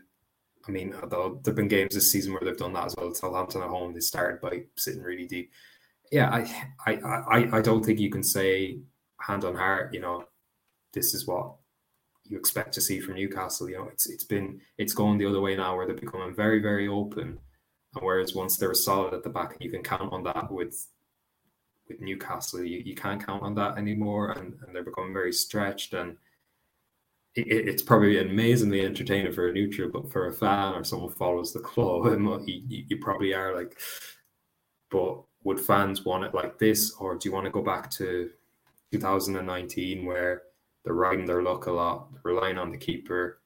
I 0.68 0.72
mean, 0.72 0.94
although 1.02 1.41
there've 1.44 1.56
been 1.56 1.68
games 1.68 1.96
this 1.96 2.12
season 2.12 2.34
where 2.34 2.41
they've 2.44 2.56
done 2.56 2.74
that 2.74 2.86
as 2.86 2.96
well. 2.96 3.12
Southampton 3.15 3.63
at 3.63 3.70
home, 3.70 3.91
they 3.91 4.00
started 4.00 4.41
by 4.41 4.65
sitting 4.78 5.02
really 5.02 5.26
deep. 5.26 5.52
Yeah, 6.12 6.30
I, 6.30 6.68
I, 6.86 6.94
I, 6.94 7.58
I 7.58 7.62
don't 7.62 7.84
think 7.84 8.00
you 8.00 8.10
can 8.10 8.24
say 8.24 8.80
hand 9.20 9.44
on 9.44 9.56
heart, 9.56 9.94
you 9.94 10.00
know, 10.00 10.26
this 10.94 11.13
is 11.13 11.28
what 11.28 11.54
you 12.24 12.38
expect 12.38 12.74
to 12.74 12.82
see 12.82 13.00
from 13.00 13.15
Newcastle. 13.15 13.70
You 13.70 13.78
know, 13.78 13.89
it's 13.91 14.10
it's 14.10 14.24
been 14.24 14.62
it's 14.78 14.94
going 14.94 15.18
the 15.18 15.26
other 15.28 15.41
way 15.41 15.56
now, 15.56 15.76
where 15.76 15.86
they're 15.86 15.96
becoming 15.96 16.34
very 16.34 16.60
very 16.62 16.88
open, 16.88 17.38
and 17.96 18.04
whereas 18.04 18.34
once 18.34 18.58
they're 18.58 18.74
solid 18.74 19.13
at 19.13 19.24
the 19.24 19.30
back, 19.30 19.54
and 19.54 19.62
you 19.62 19.70
can 19.70 19.84
count 19.84 20.12
on 20.12 20.24
that 20.24 20.52
with 20.52 20.88
with 21.88 22.02
Newcastle, 22.02 22.63
you, 22.63 22.82
you 22.84 22.96
can't 22.96 23.24
count 23.24 23.44
on 23.44 23.54
that 23.56 23.78
anymore, 23.78 24.32
and, 24.32 24.56
and 24.65 24.76
they're 24.76 24.84
becoming 24.84 25.13
very 25.13 25.32
stretched. 25.32 25.94
And 25.94 26.18
it, 27.36 27.46
it's 27.48 27.84
probably 27.84 28.20
amazingly 28.20 28.82
entertaining 28.82 29.32
for 29.34 29.50
a 29.50 29.54
neutral, 29.54 29.91
but 29.91 30.12
for 30.12 30.28
a 30.28 30.34
fan 30.34 30.74
or 30.74 30.84
someone 30.84 31.10
who 31.10 31.15
follows 31.15 31.54
the 31.54 31.60
club, 31.60 32.06
you, 32.48 32.63
you 32.88 32.98
probably 32.98 33.34
are 33.34 33.56
like, 33.56 33.80
but 34.89 35.22
would 35.45 35.60
fans 35.60 36.03
want 36.03 36.25
it 36.25 36.34
like 36.34 36.58
this, 36.58 36.91
or 36.99 37.15
do 37.15 37.29
you 37.29 37.34
want 37.34 37.45
to 37.45 37.51
go 37.51 37.62
back 37.62 37.89
to 37.91 38.31
2019 38.91 40.03
where 40.03 40.41
they're 40.84 40.93
riding 40.93 41.25
their 41.25 41.43
luck 41.43 41.67
a 41.67 41.71
lot, 41.71 42.10
relying 42.23 42.58
on 42.58 42.71
the 42.71 42.77
keeper? 42.77 43.39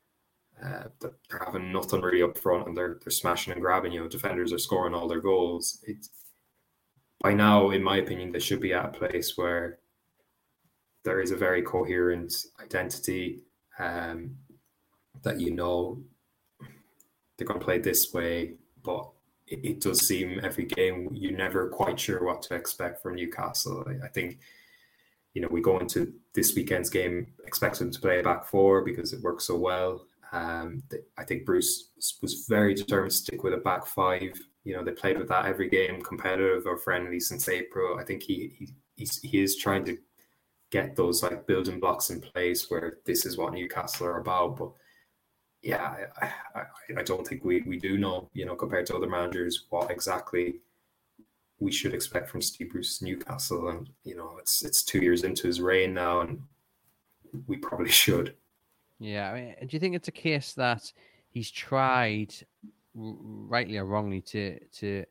Uh, 0.63 0.85
they're 0.99 1.45
having 1.45 1.71
nothing 1.71 2.01
really 2.01 2.23
up 2.23 2.37
front 2.37 2.67
and 2.67 2.75
they're 2.75 2.97
they're 3.03 3.11
smashing 3.11 3.53
and 3.53 3.61
grabbing. 3.61 3.91
You 3.91 4.01
know, 4.01 4.07
defenders 4.07 4.51
are 4.51 4.57
scoring 4.57 4.93
all 4.93 5.07
their 5.07 5.21
goals. 5.21 5.79
It's 5.83 6.09
by 7.21 7.33
now, 7.33 7.69
in 7.71 7.83
my 7.83 7.97
opinion, 7.97 8.31
they 8.31 8.39
should 8.39 8.61
be 8.61 8.73
at 8.73 8.85
a 8.85 8.97
place 8.97 9.37
where 9.37 9.79
there 11.03 11.21
is 11.21 11.31
a 11.31 11.37
very 11.37 11.61
coherent 11.61 12.45
identity 12.61 13.43
um, 13.77 14.37
that 15.23 15.39
you 15.39 15.51
know 15.51 16.01
they're 17.37 17.47
going 17.47 17.59
to 17.59 17.65
play 17.65 17.77
this 17.77 18.13
way, 18.13 18.55
but 18.83 19.09
it, 19.49 19.81
does 19.81 20.07
seem 20.07 20.39
every 20.43 20.65
game 20.65 21.09
you're 21.13 21.37
never 21.37 21.69
quite 21.69 21.99
sure 21.99 22.23
what 22.23 22.41
to 22.43 22.55
expect 22.55 23.01
from 23.01 23.15
Newcastle. 23.15 23.85
I, 24.03 24.07
think 24.07 24.39
you 25.33 25.41
know 25.41 25.47
we 25.49 25.61
go 25.61 25.77
into 25.79 26.13
this 26.33 26.55
weekend's 26.55 26.89
game 26.89 27.27
expecting 27.45 27.91
to 27.91 27.99
play 27.99 28.19
a 28.19 28.23
back 28.23 28.45
four 28.45 28.83
because 28.83 29.13
it 29.13 29.21
works 29.21 29.45
so 29.45 29.57
well. 29.57 30.05
Um, 30.31 30.83
I 31.17 31.23
think 31.23 31.45
Bruce 31.45 31.89
was 32.21 32.45
very 32.47 32.75
determined 32.75 33.11
to 33.11 33.17
stick 33.17 33.43
with 33.43 33.53
a 33.53 33.57
back 33.57 33.87
five 33.87 34.39
you 34.63 34.75
know 34.75 34.83
they 34.83 34.91
played 34.91 35.17
with 35.17 35.29
that 35.29 35.45
every 35.45 35.69
game, 35.69 36.01
competitive 36.01 36.65
or 36.65 36.77
friendly 36.77 37.19
since 37.19 37.49
April. 37.49 37.97
I 37.99 38.03
think 38.03 38.23
he 38.23 38.69
he 38.95 39.07
he 39.23 39.41
is 39.41 39.55
trying 39.55 39.85
to 39.85 39.97
get 40.69 40.95
those 40.95 41.23
like 41.23 41.47
building 41.47 41.79
blocks 41.79 42.11
in 42.11 42.21
place 42.21 42.69
where 42.69 42.97
this 43.05 43.25
is 43.25 43.37
what 43.37 43.53
Newcastle 43.53 44.05
are 44.05 44.19
about. 44.19 44.57
But 44.57 44.71
yeah, 45.61 46.05
I, 46.21 46.31
I, 46.55 46.63
I 46.97 47.03
don't 47.03 47.27
think 47.27 47.43
we 47.43 47.61
we 47.61 47.77
do 47.77 47.97
know 47.97 48.29
you 48.33 48.45
know 48.45 48.55
compared 48.55 48.85
to 48.87 48.95
other 48.95 49.09
managers 49.09 49.65
what 49.69 49.91
exactly 49.91 50.55
we 51.59 51.71
should 51.71 51.93
expect 51.93 52.29
from 52.29 52.41
Steve 52.41 52.71
Bruce 52.71 53.01
Newcastle. 53.01 53.69
And 53.69 53.89
you 54.03 54.15
know 54.15 54.37
it's 54.39 54.63
it's 54.63 54.83
two 54.83 54.99
years 54.99 55.23
into 55.23 55.47
his 55.47 55.61
reign 55.61 55.93
now, 55.93 56.21
and 56.21 56.41
we 57.47 57.57
probably 57.57 57.89
should. 58.03 58.35
Yeah, 58.99 59.31
I 59.31 59.33
mean, 59.33 59.55
do 59.61 59.67
you 59.71 59.79
think 59.79 59.95
it's 59.95 60.09
a 60.09 60.13
case 60.13 60.53
that 60.53 60.91
he's 61.29 61.51
tried 61.51 62.33
rightly 62.95 63.77
or 63.77 63.85
wrongly, 63.85 64.21
to 64.21 64.59
to 64.77 65.05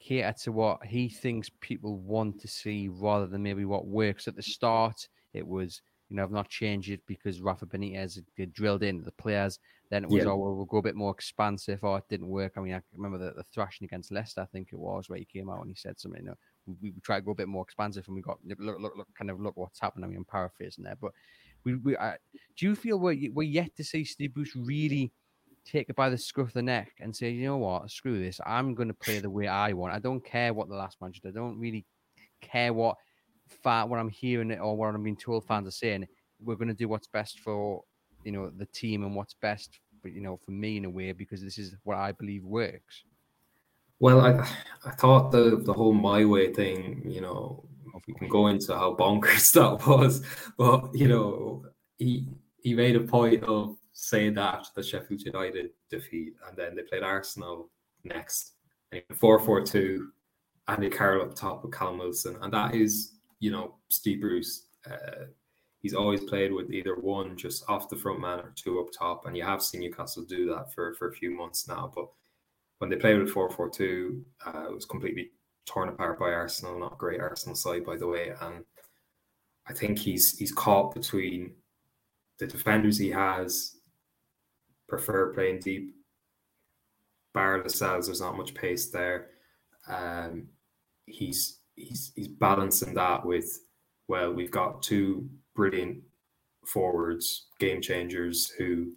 cater 0.00 0.34
to 0.42 0.52
what 0.52 0.84
he 0.84 1.08
thinks 1.08 1.50
people 1.60 1.98
want 1.98 2.40
to 2.40 2.48
see 2.48 2.88
rather 2.88 3.26
than 3.26 3.42
maybe 3.42 3.64
what 3.64 3.86
works. 3.86 4.28
At 4.28 4.36
the 4.36 4.42
start, 4.42 5.08
it 5.32 5.46
was 5.46 5.82
you 6.08 6.16
know, 6.16 6.22
I've 6.22 6.30
not 6.30 6.48
changed 6.48 6.90
it 6.90 7.00
because 7.06 7.40
Rafa 7.40 7.66
Benitez 7.66 8.20
had 8.38 8.52
drilled 8.52 8.82
into 8.82 9.04
the 9.04 9.12
players. 9.12 9.58
Then 9.90 10.04
it 10.04 10.10
was, 10.10 10.24
yeah. 10.24 10.30
oh, 10.30 10.36
well, 10.36 10.54
we'll 10.54 10.66
go 10.66 10.78
a 10.78 10.82
bit 10.82 10.96
more 10.96 11.12
expansive. 11.12 11.82
Oh, 11.82 11.96
it 11.96 12.04
didn't 12.10 12.28
work. 12.28 12.54
I 12.56 12.60
mean, 12.60 12.74
I 12.74 12.82
remember 12.94 13.18
the, 13.18 13.32
the 13.32 13.42
thrashing 13.42 13.86
against 13.86 14.12
Leicester, 14.12 14.42
I 14.42 14.46
think 14.46 14.68
it 14.72 14.78
was, 14.78 15.08
where 15.08 15.18
he 15.18 15.24
came 15.24 15.48
out 15.48 15.60
and 15.60 15.68
he 15.70 15.74
said 15.74 15.98
something, 15.98 16.22
you 16.22 16.28
know, 16.28 16.34
we, 16.66 16.90
we 16.90 17.00
tried 17.00 17.20
to 17.20 17.24
go 17.24 17.30
a 17.30 17.34
bit 17.36 17.48
more 17.48 17.62
expansive 17.62 18.04
and 18.06 18.14
we 18.14 18.20
got, 18.20 18.38
look, 18.44 18.58
look, 18.80 18.96
look, 18.96 19.08
kind 19.16 19.30
of 19.30 19.40
look 19.40 19.56
what's 19.56 19.80
happened. 19.80 20.04
I 20.04 20.08
mean, 20.08 20.18
I'm 20.18 20.24
paraphrasing 20.24 20.84
there, 20.84 20.96
but 21.00 21.12
we, 21.64 21.76
we 21.76 21.96
uh, 21.96 22.12
do 22.56 22.66
you 22.66 22.74
feel 22.74 22.98
we're, 22.98 23.30
we're 23.32 23.42
yet 23.44 23.74
to 23.76 23.84
see 23.84 24.04
Steve 24.04 24.34
Bruce 24.34 24.54
really 24.54 25.10
take 25.64 25.88
it 25.88 25.96
by 25.96 26.08
the 26.10 26.18
scruff 26.18 26.48
of 26.48 26.54
the 26.54 26.62
neck 26.62 26.92
and 27.00 27.14
say, 27.14 27.30
you 27.30 27.46
know 27.46 27.58
what, 27.58 27.90
screw 27.90 28.18
this. 28.18 28.40
I'm 28.46 28.74
going 28.74 28.88
to 28.88 28.94
play 28.94 29.20
the 29.20 29.30
way 29.30 29.48
I 29.48 29.72
want. 29.72 29.94
I 29.94 29.98
don't 29.98 30.24
care 30.24 30.52
what 30.54 30.68
the 30.68 30.74
last 30.74 30.98
manager 31.00 31.20
did. 31.24 31.36
I 31.36 31.40
don't 31.40 31.58
really 31.58 31.84
care 32.40 32.72
what 32.72 32.96
fan, 33.48 33.88
what 33.88 33.98
I'm 33.98 34.08
hearing 34.08 34.50
it 34.50 34.60
or 34.60 34.76
what 34.76 34.94
I'm 34.94 35.02
being 35.02 35.16
told 35.16 35.46
fans 35.46 35.68
are 35.68 35.72
saying. 35.72 36.06
We're 36.40 36.56
going 36.56 36.68
to 36.68 36.74
do 36.74 36.88
what's 36.88 37.08
best 37.08 37.40
for 37.40 37.82
you 38.24 38.32
know 38.32 38.50
the 38.56 38.66
team 38.66 39.04
and 39.04 39.14
what's 39.14 39.34
best 39.34 39.80
for 40.00 40.08
you 40.08 40.20
know 40.20 40.38
for 40.44 40.50
me 40.50 40.76
in 40.76 40.84
a 40.84 40.90
way 40.90 41.12
because 41.12 41.42
this 41.42 41.58
is 41.58 41.74
what 41.84 41.96
I 41.96 42.12
believe 42.12 42.44
works. 42.44 43.04
Well, 44.00 44.20
I 44.20 44.46
I 44.84 44.90
thought 44.92 45.32
the 45.32 45.60
the 45.64 45.72
whole 45.72 45.92
my 45.92 46.24
way 46.24 46.52
thing, 46.52 47.02
you 47.04 47.20
know, 47.20 47.64
we 48.06 48.14
can 48.14 48.28
go 48.28 48.46
into 48.46 48.74
how 48.74 48.94
bonkers 48.94 49.52
that 49.54 49.86
was, 49.86 50.24
but 50.56 50.94
you 50.94 51.08
know, 51.08 51.64
he 51.98 52.26
he 52.62 52.74
made 52.74 52.96
a 52.96 53.00
point 53.00 53.42
of 53.44 53.76
say 53.92 54.30
that 54.30 54.66
the 54.74 54.82
Sheffield 54.82 55.22
United 55.22 55.70
defeat, 55.90 56.34
and 56.46 56.56
then 56.56 56.76
they 56.76 56.82
played 56.82 57.02
Arsenal 57.02 57.70
next, 58.04 58.52
and 58.92 59.02
four 59.14 59.38
four 59.40 59.62
two, 59.62 60.10
Andy 60.68 60.90
Carroll 60.90 61.22
up 61.22 61.34
top 61.34 61.64
with 61.64 61.72
Callum 61.72 61.98
Wilson, 61.98 62.36
and 62.40 62.52
that 62.52 62.74
is 62.74 63.17
you 63.40 63.50
know 63.50 63.74
Steve 63.88 64.20
Bruce. 64.20 64.66
Uh, 64.88 65.26
he's 65.80 65.94
always 65.94 66.22
played 66.24 66.52
with 66.52 66.70
either 66.72 66.96
one 66.96 67.36
just 67.36 67.64
off 67.68 67.88
the 67.88 67.96
front 67.96 68.20
man 68.20 68.40
or 68.40 68.52
two 68.56 68.80
up 68.80 68.88
top, 68.96 69.26
and 69.26 69.36
you 69.36 69.44
have 69.44 69.62
seen 69.62 69.80
Newcastle 69.80 70.24
do 70.24 70.46
that 70.46 70.72
for 70.72 70.94
for 70.94 71.08
a 71.08 71.14
few 71.14 71.30
months 71.30 71.68
now. 71.68 71.92
But 71.94 72.08
when 72.78 72.90
they 72.90 72.96
played 72.96 73.18
with 73.18 73.30
four 73.30 73.50
four 73.50 73.68
two, 73.68 74.24
uh, 74.46 74.66
it 74.68 74.74
was 74.74 74.86
completely 74.86 75.30
torn 75.66 75.88
apart 75.88 76.18
by 76.18 76.30
Arsenal. 76.30 76.78
Not 76.78 76.98
great 76.98 77.20
Arsenal 77.20 77.56
side, 77.56 77.84
by 77.84 77.96
the 77.96 78.06
way, 78.06 78.32
and 78.40 78.64
I 79.66 79.72
think 79.72 79.98
he's 79.98 80.36
he's 80.38 80.52
caught 80.52 80.94
between 80.94 81.52
the 82.38 82.46
defenders 82.46 82.98
he 82.98 83.10
has 83.10 83.76
prefer 84.88 85.32
playing 85.34 85.60
deep. 85.60 85.94
Bar 87.34 87.62
Lascelles, 87.62 88.06
there's 88.06 88.20
not 88.20 88.36
much 88.36 88.54
pace 88.54 88.90
there. 88.90 89.28
Um, 89.86 90.48
he's 91.04 91.57
he's 91.78 92.12
he's 92.14 92.28
balancing 92.28 92.94
that 92.94 93.24
with 93.24 93.60
well, 94.08 94.32
we've 94.32 94.50
got 94.50 94.82
two 94.82 95.28
brilliant 95.54 95.98
forwards, 96.64 97.46
game 97.60 97.80
changers 97.80 98.48
who 98.58 98.92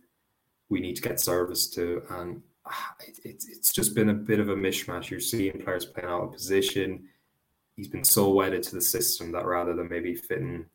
we 0.69 0.79
need 0.79 0.95
to 0.95 1.01
get 1.01 1.19
service 1.19 1.69
to, 1.71 2.01
and 2.09 2.41
it, 3.07 3.19
it, 3.23 3.43
it's 3.49 3.73
just 3.73 3.93
been 3.93 4.09
a 4.09 4.13
bit 4.13 4.39
of 4.39 4.49
a 4.49 4.55
mishmash. 4.55 5.09
You're 5.09 5.19
seeing 5.19 5.61
players 5.61 5.85
playing 5.85 6.09
out 6.09 6.23
of 6.23 6.33
position. 6.33 7.07
He's 7.75 7.87
been 7.87 8.03
so 8.03 8.29
wedded 8.29 8.63
to 8.63 8.75
the 8.75 8.81
system 8.81 9.31
that 9.31 9.45
rather 9.45 9.73
than 9.73 9.89
maybe 9.89 10.15
fitting 10.15 10.65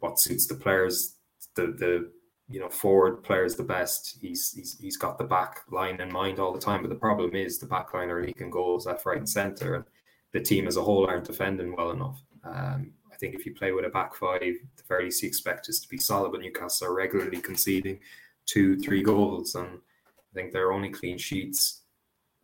what 0.00 0.18
suits 0.18 0.46
the 0.46 0.54
players, 0.54 1.16
the 1.54 1.66
the 1.66 2.10
you 2.48 2.60
know 2.60 2.68
forward 2.68 3.22
players 3.22 3.54
the 3.54 3.62
best. 3.62 4.18
He's 4.20 4.52
he's 4.52 4.78
he's 4.78 4.96
got 4.96 5.18
the 5.18 5.24
back 5.24 5.60
line 5.70 6.00
in 6.00 6.12
mind 6.12 6.38
all 6.38 6.52
the 6.52 6.60
time. 6.60 6.82
But 6.82 6.90
the 6.90 6.96
problem 6.96 7.34
is 7.34 7.58
the 7.58 7.66
back 7.66 7.94
line 7.94 8.10
are 8.10 8.24
leaking 8.24 8.50
goals 8.50 8.86
left, 8.86 9.06
right, 9.06 9.18
and 9.18 9.28
centre, 9.28 9.74
and 9.74 9.84
the 10.32 10.40
team 10.40 10.66
as 10.66 10.76
a 10.76 10.82
whole 10.82 11.06
aren't 11.06 11.24
defending 11.24 11.74
well 11.76 11.90
enough. 11.90 12.22
Um, 12.44 12.92
I 13.12 13.16
think 13.16 13.34
if 13.34 13.46
you 13.46 13.54
play 13.54 13.72
with 13.72 13.84
a 13.84 13.90
back 13.90 14.14
five, 14.14 14.40
the 14.40 14.82
very 14.88 15.04
least 15.04 15.22
you 15.22 15.28
expect 15.28 15.68
us 15.68 15.78
to 15.80 15.88
be 15.88 15.98
solid. 15.98 16.32
But 16.32 16.40
Newcastle 16.40 16.88
are 16.88 16.94
regularly 16.94 17.40
conceding 17.40 18.00
two, 18.46 18.78
three 18.78 19.02
goals, 19.02 19.54
and 19.54 19.68
I 19.68 20.34
think 20.34 20.52
their 20.52 20.72
only 20.72 20.88
clean 20.88 21.18
sheets 21.18 21.82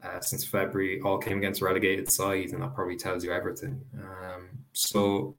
uh, 0.03 0.21
since 0.21 0.45
February 0.45 1.01
all 1.01 1.19
came 1.19 1.39
against 1.39 1.63
relegated 1.63 2.11
sides, 2.11 2.53
and 2.53 2.63
that 2.63 2.75
probably 2.75 2.97
tells 2.97 3.25
you 3.25 3.33
everything. 3.33 3.81
Um, 3.95 4.49
so 4.73 5.37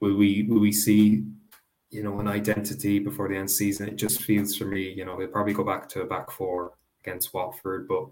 will 0.00 0.16
we 0.16 0.44
will 0.48 0.60
we 0.60 0.72
see 0.72 1.24
you 1.90 2.02
know 2.02 2.18
an 2.20 2.28
identity 2.28 2.98
before 2.98 3.28
the 3.28 3.36
end 3.36 3.50
season? 3.50 3.88
It 3.88 3.96
just 3.96 4.22
feels 4.22 4.56
for 4.56 4.64
me, 4.64 4.90
you 4.90 5.04
know, 5.04 5.18
they'll 5.18 5.28
probably 5.28 5.54
go 5.54 5.64
back 5.64 5.88
to 5.90 6.02
a 6.02 6.06
back 6.06 6.30
four 6.30 6.72
against 7.02 7.32
Watford, 7.32 7.86
but 7.86 8.06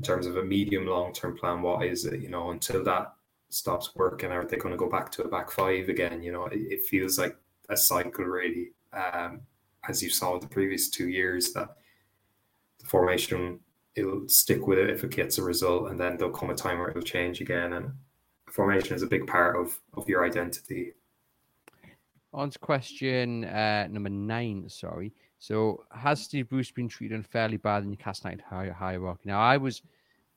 in 0.00 0.04
terms 0.04 0.26
of 0.26 0.38
a 0.38 0.42
medium 0.42 0.86
long 0.86 1.12
term 1.12 1.36
plan, 1.36 1.60
what 1.60 1.84
is 1.84 2.06
it? 2.06 2.20
You 2.22 2.30
know, 2.30 2.52
until 2.52 2.82
that 2.84 3.12
stops 3.50 3.94
working, 3.94 4.30
are 4.30 4.46
they 4.46 4.56
going 4.56 4.72
to 4.72 4.78
go 4.78 4.88
back 4.88 5.12
to 5.12 5.24
a 5.24 5.28
back 5.28 5.50
five 5.50 5.90
again? 5.90 6.22
You 6.22 6.32
know, 6.32 6.46
it, 6.46 6.58
it 6.58 6.84
feels 6.86 7.18
like 7.18 7.36
a 7.68 7.76
cycle 7.76 8.24
really, 8.24 8.72
um, 8.94 9.42
as 9.86 10.02
you 10.02 10.08
saw 10.08 10.38
the 10.38 10.46
previous 10.46 10.88
two 10.88 11.10
years 11.10 11.52
that 11.52 11.76
the 12.78 12.86
formation 12.86 13.60
it'll 13.94 14.26
stick 14.26 14.66
with 14.66 14.78
it 14.78 14.88
if 14.88 15.04
it 15.04 15.10
gets 15.10 15.36
a 15.36 15.42
result, 15.42 15.90
and 15.90 16.00
then 16.00 16.16
there'll 16.16 16.32
come 16.32 16.48
a 16.48 16.54
time 16.54 16.78
where 16.78 16.88
it'll 16.88 17.02
change 17.02 17.42
again. 17.42 17.74
And 17.74 17.92
formation 18.48 18.96
is 18.96 19.02
a 19.02 19.06
big 19.06 19.26
part 19.26 19.54
of 19.54 19.78
of 19.98 20.08
your 20.08 20.24
identity. 20.24 20.94
On 22.32 22.48
to 22.48 22.58
question 22.58 23.44
uh, 23.44 23.86
number 23.90 24.08
nine. 24.08 24.66
Sorry. 24.70 25.12
So 25.40 25.84
has 25.90 26.22
Steve 26.22 26.50
Bruce 26.50 26.70
been 26.70 26.86
treated 26.86 27.16
unfairly 27.16 27.56
by 27.56 27.80
the 27.80 27.86
Newcastle 27.86 28.30
United 28.30 28.72
hierarchy? 28.74 29.22
Now 29.24 29.40
I 29.40 29.56
was 29.56 29.82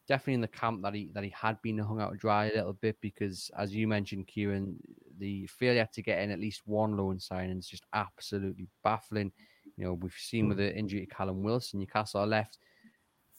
definitely 0.08 0.36
in 0.36 0.42
the 0.42 0.48
camp 0.48 0.82
that 0.82 0.94
he 0.94 1.10
that 1.14 1.26
he 1.26 1.30
had 1.30 1.62
been 1.62 1.78
hung 1.78 2.02
out 2.02 2.14
to 2.14 2.18
dry 2.18 2.46
a 2.46 2.56
little 2.56 2.74
bit 2.74 2.96
because, 3.02 3.52
as 3.58 3.76
you 3.76 3.86
mentioned, 3.86 4.28
Kieran, 4.28 4.78
the 5.20 5.46
failure 5.48 5.88
to 5.94 6.02
get 6.02 6.20
in 6.20 6.32
at 6.32 6.40
least 6.40 6.62
one 6.66 6.96
loan 6.96 7.20
signing 7.20 7.58
is 7.58 7.68
just 7.68 7.84
absolutely 7.94 8.68
baffling. 8.82 9.34
You 9.76 9.86
know, 9.86 9.94
we've 9.94 10.16
seen 10.18 10.48
with 10.48 10.58
the 10.58 10.74
injury 10.74 11.02
to 11.06 11.14
Callum 11.14 11.44
Wilson, 11.44 11.80
Newcastle 11.80 12.22
are 12.22 12.28
left. 12.28 12.60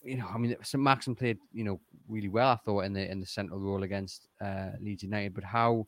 You 0.02 0.18
know, 0.18 0.26
I 0.26 0.36
mean, 0.36 0.54
St. 0.62 0.82
Maximin 0.82 1.16
played, 1.16 1.38
you 1.50 1.64
know, 1.64 1.80
really 2.08 2.28
well. 2.28 2.50
I 2.50 2.56
thought 2.56 2.80
in 2.80 2.92
the 2.92 3.10
in 3.10 3.20
the 3.20 3.26
central 3.26 3.58
role 3.58 3.84
against 3.84 4.28
uh, 4.38 4.72
Leeds 4.82 5.02
United, 5.02 5.32
but 5.32 5.44
how 5.44 5.86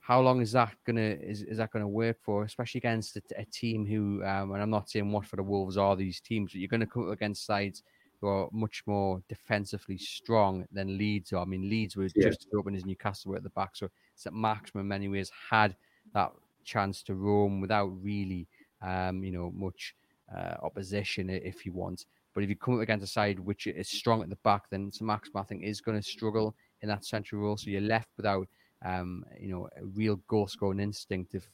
how 0.00 0.20
long 0.20 0.40
is 0.40 0.52
that 0.52 0.74
gonna 0.86 1.00
is, 1.00 1.42
is 1.42 1.58
that 1.58 1.72
gonna 1.72 1.88
work 1.88 2.18
for, 2.20 2.44
especially 2.44 2.78
against 2.78 3.16
a, 3.16 3.22
a 3.36 3.44
team 3.44 3.84
who, 3.86 4.22
um, 4.24 4.52
and 4.52 4.62
I'm 4.62 4.70
not 4.70 4.88
saying 4.88 5.10
what 5.10 5.26
for 5.26 5.36
the 5.36 5.42
Wolves 5.42 5.76
are 5.76 5.96
these 5.96 6.20
teams, 6.20 6.52
but 6.52 6.60
you're 6.60 6.68
going 6.68 6.80
to 6.80 6.86
come 6.86 7.06
up 7.06 7.12
against 7.12 7.44
sides 7.44 7.82
who 8.20 8.28
are 8.28 8.48
much 8.52 8.82
more 8.86 9.22
defensively 9.28 9.98
strong 9.98 10.64
than 10.72 10.96
Leeds 10.96 11.32
are. 11.32 11.42
I 11.42 11.44
mean, 11.44 11.68
Leeds 11.68 11.96
were 11.96 12.08
yeah. 12.14 12.28
just 12.28 12.46
as 12.46 12.54
open 12.56 12.74
as 12.74 12.86
Newcastle 12.86 13.30
were 13.30 13.36
at 13.36 13.42
the 13.42 13.50
back, 13.50 13.70
so 13.74 13.88
St. 14.14 14.34
Maximin 14.34 14.82
in 14.82 14.88
many 14.88 15.08
ways 15.08 15.30
had 15.50 15.76
that 16.14 16.32
chance 16.64 17.02
to 17.04 17.14
roam 17.14 17.60
without 17.60 17.88
really, 18.02 18.46
um, 18.82 19.22
you 19.22 19.32
know, 19.32 19.52
much 19.54 19.94
uh, 20.34 20.54
opposition 20.62 21.30
if 21.30 21.66
you 21.66 21.72
want. 21.72 22.06
But 22.34 22.42
if 22.42 22.50
you 22.50 22.56
come 22.56 22.74
up 22.74 22.80
against 22.80 23.04
a 23.04 23.06
side 23.06 23.38
which 23.38 23.66
is 23.66 23.88
strong 23.88 24.22
at 24.22 24.28
the 24.28 24.36
back, 24.36 24.68
then 24.70 24.92
St. 24.92 25.06
Maximin 25.06 25.40
I 25.40 25.44
think 25.44 25.64
is 25.64 25.80
going 25.80 25.98
to 26.00 26.06
struggle 26.06 26.54
in 26.82 26.88
that 26.88 27.04
central 27.04 27.40
role. 27.40 27.56
So 27.56 27.70
you're 27.70 27.80
left 27.80 28.08
without, 28.16 28.46
um, 28.84 29.24
you 29.40 29.48
know, 29.48 29.68
a 29.76 29.84
real 29.84 30.16
goal 30.28 30.46
scoring 30.46 30.80
instinct 30.80 31.34
if 31.34 31.48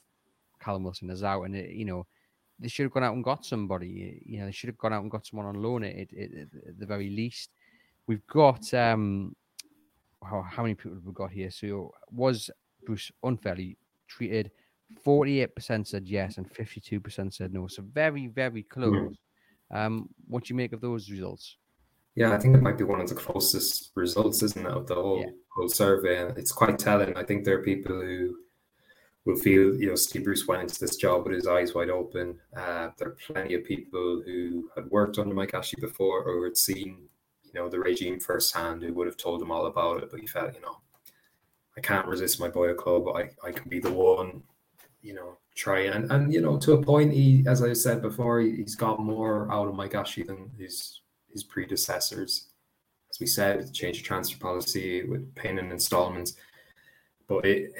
Callum 0.61 0.85
Wilson 0.85 1.11
is 1.11 1.23
out, 1.23 1.43
and 1.43 1.57
it, 1.57 1.71
you 1.71 1.85
know 1.85 2.07
they 2.59 2.69
should 2.69 2.85
have 2.85 2.93
gone 2.93 3.03
out 3.03 3.15
and 3.15 3.25
got 3.25 3.45
somebody. 3.45 4.23
You 4.25 4.41
know, 4.41 4.47
they 4.47 4.53
should 4.53 4.69
have 4.69 4.79
gone 4.79 4.93
out 4.93 5.03
and 5.03 5.11
got 5.11 5.27
someone 5.27 5.47
on 5.47 5.63
loan 5.63 5.85
at, 5.85 5.97
at, 5.97 6.31
at 6.69 6.79
the 6.79 6.87
very 6.87 7.11
least. 7.11 7.51
We've 8.07 8.27
got 8.27 8.73
um, 8.75 9.35
how, 10.23 10.43
how 10.43 10.63
many 10.63 10.75
people 10.75 10.95
have 10.95 11.05
we 11.05 11.13
got 11.13 11.33
here? 11.33 11.51
So 11.51 11.93
was 12.11 12.51
Bruce 12.85 13.11
unfairly 13.23 13.77
treated? 14.07 14.51
Forty-eight 15.03 15.55
percent 15.55 15.89
said 15.89 16.07
yes, 16.07 16.37
and 16.37 16.51
fifty-two 16.51 17.01
percent 17.01 17.35
said 17.35 17.53
no. 17.53 17.67
So 17.67 17.83
very, 17.83 18.27
very 18.27 18.63
close. 18.63 18.93
Mm-hmm. 18.93 19.77
Um, 19.77 20.09
what 20.29 20.45
do 20.45 20.53
you 20.53 20.57
make 20.57 20.75
of 20.75 20.83
those 20.83 21.11
results? 21.11 21.57
Yeah, 22.15 22.33
I 22.33 22.39
think 22.39 22.55
it 22.55 22.63
might 22.63 22.77
be 22.77 22.85
one 22.85 23.01
of 23.01 23.09
the 23.09 23.15
closest 23.15 23.91
results, 23.95 24.43
isn't 24.43 24.67
it, 24.67 24.73
of 24.73 24.87
the 24.87 24.95
whole 24.95 25.21
yeah. 25.21 25.31
whole 25.49 25.69
survey? 25.69 26.23
And 26.23 26.37
it's 26.37 26.53
quite 26.53 26.79
telling. 26.79 27.17
I 27.17 27.25
think 27.25 27.45
there 27.45 27.59
are 27.59 27.63
people 27.63 27.99
who 27.99 28.37
will 29.25 29.37
feel, 29.37 29.75
you 29.77 29.89
know, 29.89 29.95
Steve 29.95 30.25
Bruce 30.25 30.47
went 30.47 30.63
into 30.63 30.79
this 30.81 30.97
job 30.97 31.25
with 31.25 31.35
his 31.35 31.47
eyes 31.47 31.75
wide 31.75 31.91
open. 31.91 32.39
Uh, 32.57 32.91
there 32.99 33.09
are 33.09 33.17
plenty 33.27 33.55
of 33.55 33.65
people 33.65 34.23
who 34.27 34.69
had 34.75 34.91
worked 34.91 35.19
under 35.19 35.35
Mike 35.35 35.55
Ashley 35.55 35.81
before 35.81 36.23
or 36.25 36.45
had 36.45 36.57
seen, 36.57 37.09
you 37.45 37.53
know, 37.55 37.69
the 37.69 37.79
regime 37.79 38.19
firsthand 38.19 38.83
who 38.83 38.93
would 38.95 39.07
have 39.07 39.17
told 39.17 39.41
him 39.41 39.51
all 39.51 39.67
about 39.67 40.03
it. 40.03 40.11
But 40.11 40.21
he 40.21 40.27
felt, 40.27 40.55
you 40.55 40.61
know, 40.61 40.79
I 41.77 41.81
can't 41.81 42.07
resist 42.07 42.41
my 42.41 42.49
boy 42.49 42.75
club. 42.75 43.09
I, 43.15 43.31
I 43.47 43.53
can 43.53 43.69
be 43.69 43.79
the 43.79 43.93
one, 43.93 44.43
you 45.03 45.15
know, 45.15 45.39
try 45.55 45.81
and, 45.81 46.11
and, 46.11 46.33
you 46.33 46.41
know, 46.41 46.59
to 46.59 46.73
a 46.73 46.83
point, 46.83 47.13
he, 47.13 47.45
as 47.47 47.63
I 47.63 47.73
said 47.75 48.03
before, 48.03 48.41
he, 48.41 48.61
has 48.63 48.75
got 48.75 49.01
more 49.01 49.51
out 49.53 49.69
of 49.69 49.75
Mike 49.75 49.95
Ashley 49.95 50.25
than 50.25 50.51
his, 50.59 51.01
his 51.33 51.43
predecessors. 51.45 52.49
As 53.11 53.21
we 53.21 53.27
said, 53.27 53.73
change 53.75 53.99
of 53.99 54.05
transfer 54.05 54.39
policy 54.39 55.05
with 55.05 55.35
paying 55.35 55.59
in 55.59 55.71
installments. 55.71 56.35
But 57.29 57.45
it, 57.45 57.73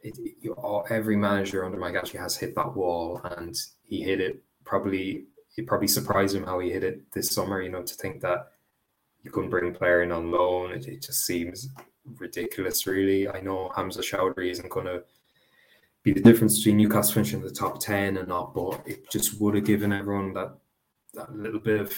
it, 0.00 0.18
it, 0.42 0.52
every 0.90 1.16
manager 1.16 1.64
under 1.64 1.78
Mike 1.78 1.96
Ashley 1.96 2.20
has 2.20 2.36
hit 2.36 2.54
that 2.54 2.74
wall, 2.74 3.20
and 3.24 3.56
he 3.82 4.02
hit 4.02 4.20
it 4.20 4.42
probably. 4.64 5.26
It 5.56 5.68
probably 5.68 5.86
surprised 5.86 6.34
him 6.34 6.44
how 6.44 6.58
he 6.58 6.72
hit 6.72 6.82
it 6.82 7.12
this 7.12 7.30
summer. 7.30 7.62
You 7.62 7.70
know, 7.70 7.82
to 7.82 7.94
think 7.94 8.20
that 8.22 8.48
you 9.22 9.30
couldn't 9.30 9.50
bring 9.50 9.70
a 9.70 9.78
player 9.78 10.02
in 10.02 10.10
on 10.10 10.32
loan, 10.32 10.72
it, 10.72 10.88
it 10.88 11.02
just 11.02 11.24
seems 11.24 11.68
ridiculous. 12.18 12.86
Really, 12.86 13.28
I 13.28 13.40
know 13.40 13.70
Hamza 13.74 14.00
Choudhury 14.00 14.50
isn't 14.50 14.68
going 14.68 14.86
to 14.86 15.04
be 16.02 16.12
the 16.12 16.20
difference 16.20 16.58
between 16.58 16.76
Newcastle 16.76 17.14
finishing 17.14 17.40
the 17.40 17.50
top 17.50 17.80
ten 17.80 18.16
and 18.18 18.28
not, 18.28 18.54
but 18.54 18.82
it 18.84 19.08
just 19.10 19.40
would 19.40 19.54
have 19.54 19.64
given 19.64 19.92
everyone 19.92 20.32
that 20.34 20.56
that 21.14 21.34
little 21.34 21.60
bit 21.60 21.80
of 21.80 21.92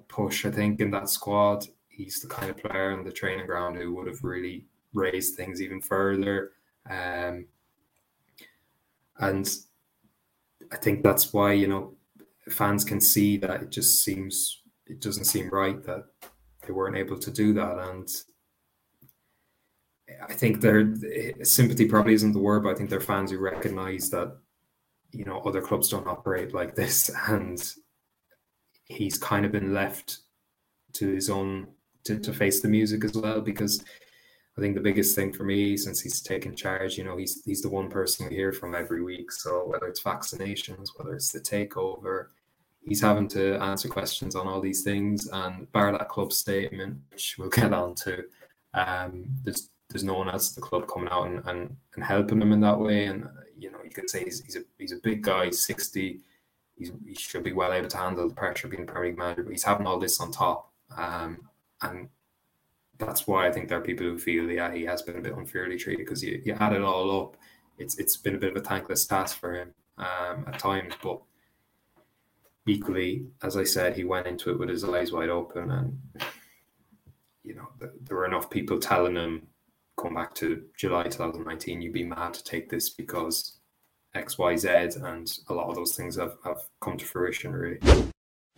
push. 0.00 0.44
I 0.44 0.50
think 0.50 0.80
in 0.80 0.90
that 0.92 1.08
squad, 1.08 1.66
he's 1.88 2.20
the 2.20 2.28
kind 2.28 2.50
of 2.50 2.56
player 2.56 2.92
on 2.92 3.04
the 3.04 3.12
training 3.12 3.46
ground 3.46 3.76
who 3.76 3.94
would 3.94 4.06
have 4.06 4.22
really 4.22 4.66
raised 4.92 5.36
things 5.36 5.60
even 5.60 5.80
further. 5.80 6.52
Um, 6.88 7.46
and 9.18 9.48
I 10.72 10.76
think 10.76 11.02
that's 11.02 11.32
why, 11.32 11.52
you 11.52 11.68
know, 11.68 11.94
fans 12.50 12.84
can 12.84 13.00
see 13.00 13.36
that 13.38 13.62
it 13.62 13.70
just 13.70 14.02
seems, 14.02 14.62
it 14.86 15.00
doesn't 15.00 15.24
seem 15.24 15.48
right 15.50 15.82
that 15.84 16.04
they 16.66 16.72
weren't 16.72 16.96
able 16.96 17.18
to 17.18 17.30
do 17.30 17.52
that. 17.54 17.78
And 17.78 18.08
I 20.28 20.32
think 20.32 20.60
their 20.60 20.94
sympathy 21.42 21.86
probably 21.86 22.14
isn't 22.14 22.32
the 22.32 22.38
word, 22.38 22.64
but 22.64 22.70
I 22.70 22.74
think 22.74 22.90
they're 22.90 23.00
fans 23.00 23.30
who 23.30 23.38
recognize 23.38 24.10
that, 24.10 24.36
you 25.12 25.24
know, 25.24 25.40
other 25.40 25.60
clubs 25.60 25.88
don't 25.88 26.08
operate 26.08 26.54
like 26.54 26.74
this. 26.74 27.10
And 27.28 27.62
he's 28.86 29.18
kind 29.18 29.44
of 29.44 29.52
been 29.52 29.72
left 29.74 30.18
to 30.94 31.08
his 31.08 31.30
own 31.30 31.68
to, 32.04 32.18
to 32.18 32.32
face 32.32 32.60
the 32.60 32.68
music 32.68 33.04
as 33.04 33.14
well 33.14 33.40
because 33.40 33.82
I 34.56 34.60
think 34.60 34.74
the 34.74 34.80
biggest 34.80 35.16
thing 35.16 35.32
for 35.32 35.42
me 35.42 35.76
since 35.76 36.00
he's 36.00 36.20
taken 36.20 36.54
charge, 36.54 36.96
you 36.96 37.04
know, 37.04 37.16
he's 37.16 37.42
he's 37.44 37.62
the 37.62 37.68
one 37.68 37.90
person 37.90 38.28
we 38.28 38.36
hear 38.36 38.52
from 38.52 38.74
every 38.74 39.02
week. 39.02 39.32
So 39.32 39.66
whether 39.66 39.86
it's 39.86 40.02
vaccinations, 40.02 40.90
whether 40.96 41.14
it's 41.14 41.32
the 41.32 41.40
takeover, 41.40 42.26
he's 42.86 43.00
having 43.00 43.26
to 43.28 43.56
answer 43.56 43.88
questions 43.88 44.36
on 44.36 44.46
all 44.46 44.60
these 44.60 44.82
things. 44.82 45.28
And 45.32 45.70
bar 45.72 45.90
that 45.92 46.08
club 46.08 46.32
statement, 46.32 46.98
which 47.10 47.36
we'll 47.38 47.48
get 47.48 47.72
on 47.72 47.96
to, 47.96 48.24
um, 48.74 49.24
there's 49.42 49.70
there's 49.88 50.04
no 50.04 50.14
one 50.14 50.28
else 50.28 50.50
at 50.50 50.56
the 50.56 50.60
club 50.60 50.88
coming 50.88 51.08
out 51.10 51.26
and, 51.26 51.42
and, 51.46 51.76
and 51.94 52.04
helping 52.04 52.40
him 52.40 52.52
in 52.52 52.60
that 52.60 52.78
way. 52.78 53.06
And 53.06 53.28
you 53.58 53.70
know, 53.70 53.78
you 53.82 53.90
could 53.90 54.08
say 54.08 54.24
he's, 54.24 54.40
he's 54.44 54.56
a 54.56 54.60
he's 54.78 54.92
a 54.92 55.00
big 55.02 55.22
guy, 55.22 55.50
sixty. 55.50 56.20
He's, 56.76 56.90
he 57.06 57.14
should 57.14 57.44
be 57.44 57.52
well 57.52 57.72
able 57.72 57.88
to 57.88 57.96
handle 57.96 58.28
the 58.28 58.34
pressure 58.34 58.68
being 58.68 58.86
Premier 58.86 59.10
League 59.10 59.18
manager, 59.18 59.44
but 59.44 59.52
he's 59.52 59.62
having 59.62 59.86
all 59.86 59.98
this 59.98 60.20
on 60.20 60.32
top, 60.32 60.72
um, 60.96 61.48
and 61.82 62.08
that's 62.98 63.26
why 63.26 63.46
I 63.46 63.52
think 63.52 63.68
there 63.68 63.78
are 63.78 63.82
people 63.82 64.06
who 64.06 64.18
feel 64.18 64.50
yeah 64.50 64.72
he 64.72 64.84
has 64.84 65.02
been 65.02 65.16
a 65.16 65.20
bit 65.20 65.36
unfairly 65.36 65.76
treated 65.76 66.04
because 66.04 66.22
you, 66.22 66.40
you 66.44 66.56
add 66.58 66.72
it 66.72 66.82
all 66.82 67.22
up, 67.22 67.36
it's 67.78 67.98
it's 67.98 68.16
been 68.16 68.34
a 68.34 68.38
bit 68.38 68.50
of 68.50 68.56
a 68.56 68.64
thankless 68.64 69.06
task 69.06 69.38
for 69.38 69.54
him 69.54 69.74
um, 69.98 70.44
at 70.46 70.58
times, 70.58 70.94
but 71.02 71.20
equally, 72.66 73.26
as 73.42 73.56
I 73.56 73.64
said, 73.64 73.96
he 73.96 74.04
went 74.04 74.26
into 74.26 74.50
it 74.50 74.58
with 74.58 74.68
his 74.68 74.84
eyes 74.84 75.12
wide 75.12 75.28
open, 75.28 75.70
and 75.70 75.98
you 77.42 77.54
know 77.54 77.68
there 77.78 78.16
were 78.16 78.26
enough 78.26 78.50
people 78.50 78.78
telling 78.78 79.16
him, 79.16 79.46
"Come 80.00 80.14
back 80.14 80.34
to 80.36 80.64
July 80.76 81.04
2019, 81.04 81.82
you'd 81.82 81.92
be 81.92 82.04
mad 82.04 82.34
to 82.34 82.44
take 82.44 82.68
this 82.68 82.90
because 82.90 83.58
X, 84.14 84.38
Y, 84.38 84.56
Z," 84.56 84.68
and 85.02 85.38
a 85.48 85.54
lot 85.54 85.68
of 85.68 85.74
those 85.74 85.96
things 85.96 86.16
have, 86.16 86.36
have 86.44 86.62
come 86.80 86.96
to 86.96 87.04
fruition. 87.04 87.52
Really. 87.52 87.78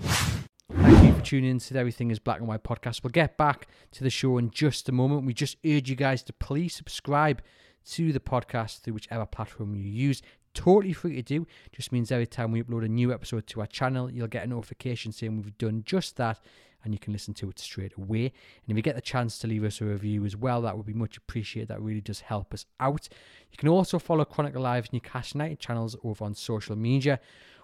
Thank 0.00 1.04
you 1.04 1.12
for 1.14 1.20
tuning 1.22 1.50
in 1.50 1.58
to 1.58 1.78
Everything 1.78 2.10
is 2.10 2.18
Black 2.18 2.38
and 2.38 2.48
White 2.48 2.64
podcast. 2.64 3.02
We'll 3.02 3.10
get 3.10 3.36
back 3.36 3.68
to 3.92 4.04
the 4.04 4.10
show 4.10 4.38
in 4.38 4.50
just 4.50 4.88
a 4.88 4.92
moment. 4.92 5.26
We 5.26 5.34
just 5.34 5.56
urge 5.66 5.88
you 5.88 5.96
guys 5.96 6.22
to 6.24 6.32
please 6.32 6.74
subscribe 6.74 7.42
to 7.90 8.12
the 8.12 8.20
podcast 8.20 8.80
through 8.80 8.94
whichever 8.94 9.26
platform 9.26 9.74
you 9.74 9.82
use 9.82 10.22
totally 10.56 10.92
free 10.92 11.14
to 11.14 11.22
do. 11.22 11.46
Just 11.70 11.92
means 11.92 12.10
every 12.10 12.26
time 12.26 12.50
we 12.50 12.62
upload 12.62 12.84
a 12.84 12.88
new 12.88 13.12
episode 13.12 13.46
to 13.48 13.60
our 13.60 13.66
channel, 13.66 14.10
you'll 14.10 14.26
get 14.26 14.44
a 14.44 14.48
notification 14.48 15.12
saying 15.12 15.36
we've 15.36 15.56
done 15.58 15.82
just 15.86 16.16
that 16.16 16.40
and 16.86 16.94
you 16.94 17.00
can 17.00 17.12
listen 17.12 17.34
to 17.34 17.50
it 17.50 17.58
straight 17.58 17.92
away. 17.98 18.26
And 18.26 18.68
if 18.68 18.76
you 18.76 18.82
get 18.82 18.94
the 18.94 19.02
chance 19.02 19.38
to 19.40 19.48
leave 19.48 19.64
us 19.64 19.80
a 19.80 19.84
review 19.84 20.24
as 20.24 20.36
well, 20.36 20.62
that 20.62 20.76
would 20.76 20.86
be 20.86 20.94
much 20.94 21.16
appreciated. 21.16 21.68
That 21.68 21.82
really 21.82 22.00
does 22.00 22.20
help 22.20 22.54
us 22.54 22.64
out. 22.78 23.08
You 23.50 23.58
can 23.58 23.68
also 23.68 23.98
follow 23.98 24.24
Chronicle 24.24 24.62
Live's 24.62 24.92
Newcastle 24.92 25.38
United 25.38 25.58
channels 25.58 25.96
over 26.04 26.24
on 26.24 26.34
social 26.34 26.76
media. 26.76 27.18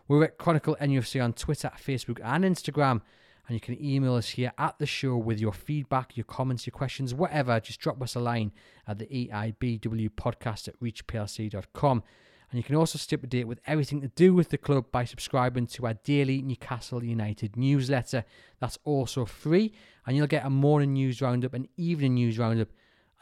We're 0.08 0.24
at 0.24 0.38
Chronicle 0.38 0.76
NUFC 0.80 1.22
on 1.22 1.32
Twitter, 1.34 1.70
Facebook, 1.78 2.20
and 2.22 2.44
Instagram. 2.44 3.00
And 3.46 3.54
you 3.54 3.60
can 3.60 3.82
email 3.82 4.14
us 4.14 4.30
here 4.30 4.52
at 4.58 4.78
the 4.78 4.86
show 4.86 5.16
with 5.16 5.40
your 5.40 5.52
feedback, 5.52 6.16
your 6.16 6.24
comments, 6.24 6.66
your 6.66 6.72
questions, 6.72 7.14
whatever. 7.14 7.58
Just 7.60 7.80
drop 7.80 8.02
us 8.02 8.16
a 8.16 8.20
line 8.20 8.50
at 8.88 8.98
the 8.98 9.06
EIBW 9.06 10.10
podcast 10.10 10.66
at 10.66 10.78
reachplc.com. 10.80 12.02
And 12.52 12.58
you 12.58 12.64
can 12.64 12.76
also 12.76 12.98
stay 12.98 13.16
up 13.16 13.22
to 13.22 13.26
date 13.26 13.48
with 13.48 13.60
everything 13.66 14.02
to 14.02 14.08
do 14.08 14.34
with 14.34 14.50
the 14.50 14.58
club 14.58 14.84
by 14.92 15.06
subscribing 15.06 15.66
to 15.68 15.86
our 15.86 15.94
daily 15.94 16.42
Newcastle 16.42 17.02
United 17.02 17.56
newsletter. 17.56 18.26
That's 18.60 18.78
also 18.84 19.24
free, 19.24 19.72
and 20.06 20.14
you'll 20.14 20.26
get 20.26 20.44
a 20.44 20.50
morning 20.50 20.92
news 20.92 21.22
roundup, 21.22 21.54
an 21.54 21.66
evening 21.78 22.12
news 22.12 22.38
roundup, 22.38 22.68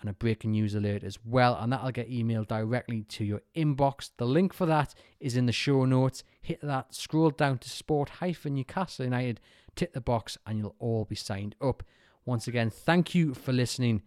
and 0.01 0.11
a 0.11 0.13
breaking 0.15 0.51
news 0.51 0.75
alert 0.75 1.05
as 1.05 1.17
well. 1.25 1.57
And 1.61 1.73
that'll 1.73 1.93
get 1.93 2.11
emailed 2.11 2.49
directly 2.49 3.05
to 3.05 3.25
your 3.25 3.43
inbox. 3.55 4.11
The 4.17 4.27
link 4.27 4.53
for 4.53 4.67
that 4.67 4.97
is 5.21 5.37
in 5.37 5.47
the 5.47 5.53
show 5.53 5.85
notes. 5.85 6.25
Hit 6.43 6.59
that, 6.63 6.93
scroll 6.93 7.31
down 7.31 7.59
to 7.59 7.71
sport 7.71 8.11
Newcastle 8.45 9.05
United, 9.05 9.39
tick 9.77 9.93
the 9.93 10.01
box, 10.01 10.39
and 10.45 10.59
you'll 10.59 10.75
all 10.81 11.05
be 11.05 11.15
signed 11.15 11.55
up. 11.61 11.85
Once 12.25 12.49
again, 12.49 12.69
thank 12.69 13.15
you 13.15 13.35
for 13.35 13.53
listening, 13.53 14.03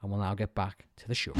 and 0.00 0.12
we'll 0.12 0.20
now 0.20 0.36
get 0.36 0.54
back 0.54 0.86
to 0.98 1.08
the 1.08 1.16
show 1.16 1.32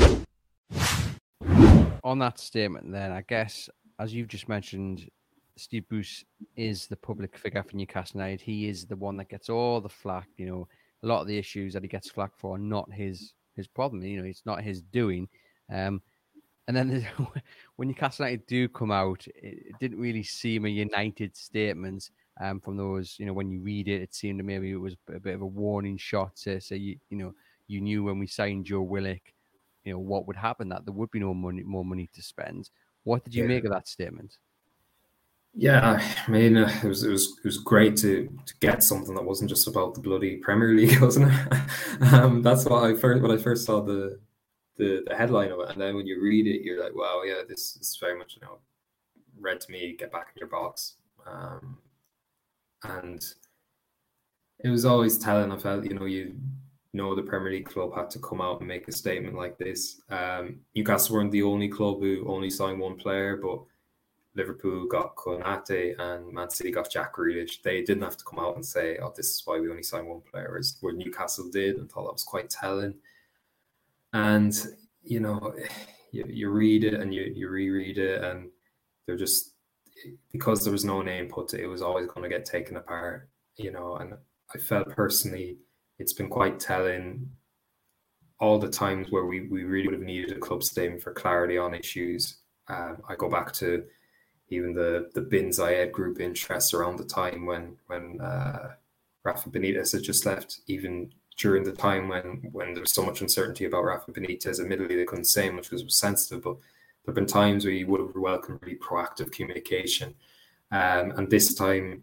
on 2.09 2.19
that 2.19 2.39
statement, 2.39 2.91
then 2.91 3.13
I 3.13 3.23
guess 3.29 3.69
as 3.99 4.15
you've 4.15 4.29
just 4.29 4.49
mentioned, 4.49 5.11
Steve 5.57 5.87
Bruce 5.89 6.25
is 6.57 6.87
the 6.87 6.97
public 6.97 7.37
figure 7.37 7.63
for 7.63 7.77
Newcastle 7.77 8.21
United. 8.21 8.41
He 8.41 8.67
is 8.69 8.87
the 8.87 8.97
one 8.97 9.17
that 9.19 9.29
gets 9.29 9.51
all 9.51 9.81
the 9.81 9.89
flack. 9.91 10.29
You 10.39 10.47
know, 10.47 10.69
a 11.03 11.07
lot 11.07 11.21
of 11.21 11.27
the 11.27 11.37
issues 11.37 11.75
that 11.75 11.83
he 11.83 11.89
gets 11.89 12.11
flack 12.11 12.31
for 12.35 12.55
are 12.57 12.59
not 12.59 12.91
his 12.91 13.35
his 13.57 13.67
problem. 13.67 14.03
You 14.03 14.23
know, 14.23 14.29
it's 14.29 14.47
not 14.47 14.63
his 14.63 14.81
doing. 14.81 15.29
Um, 15.71 16.01
and 16.67 16.77
then 16.77 17.07
when 17.77 17.89
Newcastle 17.89 18.25
United 18.25 18.47
do 18.47 18.69
come 18.69 18.91
out, 18.91 19.27
it, 19.35 19.79
didn't 19.79 20.01
really 20.01 20.23
seem 20.23 20.65
a 20.65 20.69
united 20.69 21.37
statement 21.37 22.11
um, 22.41 22.61
from 22.61 22.79
those. 22.79 23.17
You 23.19 23.27
know, 23.27 23.35
when 23.35 23.51
you 23.51 23.61
read 23.61 23.89
it, 23.89 24.01
it 24.01 24.15
seemed 24.15 24.39
to 24.39 24.45
maybe 24.45 24.71
it 24.71 24.77
was 24.77 24.97
a 25.15 25.21
bit 25.21 25.35
of 25.35 25.43
a 25.43 25.47
warning 25.47 25.99
shot 25.99 26.37
to 26.45 26.59
say, 26.59 26.77
you, 26.77 26.97
you 27.11 27.19
know, 27.19 27.35
you 27.67 27.83
knew 27.83 28.05
when 28.05 28.19
we 28.19 28.27
signed 28.27 28.65
Joe 28.65 28.81
Willock 28.81 29.21
you 29.89 29.95
know 29.95 29.99
what 29.99 30.27
would 30.27 30.37
happen 30.37 30.69
that 30.69 30.85
there 30.85 30.93
would 30.93 31.11
be 31.11 31.19
no 31.19 31.33
money 31.33 31.63
more 31.63 31.85
money 31.85 32.11
to 32.15 32.23
spend. 32.23 32.69
What 33.05 33.25
did 33.25 33.35
you 33.35 33.45
yeah. 33.45 33.49
make 33.49 33.65
of 33.65 33.71
that 33.73 33.89
statement? 33.89 34.37
Yeah, 35.55 35.99
I 36.27 36.31
mean, 36.31 36.59
uh, 36.59 36.71
it 36.85 36.87
was 36.87 37.03
it 37.05 37.11
was 37.11 37.39
it 37.39 37.45
was 37.45 37.57
great 37.57 37.97
to 37.97 38.29
to 38.45 38.55
get 38.61 38.85
something 38.85 39.15
that 39.15 39.25
wasn't 39.25 39.49
just 39.49 39.67
about 39.67 39.95
the 39.95 40.03
bloody 40.03 40.37
Premier 40.37 40.75
League, 40.75 41.01
wasn't 41.01 41.33
it? 41.33 42.13
um, 42.13 42.43
that's 42.43 42.67
what 42.67 42.85
I 42.85 42.95
first 42.95 43.23
when 43.23 43.31
I 43.31 43.39
first 43.39 43.65
saw 43.65 43.81
the, 43.81 44.21
the 44.77 45.05
the 45.07 45.17
headline 45.17 45.51
of 45.53 45.61
it, 45.61 45.71
and 45.71 45.81
then 45.81 45.97
when 45.97 46.07
you 46.07 46.23
read 46.23 46.47
it, 46.47 46.61
you're 46.63 46.83
like, 46.85 46.95
wow, 46.95 47.23
yeah, 47.25 47.41
this 47.49 47.79
is 47.81 47.97
very 47.99 48.19
much 48.19 48.37
you 48.37 48.47
know, 48.47 48.59
read 49.41 49.61
to 49.63 49.73
me, 49.73 49.97
get 49.99 50.13
back 50.13 50.29
in 50.35 50.39
your 50.39 50.51
box, 50.51 50.97
um, 51.27 51.79
and 52.85 53.25
it 54.63 54.69
was 54.69 54.85
always 54.85 55.17
telling. 55.17 55.51
I 55.51 55.57
felt 55.57 55.85
you 55.87 55.95
know 55.95 56.05
you 56.05 56.35
know 56.95 57.15
the 57.15 57.23
Premier 57.23 57.53
League 57.53 57.67
club 57.67 57.95
had 57.95 58.11
to 58.11 58.19
come 58.19 58.41
out 58.41 58.61
and 58.61 58.69
make 58.69 58.89
a 58.89 58.93
statement 58.93 59.37
like 59.37 59.59
this. 59.59 60.01
Um, 60.09 60.61
Newcastle 60.75 61.17
weren't 61.17 61.33
the 61.33 61.43
only 61.43 61.69
club 61.69 62.01
who 62.01 62.25
only 62.27 62.51
signed 62.51 62.81
one 62.81 62.97
player, 62.97 63.37
but 63.37 63.61
Liverpool 64.35 64.87
got 64.87 65.17
Konate 65.17 65.99
and 65.99 66.33
Man 66.33 66.49
City 66.49 66.71
got 66.71 66.91
Jack 66.91 67.17
Grealish. 67.17 67.61
They 67.63 67.83
didn't 67.83 68.05
have 68.05 68.17
to 68.17 68.25
come 68.25 68.39
out 68.39 68.55
and 68.55 68.65
say, 68.65 68.97
"Oh, 68.99 69.13
this 69.15 69.27
is 69.27 69.43
why 69.45 69.59
we 69.59 69.69
only 69.69 69.83
signed 69.83 70.09
one 70.09 70.23
player," 70.23 70.57
as 70.59 70.79
where 70.81 70.93
Newcastle 70.93 71.51
did, 71.51 71.77
and 71.77 71.91
thought 71.91 72.05
that 72.05 72.13
was 72.13 72.25
quite 72.25 72.49
telling. 72.49 72.95
And 74.13 74.55
you 75.03 75.21
know, 75.21 75.55
you, 76.13 76.25
you 76.29 76.51
read 76.51 76.85
it 76.85 76.95
and 76.95 77.13
you 77.13 77.33
you 77.35 77.49
reread 77.49 77.99
it, 77.99 78.23
and 78.23 78.51
they're 79.07 79.17
just 79.17 79.55
because 80.33 80.63
there 80.63 80.73
was 80.73 80.85
no 80.85 81.03
name 81.03 81.29
put 81.29 81.53
it 81.55 81.67
was 81.67 81.83
always 81.83 82.07
going 82.07 82.23
to 82.23 82.29
get 82.29 82.45
taken 82.45 82.77
apart. 82.77 83.29
You 83.57 83.73
know, 83.73 83.97
and 83.97 84.15
I 84.55 84.59
felt 84.59 84.91
personally 84.91 85.59
it's 85.99 86.13
been 86.13 86.29
quite 86.29 86.61
telling 86.61 87.31
all 88.41 88.59
the 88.59 88.69
times 88.69 89.11
where 89.11 89.27
we, 89.27 89.49
we 89.49 89.65
really 89.65 89.89
would 89.89 89.95
have 89.95 90.03
needed 90.03 90.37
a 90.37 90.41
club 90.41 90.63
statement 90.63 91.03
for 91.03 91.13
clarity 91.13 91.59
on 91.59 91.75
issues. 91.75 92.39
Um, 92.69 92.99
I 93.09 93.17
go 93.17 93.29
back 93.29 93.53
to 93.55 93.85
even 94.51 94.73
the 94.73 95.11
the 95.15 95.21
Bin 95.21 95.49
Zayed 95.49 95.93
group 95.93 96.21
interests 96.21 96.73
around 96.73 96.99
the 96.99 97.05
time 97.05 97.47
when 97.47 97.77
when 97.87 98.21
uh, 98.21 98.75
Rafa 99.25 99.51
Benitez 99.51 99.93
had 99.93 100.03
just 100.03 100.25
left. 100.25 100.61
Even 100.67 101.13
during 101.37 101.65
the 101.65 101.73
time 101.73 102.09
when 102.09 102.49
when 102.53 102.75
there 102.75 102.83
was 102.83 102.95
so 102.95 103.03
much 103.03 103.21
uncertainty 103.21 103.65
about 103.65 103.85
Rafa 103.85 104.13
Benitez, 104.13 104.61
admittedly 104.61 104.97
they 104.97 105.05
couldn't 105.05 105.25
say 105.25 105.51
much 105.51 105.65
because 105.65 105.83
it 105.83 105.87
was 105.87 105.99
sensitive. 105.99 106.45
But 106.45 106.57
there've 107.05 107.15
been 107.15 107.27
times 107.27 107.65
where 107.65 107.75
you 107.75 107.87
would 107.89 108.01
have 108.01 108.15
welcomed 108.15 108.61
really 108.63 108.79
proactive 108.79 109.33
communication, 109.33 110.15
um, 110.71 111.13
and 111.17 111.29
this 111.29 111.55
time 111.55 112.03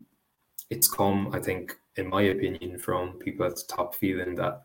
it's 0.70 0.90
come, 0.90 1.30
I 1.34 1.40
think, 1.40 1.78
in 1.98 2.10
my 2.10 2.24
opinion, 2.24 2.80
from 2.80 3.14
people 3.14 3.46
at 3.46 3.56
the 3.56 3.64
top 3.68 3.96
feeling 3.96 4.36
that 4.36 4.64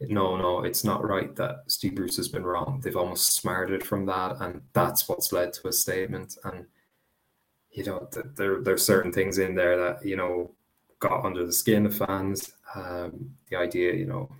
no, 0.00 0.36
no, 0.36 0.62
it's 0.62 0.84
not 0.84 1.04
right 1.04 1.34
that 1.36 1.64
Steve 1.66 1.96
Bruce 1.96 2.16
has 2.18 2.28
been 2.28 2.44
wrong. 2.44 2.80
They've 2.82 2.96
almost 2.96 3.34
smarted 3.34 3.84
from 3.84 4.06
that, 4.06 4.36
and 4.40 4.62
that's 4.72 5.08
what's 5.08 5.32
led 5.32 5.52
to 5.54 5.68
a 5.68 5.72
statement. 5.72 6.38
And 6.44 6.66
you 7.72 7.84
know, 7.84 8.08
th- 8.12 8.26
there 8.36 8.62
there's 8.62 8.84
certain 8.84 9.12
things 9.12 9.38
in 9.38 9.54
there 9.54 9.76
that 9.76 10.06
you 10.06 10.16
know 10.16 10.52
got 11.00 11.24
under 11.24 11.44
the 11.44 11.52
skin 11.52 11.86
of 11.86 11.96
fans. 11.96 12.52
Um, 12.74 13.34
the 13.50 13.56
idea, 13.56 13.92
you 13.94 14.06
know, 14.06 14.30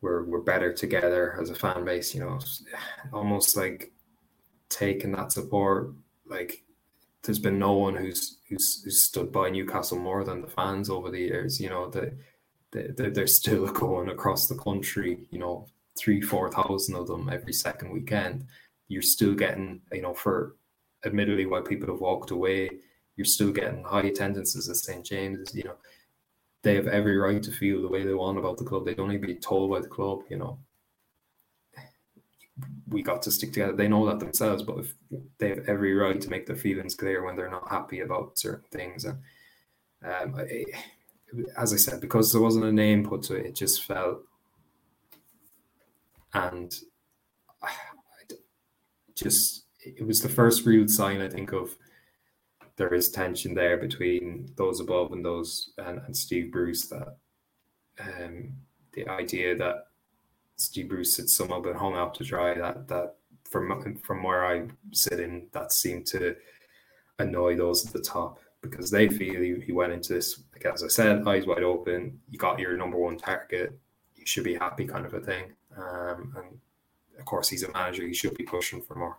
we're 0.00 0.24
we're 0.24 0.40
better 0.40 0.72
together 0.72 1.38
as 1.40 1.50
a 1.50 1.54
fan 1.54 1.84
base. 1.84 2.14
You 2.14 2.20
know, 2.20 2.38
almost 3.12 3.54
like 3.56 3.92
taking 4.70 5.12
that 5.12 5.32
support, 5.32 5.92
like 6.26 6.64
there's 7.22 7.38
been 7.38 7.58
no 7.58 7.72
one 7.72 7.94
who's 7.94 8.38
who's, 8.52 8.82
who's 8.84 9.04
stood 9.04 9.32
by 9.32 9.50
Newcastle 9.50 9.98
more 9.98 10.24
than 10.24 10.42
the 10.42 10.46
fans 10.46 10.90
over 10.90 11.10
the 11.10 11.18
years. 11.18 11.60
You 11.60 11.70
know, 11.70 11.88
the, 11.90 12.12
the, 12.70 13.10
they're 13.10 13.26
still 13.26 13.66
going 13.72 14.08
across 14.08 14.46
the 14.46 14.56
country. 14.56 15.26
You 15.30 15.38
know, 15.38 15.66
three 15.98 16.20
four 16.20 16.50
thousand 16.50 16.96
of 16.96 17.06
them 17.06 17.28
every 17.32 17.52
second 17.52 17.90
weekend. 17.90 18.46
You're 18.88 19.02
still 19.02 19.34
getting, 19.34 19.80
you 19.92 20.02
know, 20.02 20.14
for 20.14 20.56
admittedly 21.04 21.46
why 21.46 21.60
people 21.60 21.88
have 21.88 22.00
walked 22.00 22.30
away, 22.30 22.70
you're 23.16 23.24
still 23.24 23.50
getting 23.50 23.82
high 23.82 24.02
attendances 24.02 24.68
at 24.68 24.76
St 24.76 25.04
James's. 25.04 25.54
You 25.54 25.64
know, 25.64 25.76
they 26.62 26.74
have 26.74 26.86
every 26.86 27.16
right 27.16 27.42
to 27.42 27.50
feel 27.50 27.82
the 27.82 27.88
way 27.88 28.04
they 28.04 28.14
want 28.14 28.38
about 28.38 28.58
the 28.58 28.64
club. 28.64 28.84
They 28.84 28.94
don't 28.94 29.08
need 29.08 29.22
to 29.22 29.26
be 29.26 29.34
told 29.34 29.70
by 29.70 29.80
the 29.80 29.88
club. 29.88 30.20
You 30.28 30.38
know, 30.38 30.58
we 32.88 33.02
got 33.02 33.22
to 33.22 33.30
stick 33.30 33.52
together. 33.52 33.72
They 33.72 33.88
know 33.88 34.06
that 34.06 34.20
themselves, 34.20 34.62
but 34.62 34.84
they 35.38 35.50
have 35.50 35.68
every 35.68 35.94
right 35.94 36.20
to 36.20 36.30
make 36.30 36.46
their 36.46 36.56
feelings 36.56 36.94
clear 36.94 37.24
when 37.24 37.36
they're 37.36 37.50
not 37.50 37.70
happy 37.70 38.00
about 38.00 38.38
certain 38.38 38.68
things. 38.70 39.04
And 39.04 39.18
um, 40.04 40.40
it, 40.40 40.68
as 41.56 41.72
I 41.72 41.76
said, 41.76 42.00
because 42.00 42.32
there 42.32 42.42
wasn't 42.42 42.66
a 42.66 42.72
name 42.72 43.08
put 43.08 43.22
to 43.24 43.34
it, 43.34 43.46
it 43.46 43.54
just 43.54 43.84
felt. 43.84 44.22
And 46.34 46.74
I, 47.62 47.70
just 49.14 49.66
it 49.80 50.06
was 50.06 50.20
the 50.20 50.28
first 50.28 50.64
real 50.64 50.88
sign, 50.88 51.20
I 51.20 51.28
think, 51.28 51.52
of 51.52 51.76
there 52.76 52.94
is 52.94 53.10
tension 53.10 53.54
there 53.54 53.76
between 53.76 54.50
those 54.56 54.80
above 54.80 55.12
and 55.12 55.24
those 55.24 55.72
and, 55.78 56.00
and 56.06 56.16
Steve 56.16 56.50
Bruce. 56.50 56.86
That 56.86 57.16
um, 58.00 58.54
the 58.92 59.08
idea 59.08 59.56
that 59.56 59.86
Steve 60.62 60.88
Bruce 60.88 61.16
had 61.16 61.28
somehow 61.28 61.60
been 61.60 61.76
hung 61.76 61.94
out 61.94 62.14
to 62.14 62.24
dry. 62.24 62.54
That 62.54 62.88
that 62.88 63.16
from 63.50 63.96
from 63.96 64.22
where 64.22 64.46
I 64.46 64.68
sit 64.92 65.20
in, 65.20 65.48
that 65.52 65.72
seemed 65.72 66.06
to 66.08 66.36
annoy 67.18 67.56
those 67.56 67.86
at 67.86 67.92
the 67.92 68.00
top 68.00 68.38
because 68.62 68.90
they 68.90 69.08
feel 69.08 69.40
he, 69.40 69.60
he 69.60 69.72
went 69.72 69.92
into 69.92 70.14
this, 70.14 70.40
like 70.52 70.64
as 70.66 70.82
I 70.84 70.88
said, 70.88 71.26
eyes 71.26 71.46
wide 71.46 71.64
open. 71.64 72.20
You 72.30 72.38
got 72.38 72.58
your 72.58 72.76
number 72.76 72.96
one 72.96 73.18
target. 73.18 73.78
You 74.16 74.24
should 74.24 74.44
be 74.44 74.54
happy, 74.54 74.86
kind 74.86 75.04
of 75.04 75.14
a 75.14 75.20
thing. 75.20 75.52
Um, 75.76 76.34
and 76.36 76.58
of 77.18 77.24
course, 77.24 77.48
he's 77.48 77.64
a 77.64 77.72
manager. 77.72 78.06
He 78.06 78.14
should 78.14 78.36
be 78.36 78.44
pushing 78.44 78.80
for 78.80 78.94
more. 78.94 79.18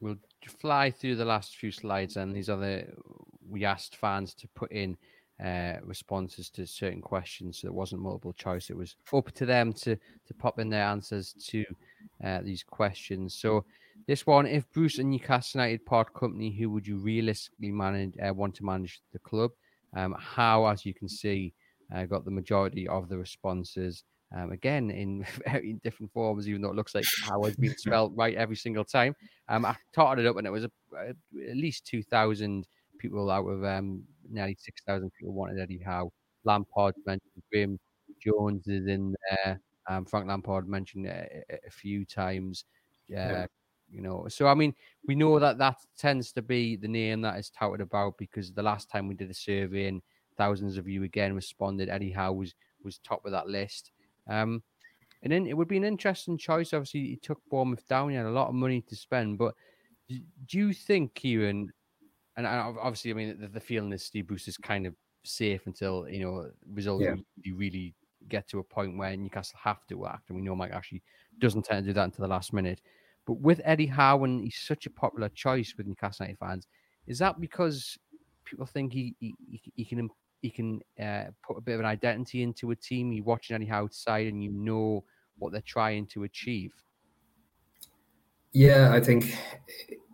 We'll 0.00 0.16
fly 0.60 0.90
through 0.90 1.16
the 1.16 1.24
last 1.24 1.56
few 1.56 1.72
slides, 1.72 2.16
and 2.16 2.34
these 2.34 2.48
are 2.48 2.56
the 2.56 2.86
we 3.48 3.64
asked 3.64 3.96
fans 3.96 4.32
to 4.34 4.48
put 4.48 4.70
in 4.70 4.96
uh, 5.42 5.76
responses 5.82 6.50
to 6.50 6.66
certain 6.66 7.00
questions. 7.00 7.60
So 7.60 7.68
it 7.68 7.74
wasn't 7.74 8.02
multiple 8.02 8.32
choice. 8.32 8.70
It 8.70 8.76
was 8.76 8.96
up 9.12 9.30
to 9.32 9.46
them 9.46 9.72
to 9.74 9.96
to 9.96 10.34
pop 10.34 10.58
in 10.58 10.68
their 10.68 10.84
answers 10.84 11.34
to 11.48 11.64
uh, 12.24 12.40
these 12.42 12.62
questions. 12.62 13.34
So 13.34 13.64
this 14.06 14.26
one, 14.26 14.46
if 14.46 14.70
Bruce 14.72 14.98
and 14.98 15.10
Newcastle 15.10 15.60
United 15.60 15.84
part 15.86 16.12
company, 16.14 16.50
who 16.50 16.70
would 16.70 16.86
you 16.86 16.96
realistically 16.98 17.70
manage 17.70 18.14
uh, 18.18 18.34
want 18.34 18.54
to 18.56 18.64
manage 18.64 19.00
the 19.12 19.18
club? 19.20 19.50
Um, 19.96 20.14
how, 20.18 20.66
as 20.66 20.84
you 20.84 20.94
can 20.94 21.08
see, 21.08 21.52
uh, 21.94 22.04
got 22.04 22.24
the 22.24 22.30
majority 22.30 22.86
of 22.88 23.08
the 23.08 23.18
responses. 23.18 24.04
Um, 24.36 24.52
again, 24.52 24.90
in 24.90 25.26
very 25.46 25.74
different 25.82 26.12
forms, 26.12 26.48
even 26.48 26.62
though 26.62 26.70
it 26.70 26.76
looks 26.76 26.94
like 26.94 27.04
how 27.24 27.42
it's 27.42 27.56
been 27.56 27.74
spelled 27.78 28.16
right 28.16 28.36
every 28.36 28.56
single 28.56 28.84
time. 28.84 29.14
Um, 29.48 29.64
I 29.64 29.74
totted 29.92 30.24
it 30.24 30.28
up, 30.28 30.36
and 30.36 30.46
it 30.46 30.50
was 30.50 30.64
a, 30.64 30.70
a, 30.96 31.08
at 31.50 31.56
least 31.56 31.86
two 31.86 32.02
thousand 32.02 32.66
people 32.98 33.30
out 33.30 33.46
of 33.46 33.64
um, 33.64 34.02
nearly 34.30 34.56
6,000 34.58 35.10
people 35.18 35.34
wanted 35.34 35.60
Eddie 35.60 35.82
Howe. 35.84 36.12
Lampard 36.44 36.94
mentioned 37.06 37.42
Graeme 37.52 37.78
Jones 38.20 38.66
is 38.66 38.86
in 38.86 39.14
there. 39.30 39.60
Um, 39.88 40.04
Frank 40.04 40.26
Lampard 40.28 40.68
mentioned 40.68 41.06
it 41.06 41.44
a, 41.50 41.66
a 41.66 41.70
few 41.70 42.04
times. 42.04 42.64
Uh, 43.10 43.14
yeah. 43.16 43.46
You 43.90 44.02
know, 44.02 44.26
so 44.28 44.46
I 44.46 44.54
mean, 44.54 44.72
we 45.06 45.16
know 45.16 45.38
that 45.40 45.58
that 45.58 45.76
tends 45.98 46.32
to 46.32 46.42
be 46.42 46.76
the 46.76 46.86
name 46.86 47.22
that 47.22 47.38
is 47.38 47.50
touted 47.50 47.80
about 47.80 48.16
because 48.18 48.52
the 48.52 48.62
last 48.62 48.88
time 48.88 49.08
we 49.08 49.16
did 49.16 49.30
a 49.30 49.34
survey 49.34 49.88
and 49.88 50.00
thousands 50.36 50.76
of 50.76 50.86
you 50.86 51.02
again 51.02 51.34
responded, 51.34 51.88
Eddie 51.88 52.12
Howe 52.12 52.32
was 52.32 52.54
was 52.84 52.98
top 52.98 53.26
of 53.26 53.32
that 53.32 53.48
list. 53.48 53.90
Um, 54.28 54.62
and 55.22 55.32
then 55.32 55.46
it 55.46 55.56
would 55.56 55.68
be 55.68 55.76
an 55.76 55.84
interesting 55.84 56.38
choice. 56.38 56.72
Obviously, 56.72 57.00
he 57.00 57.16
took 57.16 57.40
Bournemouth 57.50 57.86
down. 57.88 58.10
He 58.10 58.16
had 58.16 58.26
a 58.26 58.30
lot 58.30 58.48
of 58.48 58.54
money 58.54 58.80
to 58.82 58.96
spend, 58.96 59.38
but 59.38 59.54
do 60.08 60.58
you 60.58 60.72
think, 60.72 61.14
Kieran, 61.14 61.72
and 62.46 62.78
obviously, 62.78 63.10
I 63.10 63.14
mean, 63.14 63.40
the, 63.40 63.48
the 63.48 63.60
feeling 63.60 63.92
is 63.92 64.04
Steve 64.04 64.26
Bruce 64.26 64.48
is 64.48 64.56
kind 64.56 64.86
of 64.86 64.94
safe 65.24 65.66
until 65.66 66.08
you 66.08 66.20
know 66.20 66.50
results 66.72 67.04
yeah. 67.04 67.14
really, 67.44 67.56
really 67.56 67.94
get 68.28 68.48
to 68.48 68.58
a 68.58 68.64
point 68.64 68.96
where 68.96 69.16
Newcastle 69.16 69.58
have 69.62 69.86
to 69.88 70.06
act, 70.06 70.28
and 70.28 70.36
we 70.36 70.42
know 70.42 70.54
Mike 70.54 70.72
Ashley 70.72 71.02
doesn't 71.38 71.64
tend 71.64 71.84
to 71.84 71.90
do 71.90 71.94
that 71.94 72.04
until 72.04 72.22
the 72.22 72.28
last 72.28 72.52
minute. 72.52 72.80
But 73.26 73.34
with 73.40 73.60
Eddie 73.64 73.86
Howe, 73.86 74.24
and 74.24 74.42
he's 74.42 74.58
such 74.58 74.86
a 74.86 74.90
popular 74.90 75.28
choice 75.28 75.74
with 75.76 75.86
Newcastle 75.86 76.24
United 76.24 76.38
fans, 76.38 76.66
is 77.06 77.18
that 77.18 77.40
because 77.40 77.98
people 78.44 78.66
think 78.66 78.92
he 78.92 79.14
he, 79.18 79.34
he 79.74 79.84
can 79.84 80.10
he 80.42 80.50
can 80.50 80.80
uh, 81.00 81.24
put 81.46 81.58
a 81.58 81.60
bit 81.60 81.74
of 81.74 81.80
an 81.80 81.86
identity 81.86 82.42
into 82.42 82.70
a 82.70 82.76
team? 82.76 83.12
You're 83.12 83.24
watching 83.24 83.56
Eddie 83.56 83.66
Howe 83.66 83.84
outside, 83.84 84.26
and 84.26 84.42
you 84.42 84.50
know 84.50 85.04
what 85.38 85.52
they're 85.52 85.62
trying 85.62 86.06
to 86.06 86.24
achieve. 86.24 86.72
Yeah, 88.52 88.92
I 88.92 89.00
think 89.00 89.36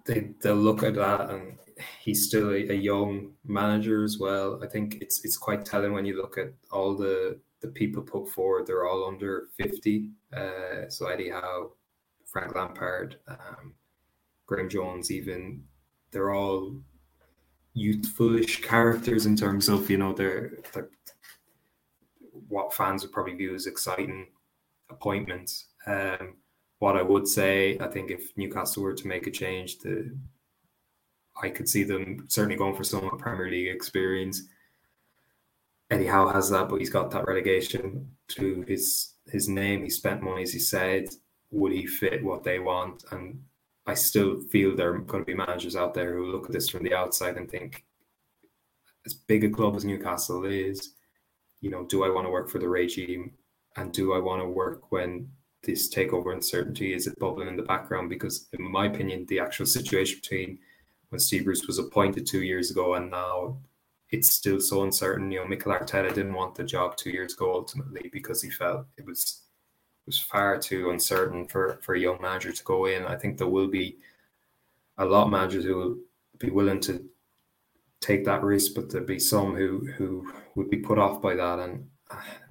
they 0.04 0.30
they'll 0.40 0.54
look 0.54 0.82
at 0.82 0.94
that 0.94 1.30
and 1.30 1.58
he's 2.00 2.26
still 2.26 2.50
a, 2.50 2.68
a, 2.68 2.74
young 2.74 3.32
manager 3.44 4.04
as 4.04 4.18
well. 4.18 4.60
I 4.62 4.66
think 4.66 4.98
it's 5.00 5.24
it's 5.24 5.36
quite 5.36 5.64
telling 5.64 5.92
when 5.92 6.06
you 6.06 6.16
look 6.16 6.38
at 6.38 6.52
all 6.70 6.94
the 6.94 7.38
the 7.60 7.68
people 7.68 8.02
put 8.02 8.28
forward. 8.28 8.66
They're 8.66 8.86
all 8.86 9.06
under 9.06 9.48
fifty. 9.56 10.10
Uh, 10.34 10.88
so 10.88 11.06
Eddie 11.06 11.30
Howe, 11.30 11.72
Frank 12.24 12.54
Lampard, 12.54 13.16
um, 13.28 13.74
Graeme 14.46 14.68
Jones, 14.68 15.10
even 15.10 15.64
they're 16.10 16.34
all 16.34 16.74
youthfulish 17.76 18.62
characters 18.62 19.26
in 19.26 19.36
terms 19.36 19.68
of 19.68 19.90
you 19.90 19.98
know 19.98 20.12
they're 20.12 20.52
what 22.48 22.72
fans 22.72 23.02
would 23.02 23.12
probably 23.12 23.34
view 23.34 23.54
as 23.54 23.66
exciting 23.66 24.28
appointments. 24.90 25.66
Um, 25.86 26.36
what 26.78 26.96
I 26.96 27.02
would 27.02 27.26
say, 27.26 27.78
I 27.78 27.88
think 27.88 28.10
if 28.10 28.36
Newcastle 28.36 28.82
were 28.82 28.94
to 28.94 29.08
make 29.08 29.26
a 29.26 29.30
change, 29.30 29.78
the 29.78 30.14
I 31.42 31.50
could 31.50 31.68
see 31.68 31.84
them 31.84 32.24
certainly 32.28 32.56
going 32.56 32.74
for 32.74 32.84
some 32.84 33.18
Premier 33.18 33.50
League 33.50 33.68
experience. 33.68 34.42
Eddie 35.90 36.06
Howe 36.06 36.28
has 36.28 36.50
that, 36.50 36.68
but 36.68 36.80
he's 36.80 36.90
got 36.90 37.10
that 37.12 37.26
relegation 37.26 38.10
to 38.28 38.64
his 38.66 39.14
his 39.30 39.48
name. 39.48 39.82
He 39.82 39.90
spent 39.90 40.22
money, 40.22 40.42
as 40.42 40.52
he 40.52 40.58
said. 40.58 41.08
Would 41.50 41.72
he 41.72 41.86
fit 41.86 42.24
what 42.24 42.42
they 42.42 42.58
want? 42.58 43.04
And 43.12 43.40
I 43.86 43.94
still 43.94 44.40
feel 44.40 44.74
there 44.74 44.94
are 44.94 44.98
going 44.98 45.22
to 45.22 45.26
be 45.26 45.34
managers 45.34 45.76
out 45.76 45.94
there 45.94 46.14
who 46.14 46.32
look 46.32 46.46
at 46.46 46.52
this 46.52 46.68
from 46.68 46.82
the 46.82 46.94
outside 46.94 47.36
and 47.36 47.48
think, 47.48 47.84
as 49.04 49.14
big 49.14 49.44
a 49.44 49.50
club 49.50 49.76
as 49.76 49.84
Newcastle 49.84 50.44
is, 50.44 50.94
you 51.60 51.70
know, 51.70 51.84
do 51.84 52.04
I 52.04 52.10
want 52.10 52.26
to 52.26 52.30
work 52.30 52.48
for 52.48 52.58
the 52.58 52.68
regime? 52.68 53.32
And 53.76 53.92
do 53.92 54.12
I 54.12 54.18
want 54.18 54.42
to 54.42 54.48
work 54.48 54.90
when 54.90 55.28
this 55.62 55.92
takeover 55.92 56.32
uncertainty 56.32 56.94
is 56.94 57.08
bubbling 57.20 57.48
in 57.48 57.56
the 57.56 57.62
background? 57.62 58.08
Because, 58.08 58.48
in 58.52 58.70
my 58.70 58.86
opinion, 58.86 59.26
the 59.26 59.38
actual 59.38 59.66
situation 59.66 60.18
between 60.20 60.58
when 61.10 61.20
Steve 61.20 61.44
Bruce 61.44 61.66
was 61.66 61.78
appointed 61.78 62.26
two 62.26 62.42
years 62.42 62.70
ago, 62.70 62.94
and 62.94 63.10
now 63.10 63.58
it's 64.10 64.30
still 64.30 64.60
so 64.60 64.82
uncertain. 64.82 65.30
You 65.30 65.40
know, 65.40 65.46
Mikel 65.46 65.72
Arteta 65.72 66.12
didn't 66.14 66.34
want 66.34 66.54
the 66.54 66.64
job 66.64 66.96
two 66.96 67.10
years 67.10 67.34
ago 67.34 67.52
ultimately 67.52 68.10
because 68.12 68.42
he 68.42 68.50
felt 68.50 68.86
it 68.96 69.04
was 69.04 69.42
it 70.02 70.06
was 70.06 70.20
far 70.20 70.58
too 70.58 70.90
uncertain 70.90 71.46
for 71.48 71.78
for 71.82 71.94
a 71.94 72.00
young 72.00 72.20
manager 72.20 72.52
to 72.52 72.64
go 72.64 72.86
in. 72.86 73.04
I 73.04 73.16
think 73.16 73.38
there 73.38 73.48
will 73.48 73.68
be 73.68 73.98
a 74.98 75.04
lot 75.04 75.24
of 75.24 75.30
managers 75.30 75.64
who 75.64 75.76
will 75.76 75.96
be 76.38 76.50
willing 76.50 76.80
to 76.80 77.04
take 78.00 78.24
that 78.24 78.42
risk, 78.42 78.72
but 78.74 78.90
there'll 78.90 79.06
be 79.06 79.18
some 79.18 79.54
who 79.54 79.86
who 79.96 80.32
would 80.54 80.70
be 80.70 80.78
put 80.78 80.98
off 80.98 81.20
by 81.20 81.34
that, 81.34 81.58
and 81.58 81.88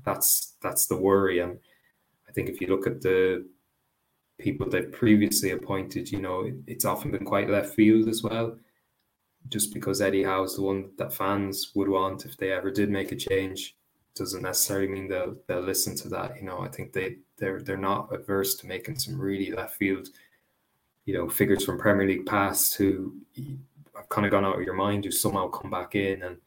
that's 0.03 0.55
that's 0.61 0.87
the 0.87 0.97
worry. 0.97 1.39
And 1.39 1.59
I 2.27 2.31
think 2.31 2.49
if 2.49 2.59
you 2.59 2.67
look 2.67 2.87
at 2.87 3.01
the 3.01 3.47
people 4.39 4.69
they've 4.69 4.91
previously 4.91 5.51
appointed, 5.51 6.11
you 6.11 6.19
know, 6.19 6.51
it's 6.67 6.86
often 6.86 7.11
been 7.11 7.25
quite 7.25 7.49
left 7.49 7.73
field 7.73 8.07
as 8.07 8.23
well. 8.23 8.57
Just 9.49 9.73
because 9.73 10.01
Eddie 10.01 10.23
Howe's 10.23 10.55
the 10.55 10.63
one 10.63 10.91
that 10.97 11.13
fans 11.13 11.71
would 11.75 11.88
want 11.88 12.25
if 12.25 12.36
they 12.38 12.51
ever 12.51 12.71
did 12.71 12.89
make 12.89 13.11
a 13.11 13.15
change, 13.15 13.75
doesn't 14.15 14.41
necessarily 14.41 14.88
mean 14.88 15.07
they'll 15.07 15.36
they'll 15.47 15.61
listen 15.61 15.95
to 15.97 16.09
that. 16.09 16.38
You 16.38 16.43
know, 16.43 16.59
I 16.59 16.69
think 16.69 16.93
they 16.93 17.17
they're 17.38 17.61
they're 17.61 17.77
not 17.77 18.13
averse 18.13 18.55
to 18.55 18.67
making 18.67 18.97
some 18.97 19.19
really 19.19 19.51
left 19.51 19.75
field, 19.77 20.07
you 21.05 21.13
know, 21.13 21.29
figures 21.29 21.63
from 21.63 21.77
Premier 21.77 22.07
League 22.07 22.25
past 22.25 22.75
who 22.75 23.13
have 23.95 24.09
kind 24.09 24.25
of 24.25 24.31
gone 24.31 24.45
out 24.45 24.57
of 24.57 24.63
your 24.63 24.73
mind 24.73 25.05
who 25.05 25.11
somehow 25.11 25.47
come 25.47 25.69
back 25.69 25.95
in 25.95 26.23
and 26.23 26.38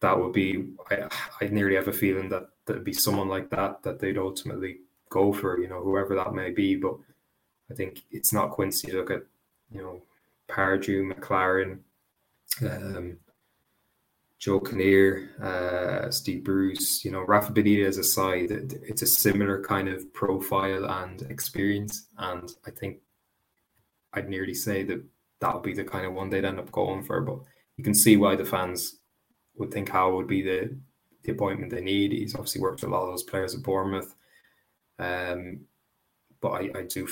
that 0.00 0.18
would 0.18 0.32
be 0.32 0.68
I, 0.90 1.08
I 1.40 1.46
nearly 1.48 1.76
have 1.76 1.88
a 1.88 1.92
feeling 1.92 2.28
that 2.30 2.48
there'd 2.66 2.84
be 2.84 2.92
someone 2.92 3.28
like 3.28 3.50
that 3.50 3.82
that 3.82 3.98
they'd 3.98 4.18
ultimately 4.18 4.80
go 5.10 5.32
for, 5.32 5.60
you 5.60 5.68
know, 5.68 5.82
whoever 5.82 6.14
that 6.14 6.34
may 6.34 6.50
be. 6.50 6.76
But 6.76 6.96
I 7.70 7.74
think 7.74 8.02
it's 8.10 8.32
not 8.32 8.50
Quincy. 8.50 8.92
Look 8.92 9.10
at, 9.10 9.22
you 9.70 9.80
know, 9.82 10.02
Pardew, 10.48 11.12
McClaren, 11.12 11.78
um, 12.62 13.18
Joe 14.38 14.60
Kinnear, 14.60 15.30
uh, 15.42 16.10
Steve 16.10 16.44
Bruce, 16.44 17.04
you 17.04 17.10
know, 17.10 17.22
Rafa 17.22 17.52
Benitez 17.52 17.98
aside, 17.98 18.50
it's 18.50 19.02
a 19.02 19.06
similar 19.06 19.62
kind 19.62 19.88
of 19.88 20.12
profile 20.12 20.84
and 20.84 21.22
experience. 21.22 22.06
And 22.18 22.50
I 22.66 22.70
think 22.70 22.98
I'd 24.12 24.28
nearly 24.28 24.54
say 24.54 24.82
that 24.84 25.02
that 25.40 25.54
would 25.54 25.62
be 25.62 25.74
the 25.74 25.84
kind 25.84 26.06
of 26.06 26.12
one 26.12 26.28
they'd 26.28 26.44
end 26.44 26.58
up 26.58 26.70
going 26.70 27.02
for. 27.02 27.20
But 27.22 27.38
you 27.76 27.84
can 27.84 27.94
see 27.94 28.16
why 28.16 28.36
the 28.36 28.44
fans 28.44 28.98
would 29.56 29.72
think 29.72 29.88
Howe 29.88 30.14
would 30.14 30.26
be 30.26 30.42
the, 30.42 30.76
the 31.24 31.32
appointment 31.32 31.70
they 31.70 31.80
need. 31.80 32.12
He's 32.12 32.34
obviously 32.34 32.60
worked 32.60 32.82
with 32.82 32.90
a 32.90 32.94
lot 32.94 33.04
of 33.04 33.10
those 33.10 33.22
players 33.22 33.54
at 33.54 33.62
Bournemouth. 33.62 34.14
Um, 34.98 35.60
but 36.40 36.50
I, 36.50 36.70
I 36.78 36.82
do 36.82 37.08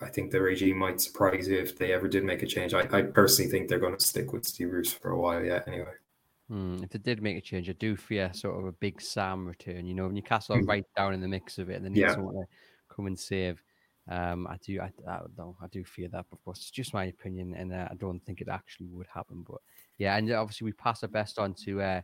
I 0.00 0.08
think 0.08 0.30
the 0.30 0.40
regime 0.40 0.78
might 0.78 1.00
surprise 1.00 1.48
you 1.48 1.58
if 1.58 1.76
they 1.76 1.92
ever 1.92 2.08
did 2.08 2.24
make 2.24 2.42
a 2.42 2.46
change. 2.46 2.72
I, 2.72 2.86
I 2.92 3.02
personally 3.02 3.50
think 3.50 3.68
they're 3.68 3.80
going 3.80 3.96
to 3.96 4.04
stick 4.04 4.32
with 4.32 4.46
Steve 4.46 4.70
Bruce 4.70 4.92
for 4.92 5.10
a 5.10 5.18
while 5.18 5.44
yet. 5.44 5.66
Anyway. 5.66 5.92
Hmm, 6.48 6.82
if 6.82 6.90
they 6.90 6.98
did 6.98 7.22
make 7.22 7.36
a 7.36 7.40
change, 7.40 7.68
I 7.68 7.72
do 7.72 7.96
fear 7.96 8.30
sort 8.32 8.58
of 8.58 8.66
a 8.66 8.72
big 8.72 9.00
Sam 9.00 9.46
return. 9.46 9.86
You 9.86 9.94
know, 9.94 10.04
when 10.04 10.14
Newcastle 10.14 10.56
are 10.56 10.62
mm. 10.62 10.68
right 10.68 10.84
down 10.96 11.14
in 11.14 11.20
the 11.20 11.28
mix 11.28 11.58
of 11.58 11.68
it, 11.68 11.74
and 11.74 11.84
they 11.84 11.90
need 11.90 12.00
yeah. 12.00 12.14
someone 12.14 12.34
to 12.34 12.44
come 12.88 13.06
and 13.06 13.18
save. 13.18 13.62
Um, 14.08 14.46
I 14.46 14.56
do, 14.64 14.80
I, 14.80 14.90
I, 15.06 15.20
I 15.60 15.66
do 15.70 15.84
fear 15.84 16.08
that. 16.08 16.24
Of 16.32 16.44
course, 16.44 16.58
it's 16.58 16.70
just 16.70 16.94
my 16.94 17.06
opinion, 17.06 17.54
and 17.54 17.72
uh, 17.72 17.88
I 17.90 17.94
don't 17.94 18.24
think 18.24 18.40
it 18.40 18.48
actually 18.48 18.86
would 18.88 19.08
happen. 19.12 19.44
But 19.46 19.58
yeah, 19.98 20.16
and 20.16 20.30
obviously 20.32 20.66
we 20.66 20.72
pass 20.72 21.02
our 21.02 21.08
best 21.08 21.38
on 21.38 21.54
to 21.64 21.82
uh, 21.82 22.00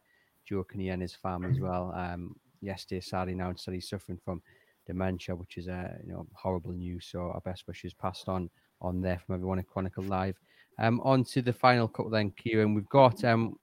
Joe 0.46 0.64
Kinnear 0.64 0.92
and 0.92 1.02
his 1.02 1.14
family 1.14 1.50
as 1.50 1.60
well. 1.60 1.92
Um, 1.94 2.36
yesterday, 2.60 3.00
sadly 3.00 3.32
announced 3.34 3.64
that 3.66 3.72
he's 3.74 3.88
suffering 3.88 4.18
from 4.22 4.42
dementia, 4.86 5.34
which 5.34 5.56
is 5.56 5.68
a 5.68 5.72
uh, 5.72 5.98
you 6.04 6.12
know 6.12 6.26
horrible 6.34 6.72
news. 6.72 7.06
So 7.10 7.20
our 7.20 7.40
best 7.40 7.66
wishes 7.66 7.94
passed 7.94 8.28
on 8.28 8.50
on 8.80 9.00
there 9.00 9.18
from 9.18 9.36
everyone 9.36 9.58
at 9.58 9.66
Chronicle 9.66 10.04
Live. 10.04 10.36
Um, 10.78 11.00
on 11.04 11.24
to 11.24 11.42
the 11.42 11.52
final 11.52 11.88
couple 11.88 12.10
then, 12.10 12.30
Kieran. 12.32 12.74
We've 12.74 12.88
got 12.88 13.24
um, 13.24 13.56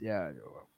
yeah. 0.00 0.32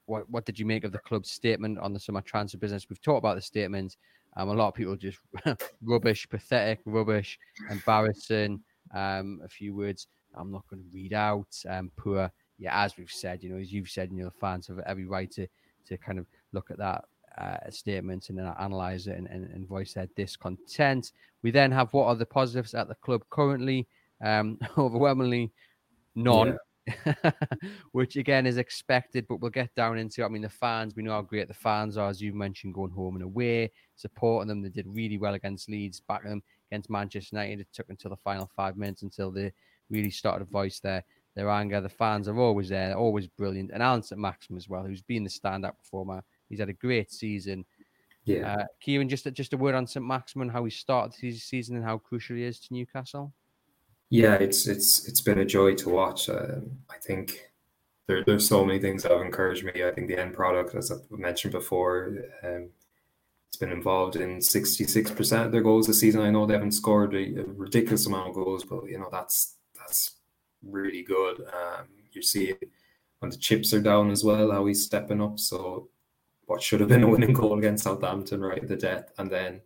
What, 0.07 0.29
what 0.29 0.45
did 0.45 0.59
you 0.59 0.67
make 0.67 0.83
of 0.83 0.91
the 0.91 0.99
club's 0.99 1.31
statement 1.31 1.79
on 1.79 1.93
the 1.93 2.01
summer 2.01 2.21
transfer 2.21 2.59
business? 2.59 2.87
We've 2.91 3.01
talked 3.01 3.19
about 3.19 3.37
the 3.37 3.41
statement. 3.41 3.97
Um, 4.37 4.49
a 4.49 4.53
lot 4.53 4.69
of 4.69 4.75
people 4.75 4.97
just 4.97 5.21
rubbish, 5.83 6.29
pathetic, 6.29 6.81
rubbish, 6.85 7.39
embarrassing. 7.71 8.61
Um, 8.93 9.41
a 9.45 9.49
few 9.49 9.75
words 9.75 10.09
I'm 10.35 10.51
not 10.51 10.67
going 10.69 10.83
to 10.83 10.89
read 10.93 11.13
out. 11.13 11.47
Um, 11.69 11.91
poor, 11.97 12.31
yeah, 12.59 12.83
as 12.85 12.97
we've 12.97 13.11
said, 13.11 13.43
you 13.43 13.51
know, 13.51 13.59
as 13.59 13.73
you've 13.73 13.91
said, 13.91 14.11
you 14.13 14.25
know, 14.25 14.31
fans 14.41 14.67
have 14.67 14.81
every 14.81 15.07
right 15.07 15.31
to 15.33 15.47
to 15.87 15.97
kind 15.99 16.19
of 16.19 16.27
look 16.53 16.71
at 16.71 16.79
that 16.79 17.05
uh, 17.39 17.71
statement 17.71 18.29
and 18.29 18.39
then 18.39 18.53
analyze 18.61 19.07
it 19.07 19.17
and, 19.17 19.27
and, 19.29 19.49
and, 19.51 19.67
voice 19.67 19.95
their 19.95 20.09
discontent. 20.17 21.13
We 21.43 21.51
then 21.51 21.73
have 21.73 21.93
what 21.93 22.07
are 22.07 22.15
the 22.15 22.27
positives 22.27 22.75
at 22.75 22.89
the 22.89 22.95
club 22.97 23.23
currently? 23.31 23.87
Um, 24.23 24.59
overwhelmingly, 24.79 25.53
none. 26.15 26.49
Yeah. 26.49 26.57
which 27.93 28.17
again 28.17 28.45
is 28.45 28.57
expected, 28.57 29.25
but 29.29 29.37
we'll 29.37 29.53
get 29.53 29.73
down 29.77 29.99
into. 29.99 30.25
I 30.25 30.29
mean, 30.29 30.43
the 30.43 30.49
fans, 30.49 30.97
we 30.97 31.05
know 31.05 31.13
how 31.13 31.23
great 31.23 31.47
the 31.47 31.55
fans 31.55 31.97
are, 31.97 32.09
as 32.09 32.21
you 32.21 32.33
mentioned, 32.33 32.75
going 32.75 32.91
home 32.91 33.15
and 33.15 33.23
away, 33.23 33.71
supporting 33.95 34.49
them. 34.49 34.63
They 34.63 34.69
did 34.69 34.87
really 34.89 35.17
well 35.17 35.35
against 35.35 35.69
Leeds, 35.69 36.01
backing 36.01 36.31
them 36.31 36.43
against 36.71 36.91
Manchester 36.91 37.37
United. 37.37 37.61
It 37.61 37.69
took 37.73 37.89
until 37.89 38.11
the 38.11 38.17
final 38.17 38.51
five 38.57 38.77
minutes 38.77 39.03
until 39.03 39.31
they 39.31 39.53
really 39.91 40.11
started 40.11 40.45
to 40.45 40.51
voice 40.51 40.81
their 40.81 41.05
their 41.35 41.49
anger. 41.51 41.81
The 41.81 41.89
fans 41.89 42.29
are 42.29 42.39
always 42.39 42.69
there, 42.69 42.89
They're 42.89 42.99
always 42.99 43.27
brilliant. 43.27 43.71
And 43.73 43.83
Allan 43.83 44.03
St. 44.03 44.21
Maximin 44.21 44.59
as 44.59 44.69
well, 44.69 44.85
who's 44.85 45.03
been 45.03 45.25
the 45.25 45.31
standout 45.31 45.79
performer. 45.79 46.23
He's 46.53 46.61
had 46.61 46.69
a 46.69 46.75
great 46.75 47.11
season. 47.11 47.65
Yeah. 48.27 48.57
Uh, 48.57 48.65
Kieran, 48.79 49.09
just 49.09 49.27
just 49.33 49.55
a 49.55 49.57
word 49.57 49.75
on 49.75 49.87
Saint-Maximin, 49.87 50.51
how 50.51 50.63
he 50.65 50.71
started 50.71 51.19
his 51.19 51.43
season 51.43 51.77
and 51.77 51.85
how 51.85 51.97
crucial 51.97 52.37
he 52.37 52.45
is 52.45 52.61
to 52.61 52.75
Newcastle. 52.75 53.33
Yeah, 54.11 54.35
it's 54.35 54.67
it's 54.67 55.09
it's 55.09 55.23
been 55.23 55.39
a 55.39 55.47
joy 55.47 55.75
to 55.77 55.89
watch. 55.89 56.29
Um, 56.29 56.73
I 56.91 56.99
think 56.99 57.51
there, 58.07 58.23
there's 58.23 58.47
so 58.47 58.67
many 58.67 58.79
things 58.79 59.03
that 59.03 59.13
have 59.13 59.23
encouraged 59.23 59.65
me. 59.65 59.83
I 59.83 59.93
think 59.93 60.09
the 60.09 60.21
end 60.21 60.35
product, 60.35 60.75
as 60.75 60.91
I've 60.93 61.11
mentioned 61.11 61.53
before, 61.53 62.13
um, 62.45 62.69
it's 63.49 63.57
been 63.57 63.73
involved 63.73 64.17
in 64.17 64.39
66% 64.41 65.47
of 65.47 65.53
their 65.53 65.63
goals 65.63 65.87
this 65.87 66.01
season. 66.01 66.21
I 66.21 66.31
know 66.31 66.45
they 66.45 66.53
haven't 66.53 66.73
scored 66.73 67.15
a, 67.15 67.41
a 67.41 67.45
ridiculous 67.45 68.07
amount 68.07 68.29
of 68.29 68.35
goals, 68.35 68.65
but 68.65 68.85
you 68.91 68.99
know 68.99 69.09
that's 69.11 69.57
that's 69.75 70.17
really 70.63 71.03
good. 71.03 71.41
Um, 71.41 71.87
you 72.13 72.21
see 72.21 72.53
when 73.21 73.31
the 73.31 73.37
chips 73.37 73.73
are 73.73 73.81
down 73.81 74.11
as 74.11 74.25
well, 74.25 74.51
how 74.51 74.67
he's 74.67 74.85
stepping 74.85 75.23
up. 75.23 75.39
So 75.39 75.89
what 76.53 76.63
should 76.63 76.81
have 76.81 76.89
been 76.89 77.03
a 77.03 77.09
winning 77.09 77.33
goal 77.33 77.59
against 77.59 77.85
Southampton 77.85 78.41
right 78.41 78.63
at 78.63 78.69
the 78.69 78.77
death, 78.77 79.11
and 79.19 79.31
then 79.31 79.61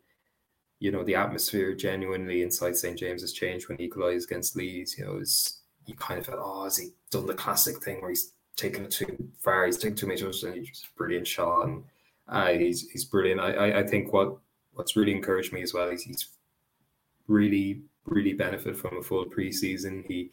you 0.79 0.93
know, 0.93 1.03
the 1.03 1.15
atmosphere 1.15 1.75
genuinely 1.75 2.43
inside 2.43 2.77
St. 2.77 2.99
James 2.99 3.23
has 3.23 3.33
changed 3.33 3.69
when 3.69 3.79
he 3.79 3.85
equalised 3.85 4.31
against 4.31 4.57
Leeds. 4.57 4.99
You 4.99 5.07
know, 5.07 5.17
it's, 5.17 5.63
you 5.87 5.95
kind 5.95 6.21
of 6.21 6.27
felt, 6.27 6.39
oh, 6.43 6.65
has 6.65 6.77
he 6.77 6.91
done 7.11 7.27
the 7.27 7.35
classic 7.35 7.83
thing 7.83 8.01
where 8.01 8.11
he's 8.11 8.33
taken 8.57 8.85
it 8.85 8.91
too 8.91 9.17
far, 9.39 9.67
he's 9.67 9.79
taken 9.79 9.97
too 9.97 10.07
many 10.07 10.21
shots, 10.21 10.43
and 10.43 10.55
he's 10.55 10.85
brilliant 10.97 11.27
shot, 11.27 11.67
and 11.67 11.85
uh, 12.29 12.49
he's 12.49 12.91
he's 12.91 13.05
brilliant. 13.05 13.41
I, 13.41 13.53
I, 13.53 13.79
I 13.81 13.87
think 13.87 14.13
what 14.13 14.37
what's 14.75 14.97
really 14.97 15.13
encouraged 15.13 15.53
me 15.53 15.63
as 15.63 15.73
well 15.73 15.89
is 15.89 16.03
he's 16.03 16.29
really 17.29 17.83
really 18.05 18.35
benefited 18.35 18.79
from 18.79 18.99
a 18.99 19.03
full 19.03 19.25
preseason. 19.27 20.05
He 20.07 20.31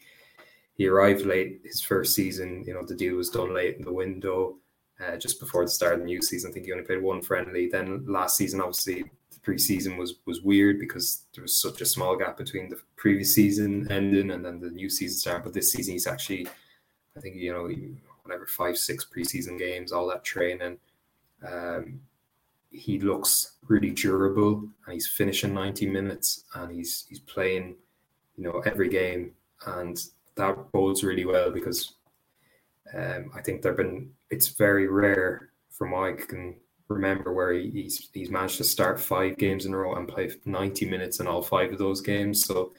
he 0.75 0.87
arrived 0.87 1.25
late 1.25 1.61
his 1.63 1.81
first 1.81 2.15
season. 2.15 2.63
You 2.65 2.73
know, 2.73 2.83
the 2.83 2.95
deal 2.95 3.15
was 3.15 3.29
done 3.29 3.53
late 3.53 3.77
in 3.77 3.85
the 3.85 3.93
window. 3.93 4.57
Uh, 4.99 5.17
just 5.17 5.39
before 5.39 5.63
the 5.63 5.71
start 5.71 5.93
of 5.93 5.99
the 5.99 6.05
new 6.05 6.21
season, 6.21 6.51
I 6.51 6.53
think 6.53 6.65
he 6.65 6.71
only 6.71 6.85
played 6.85 7.01
one 7.01 7.21
friendly. 7.21 7.67
Then 7.67 8.05
last 8.07 8.37
season, 8.37 8.61
obviously, 8.61 9.03
the 9.31 9.39
preseason 9.39 9.97
was 9.97 10.15
was 10.25 10.41
weird 10.41 10.79
because 10.79 11.25
there 11.33 11.41
was 11.41 11.57
such 11.57 11.81
a 11.81 11.85
small 11.85 12.15
gap 12.15 12.37
between 12.37 12.69
the 12.69 12.79
previous 12.95 13.33
season 13.33 13.91
ending 13.91 14.31
and 14.31 14.45
then 14.45 14.59
the 14.59 14.69
new 14.69 14.89
season 14.89 15.17
start. 15.17 15.43
But 15.43 15.53
this 15.53 15.71
season, 15.71 15.93
he's 15.93 16.07
actually, 16.07 16.47
I 17.17 17.19
think 17.19 17.35
you 17.35 17.51
know, 17.51 17.69
whatever 18.23 18.45
five 18.45 18.77
six 18.77 19.05
preseason 19.05 19.57
games, 19.57 19.91
all 19.91 20.07
that 20.07 20.23
training. 20.23 20.77
Um, 21.45 22.01
he 22.69 22.99
looks 22.99 23.53
really 23.67 23.91
durable, 23.91 24.67
and 24.85 24.93
he's 24.93 25.07
finishing 25.07 25.53
ninety 25.53 25.87
minutes, 25.87 26.45
and 26.55 26.71
he's 26.71 27.05
he's 27.09 27.19
playing, 27.19 27.75
you 28.37 28.43
know, 28.43 28.61
every 28.65 28.89
game, 28.89 29.31
and 29.65 30.05
that 30.35 30.71
bodes 30.71 31.03
really 31.03 31.25
well 31.25 31.51
because 31.51 31.93
um, 32.93 33.31
I 33.35 33.41
think 33.41 33.61
there've 33.61 33.77
been 33.77 34.11
it's 34.29 34.49
very 34.49 34.87
rare 34.87 35.49
from 35.69 35.91
what 35.91 36.03
I 36.03 36.13
can 36.13 36.55
remember 36.89 37.33
where 37.33 37.53
he, 37.53 37.69
he's 37.69 38.09
he's 38.13 38.29
managed 38.29 38.57
to 38.57 38.63
start 38.63 38.99
five 38.99 39.37
games 39.37 39.65
in 39.65 39.73
a 39.73 39.77
row 39.77 39.95
and 39.95 40.07
play 40.07 40.31
90 40.45 40.89
minutes 40.89 41.19
in 41.19 41.27
all 41.27 41.41
five 41.41 41.71
of 41.71 41.79
those 41.79 42.01
games. 42.01 42.45
So 42.45 42.73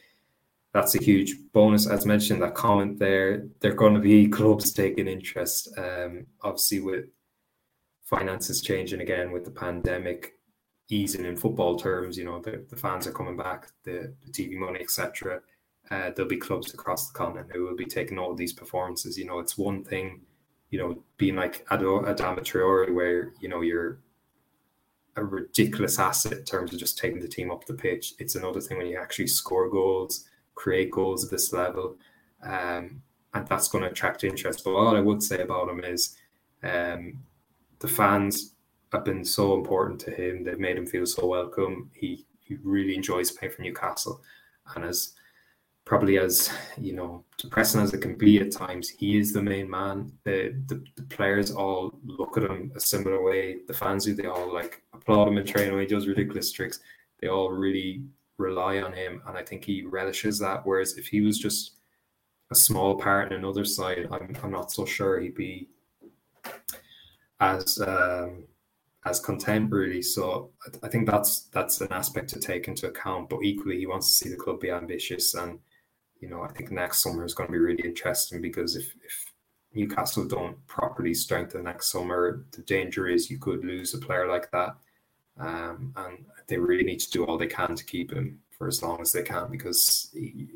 that's 0.73 0.95
a 0.95 1.03
huge 1.03 1.37
bonus. 1.53 1.87
As 1.87 2.05
mentioned, 2.05 2.43
that 2.43 2.55
comment 2.55 2.99
there, 2.99 3.47
are 3.63 3.73
going 3.73 3.95
to 3.95 4.01
be 4.01 4.29
clubs 4.39 4.73
taking 4.73 5.07
interest. 5.07 5.69
Um, 5.79 6.27
obviously, 6.43 6.81
with 6.81 7.07
finances 8.03 8.61
changing 8.61 9.01
again 9.01 9.33
with 9.33 9.45
the 9.45 9.51
pandemic 9.51 10.35
easing 10.91 11.25
in 11.25 11.37
football 11.37 11.77
terms, 11.77 12.19
you 12.19 12.25
know, 12.25 12.41
the, 12.41 12.65
the 12.69 12.77
fans 12.77 13.07
are 13.07 13.13
coming 13.13 13.37
back, 13.37 13.69
the, 13.85 14.15
the 14.25 14.31
TV 14.31 14.57
money, 14.57 14.81
etc. 14.81 15.41
Uh, 15.91 16.11
there'll 16.11 16.29
be 16.29 16.37
clubs 16.37 16.73
across 16.73 17.09
the 17.11 17.17
continent 17.17 17.51
who 17.53 17.65
will 17.65 17.77
be 17.77 17.85
taking 17.85 18.19
all 18.19 18.35
these 18.35 18.53
performances. 18.53 19.19
You 19.19 19.27
know, 19.27 19.39
it's 19.39 19.59
one 19.59 19.85
thing 19.85 20.23
you 20.75 20.81
know, 20.81 21.05
being 21.19 21.37
like 21.37 21.65
Adama 21.67 22.41
Traore, 22.41 22.93
where 22.93 23.33
you 23.41 23.49
know 23.49 23.61
you're 23.61 24.01
a 25.15 25.25
ridiculous 25.25 26.01
asset 26.01 26.33
in 26.33 26.45
terms 26.45 26.73
of 26.73 26.81
just 26.81 26.99
taking 26.99 27.21
the 27.21 27.29
team 27.29 27.53
up 27.53 27.65
the 27.65 27.75
pitch. 27.75 28.15
It's 28.19 28.35
another 28.35 28.61
thing 28.61 28.79
when 28.79 28.89
you 28.89 28.99
actually 28.99 29.29
score 29.29 29.71
goals, 29.71 30.25
create 30.57 30.91
goals 30.91 31.25
at 31.25 31.31
this 31.31 31.53
level, 31.53 31.97
um, 32.43 33.01
and 33.35 33.47
that's 33.47 33.69
going 33.69 33.85
to 33.85 33.91
attract 33.91 34.25
interest. 34.25 34.65
But 34.65 34.75
all 34.75 34.97
I 34.97 35.01
would 35.01 35.23
say 35.23 35.43
about 35.43 35.69
him 35.69 35.85
is 35.85 36.17
um, 36.65 37.23
the 37.79 37.87
fans 37.87 38.55
have 38.93 39.05
been 39.05 39.25
so 39.25 39.55
important 39.55 40.01
to 40.01 40.11
him. 40.11 40.43
They've 40.43 40.59
made 40.59 40.77
him 40.77 40.87
feel 40.87 41.07
so 41.07 41.25
welcome. 41.25 41.93
He 41.95 42.27
he 42.41 42.57
really 42.65 42.97
enjoys 42.97 43.31
playing 43.31 43.55
for 43.55 43.63
Newcastle, 43.63 44.21
and 44.75 44.85
as 44.85 45.13
probably 45.85 46.19
as 46.19 46.51
you 46.81 46.95
know 46.95 47.25
depressing 47.37 47.81
as 47.81 47.93
it 47.93 48.01
can 48.01 48.17
be 48.17 48.41
at 48.41 48.53
times, 48.53 48.89
he 48.89 49.19
is 49.19 49.33
the 49.33 49.43
main 49.43 49.69
man. 49.69 50.13
The, 50.25 50.55
the, 50.67 50.83
the 50.97 51.03
players 51.03 51.51
all 51.51 51.99
look 52.05 52.37
at 52.37 52.45
him 52.45 52.73
a 52.75 52.81
similar 52.81 53.23
way. 53.23 53.59
The 53.67 53.75
fans 53.75 54.05
do. 54.05 54.15
They 54.15 54.27
all 54.27 54.53
like 54.53 54.83
applaud 54.93 55.29
him 55.29 55.39
in 55.39 55.47
training 55.47 55.73
when 55.73 55.83
he 55.83 55.87
does 55.87 56.09
ridiculous 56.09 56.53
tricks. 56.53 56.81
They 57.21 57.29
all 57.29 57.51
really 57.51 58.03
rely 58.39 58.81
on 58.81 58.93
him, 58.93 59.23
and 59.27 59.37
I 59.37 59.43
think 59.43 59.65
he 59.65 59.85
relishes 59.85 60.39
that. 60.41 60.65
Whereas 60.65 60.97
if 60.97 61.07
he 61.07 61.21
was 61.21 61.39
just 61.39 61.73
a 62.51 62.55
small 62.55 62.97
part 62.97 63.31
in 63.31 63.39
another 63.39 63.65
side, 63.65 64.09
I'm 64.11 64.35
I'm 64.43 64.53
not 64.53 64.73
so 64.73 64.85
sure 64.87 65.21
he'd 65.21 65.35
be 65.35 65.69
as 67.41 67.79
um, 67.87 68.45
as 69.05 69.21
content 69.21 69.71
really. 69.71 70.03
So 70.03 70.51
I 70.83 70.89
think 70.89 71.07
that's 71.07 71.49
that's 71.53 71.81
an 71.83 71.93
aspect 71.93 72.31
to 72.31 72.41
take 72.41 72.69
into 72.69 72.89
account. 72.89 73.29
But 73.29 73.43
equally, 73.43 73.79
he 73.79 73.87
wants 73.87 74.09
to 74.09 74.15
see 74.15 74.31
the 74.31 74.37
club 74.37 74.61
be 74.61 74.71
ambitious 74.71 75.35
and 75.35 75.59
you 76.25 76.31
know, 76.31 76.43
I 76.43 76.49
think 76.49 76.71
next 76.71 77.03
summer 77.03 77.23
is 77.23 77.35
going 77.35 77.49
to 77.49 77.53
be 77.53 77.59
really 77.59 77.83
interesting 77.83 78.41
because 78.41 78.77
if, 78.77 78.87
if 79.05 79.33
Newcastle 79.75 80.27
don't 80.27 80.57
properly 80.67 81.13
strengthen 81.13 81.65
next 81.65 81.93
summer, 81.93 82.47
the 82.53 82.63
danger 82.63 83.07
is 83.07 83.31
you 83.31 83.39
could 83.39 83.63
lose 83.63 83.93
a 83.93 83.99
player 83.99 84.27
like 84.27 84.51
that. 84.51 84.75
Um, 85.39 85.93
and 85.97 86.25
they 86.49 86.57
really 86.57 86.83
need 86.85 87.01
to 87.01 87.11
do 87.11 87.25
all 87.27 87.37
they 87.37 87.47
can 87.47 87.75
to 87.77 87.85
keep 87.85 88.11
him 88.11 88.41
for 88.57 88.69
as 88.69 88.83
long 88.83 89.03
as 89.03 89.13
they 89.13 89.23
can 89.23 89.51
because 89.51 90.09
he, 90.15 90.49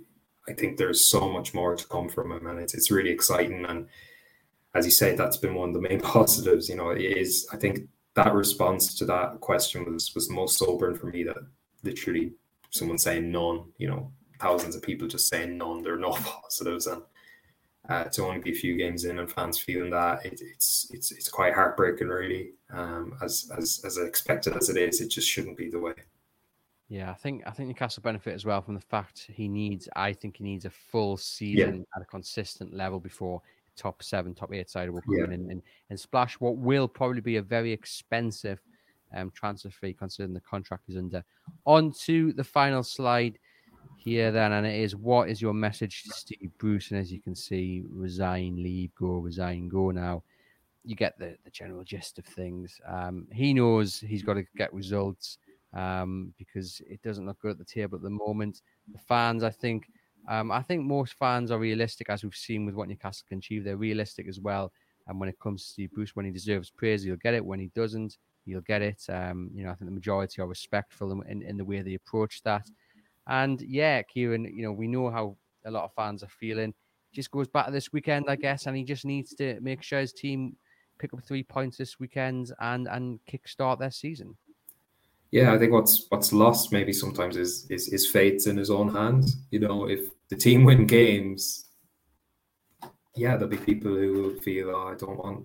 I 0.49 0.55
think 0.55 0.79
there's 0.79 1.11
so 1.11 1.31
much 1.31 1.53
more 1.53 1.77
to 1.77 1.87
come 1.89 2.09
from 2.09 2.33
him 2.33 2.47
and 2.47 2.59
it's, 2.61 2.73
it's 2.73 2.91
really 2.91 3.11
exciting. 3.11 3.67
And 3.67 3.89
as 4.75 4.87
you 4.87 4.91
say, 4.91 5.15
that's 5.15 5.37
been 5.37 5.55
one 5.55 5.69
of 5.69 5.75
the 5.75 5.87
main 5.87 6.01
positives. 6.17 6.71
You 6.71 6.77
know, 6.77 6.91
it 6.91 7.03
is, 7.03 7.47
I 7.53 7.59
think 7.59 7.81
that 8.15 8.33
response 8.33 8.95
to 8.95 9.05
that 9.05 9.41
question 9.41 9.93
was, 9.93 10.15
was 10.15 10.31
most 10.31 10.57
sobering 10.57 10.97
for 10.97 11.09
me 11.09 11.25
that 11.25 11.37
literally 11.83 12.33
someone 12.71 12.97
saying 12.97 13.31
none, 13.31 13.65
you 13.77 13.89
know, 13.89 14.13
thousands 14.39 14.77
of 14.77 14.83
people 14.83 15.09
just 15.09 15.29
saying 15.29 15.57
none, 15.57 15.83
there 15.83 15.95
are 15.95 15.99
no 15.99 16.13
positives, 16.43 16.87
and 16.87 17.03
uh, 17.89 18.05
to 18.05 18.25
only 18.25 18.41
be 18.41 18.53
a 18.53 18.55
few 18.55 18.77
games 18.77 19.05
in 19.05 19.19
and 19.19 19.31
fans 19.31 19.59
feeling 19.59 19.91
that 19.91 20.25
it, 20.25 20.41
it's 20.41 20.91
it's 20.93 21.13
it's 21.13 21.29
quite 21.29 21.55
heartbreaking, 21.55 22.09
really. 22.09 22.51
Um, 22.71 23.15
as 23.23 23.51
as 23.57 23.83
as 23.85 23.99
expected 23.99 24.57
as 24.57 24.69
it 24.69 24.77
is, 24.77 25.01
it 25.01 25.09
just 25.09 25.29
shouldn't 25.29 25.57
be 25.57 25.71
the 25.71 25.79
way. 25.79 25.95
Yeah, 26.89 27.11
I 27.11 27.15
think 27.15 27.43
I 27.47 27.51
think 27.51 27.69
Newcastle 27.69 28.03
benefit 28.03 28.35
as 28.35 28.45
well 28.45 28.63
from 28.63 28.75
the 28.75 28.81
fact 28.81 29.31
he 29.33 29.49
needs. 29.49 29.89
I 29.95 30.13
think 30.13 30.39
he 30.39 30.45
needs 30.45 30.65
a 30.65 30.71
full 30.71 31.17
season 31.17 31.77
yeah. 31.77 31.97
at 31.97 32.03
a 32.03 32.07
consistent 32.07 32.75
level 32.75 32.99
before 32.99 33.43
top 33.77 34.03
seven, 34.03 34.35
top 34.35 34.53
eight 34.53 34.69
side 34.69 34.91
will 34.91 35.03
come 35.03 35.17
yeah. 35.19 35.25
in 35.25 35.33
and, 35.33 35.51
and, 35.51 35.63
and 35.89 36.01
splash 36.01 36.35
what 36.41 36.57
will 36.57 36.89
probably 36.89 37.21
be 37.21 37.37
a 37.37 37.43
very 37.43 37.73
expensive 37.73 38.61
um, 39.15 39.31
transfer 39.31 39.71
fee 39.71 39.95
considering 39.95 40.35
the 40.35 40.41
contract 40.41 40.89
is 40.89 40.97
under. 40.97 41.25
On 41.65 41.93
to 42.05 42.33
the 42.33 42.45
final 42.45 42.83
slide 42.83 43.39
here 44.09 44.31
then, 44.33 44.53
and 44.53 44.67
it 44.67 44.81
is 44.81 44.97
what 44.97 45.29
is 45.29 45.41
your 45.41 45.55
message 45.55 46.03
to 46.05 46.11
Steve 46.11 46.51
Bruce? 46.59 46.91
And 46.91 47.01
as 47.01 47.13
you 47.13 47.21
can 47.21 47.35
see, 47.35 47.85
resign, 47.89 48.57
leave, 48.63 48.95
go, 48.95 49.19
resign, 49.19 49.69
go 49.69 49.91
now. 49.91 50.23
You 50.85 50.97
get 50.97 51.19
the, 51.19 51.37
the 51.45 51.51
general 51.51 51.85
gist 51.85 52.19
of 52.19 52.25
things. 52.25 52.81
Um, 52.87 53.27
he 53.33 53.53
knows 53.53 54.01
he's 54.01 54.23
got 54.23 54.35
to 54.35 54.45
get 54.57 54.73
results 54.73 55.39
um, 55.75 56.33
because 56.39 56.81
it 56.89 57.03
doesn't 57.03 57.27
look 57.27 57.41
good 57.41 57.53
at 57.53 57.59
the 57.59 57.65
table 57.65 57.97
at 57.97 58.03
the 58.03 58.11
moment. 58.11 58.63
The 58.93 58.99
fans, 58.99 59.43
I 59.43 59.51
think, 59.51 59.89
um, 60.29 60.51
I 60.51 60.63
think 60.63 60.85
most 60.85 61.15
fans 61.15 61.51
are 61.51 61.59
realistic, 61.59 62.09
as 62.11 62.23
we've 62.23 62.35
seen 62.35 62.65
with 62.65 62.75
what 62.75 62.89
Newcastle 62.89 63.27
can 63.29 63.39
achieve. 63.39 63.65
They're 63.65 63.77
realistic 63.77 64.29
as 64.29 64.41
well. 64.41 64.73
And 65.07 65.19
when 65.19 65.29
it 65.29 65.39
comes 65.41 65.63
to 65.63 65.69
Steve 65.69 65.91
Bruce, 65.93 66.15
when 66.15 66.27
he 66.27 66.31
deserves 66.31 66.71
praise, 66.71 67.03
he'll 67.03 67.17
get 67.17 67.35
it. 67.35 67.45
When 67.45 67.61
he 67.61 67.71
doesn't, 67.75 68.19
he'll 68.45 68.61
get 68.61 68.83
it. 68.83 69.03
Um, 69.09 69.51
you 69.55 69.65
know, 69.65 69.71
I 69.71 69.75
think 69.75 69.87
the 69.91 69.95
majority 69.95 70.41
are 70.43 70.47
respectful 70.47 71.13
in, 71.13 71.23
in, 71.29 71.43
in 71.43 71.57
the 71.57 71.65
way 71.65 71.81
they 71.83 71.95
approach 71.95 72.43
that. 72.43 72.69
And 73.29 73.61
yeah, 73.61 74.03
Kieran, 74.03 74.45
you 74.45 74.63
know, 74.63 74.73
we 74.73 74.89
know 74.89 75.11
how 75.11 75.37
a 75.65 75.71
lot 75.71 75.85
of 75.85 75.93
fans 75.95 76.23
are 76.23 76.29
feeling. 76.29 76.75
Just 77.13 77.31
goes 77.31 77.49
back 77.49 77.71
this 77.71 77.93
weekend, 77.93 78.27
I 78.29 78.37
guess, 78.37 78.67
and 78.67 78.77
he 78.77 78.85
just 78.85 79.05
needs 79.05 79.35
to 79.37 79.61
make 79.61 79.83
sure 79.83 80.01
his 80.01 80.13
team 80.13 80.57
pick 80.99 81.15
up 81.15 81.23
three 81.23 81.43
points 81.43 81.77
this 81.77 82.01
weekend 82.01 82.53
and 82.61 82.89
and 82.89 83.21
kickstart 83.31 83.79
their 83.79 83.91
season. 83.91 84.37
Yeah, 85.31 85.53
I 85.53 85.59
think 85.59 85.73
what's 85.73 86.07
what's 86.09 86.33
lost 86.33 86.73
maybe 86.73 86.93
sometimes 86.93 87.37
is 87.37 87.67
is 87.71 87.89
is 87.89 88.11
fate's 88.11 88.47
in 88.47 88.57
his 88.57 88.71
own 88.71 88.95
hands. 88.95 89.37
You 89.51 89.61
know, 89.61 89.89
if 89.89 90.09
the 90.29 90.37
team 90.37 90.65
win 90.69 90.87
games, 90.87 91.67
yeah, 93.15 93.37
there'll 93.37 93.49
be 93.49 93.59
people 93.59 93.95
who 93.95 94.13
will 94.15 94.41
feel, 94.41 94.71
oh, 94.71 94.89
I 94.89 94.95
don't 94.95 95.19
want 95.19 95.45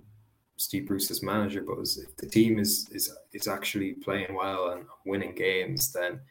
Steve 0.56 0.88
Bruce 0.88 1.12
as 1.12 1.24
manager, 1.24 1.64
but 1.66 1.80
if 1.82 2.16
the 2.16 2.28
team 2.28 2.60
is 2.60 2.88
is 2.92 3.14
is 3.34 3.48
actually 3.48 3.94
playing 3.94 4.34
well 4.34 4.70
and 4.70 4.86
winning 5.06 5.36
games, 5.36 5.92
then 5.92 6.22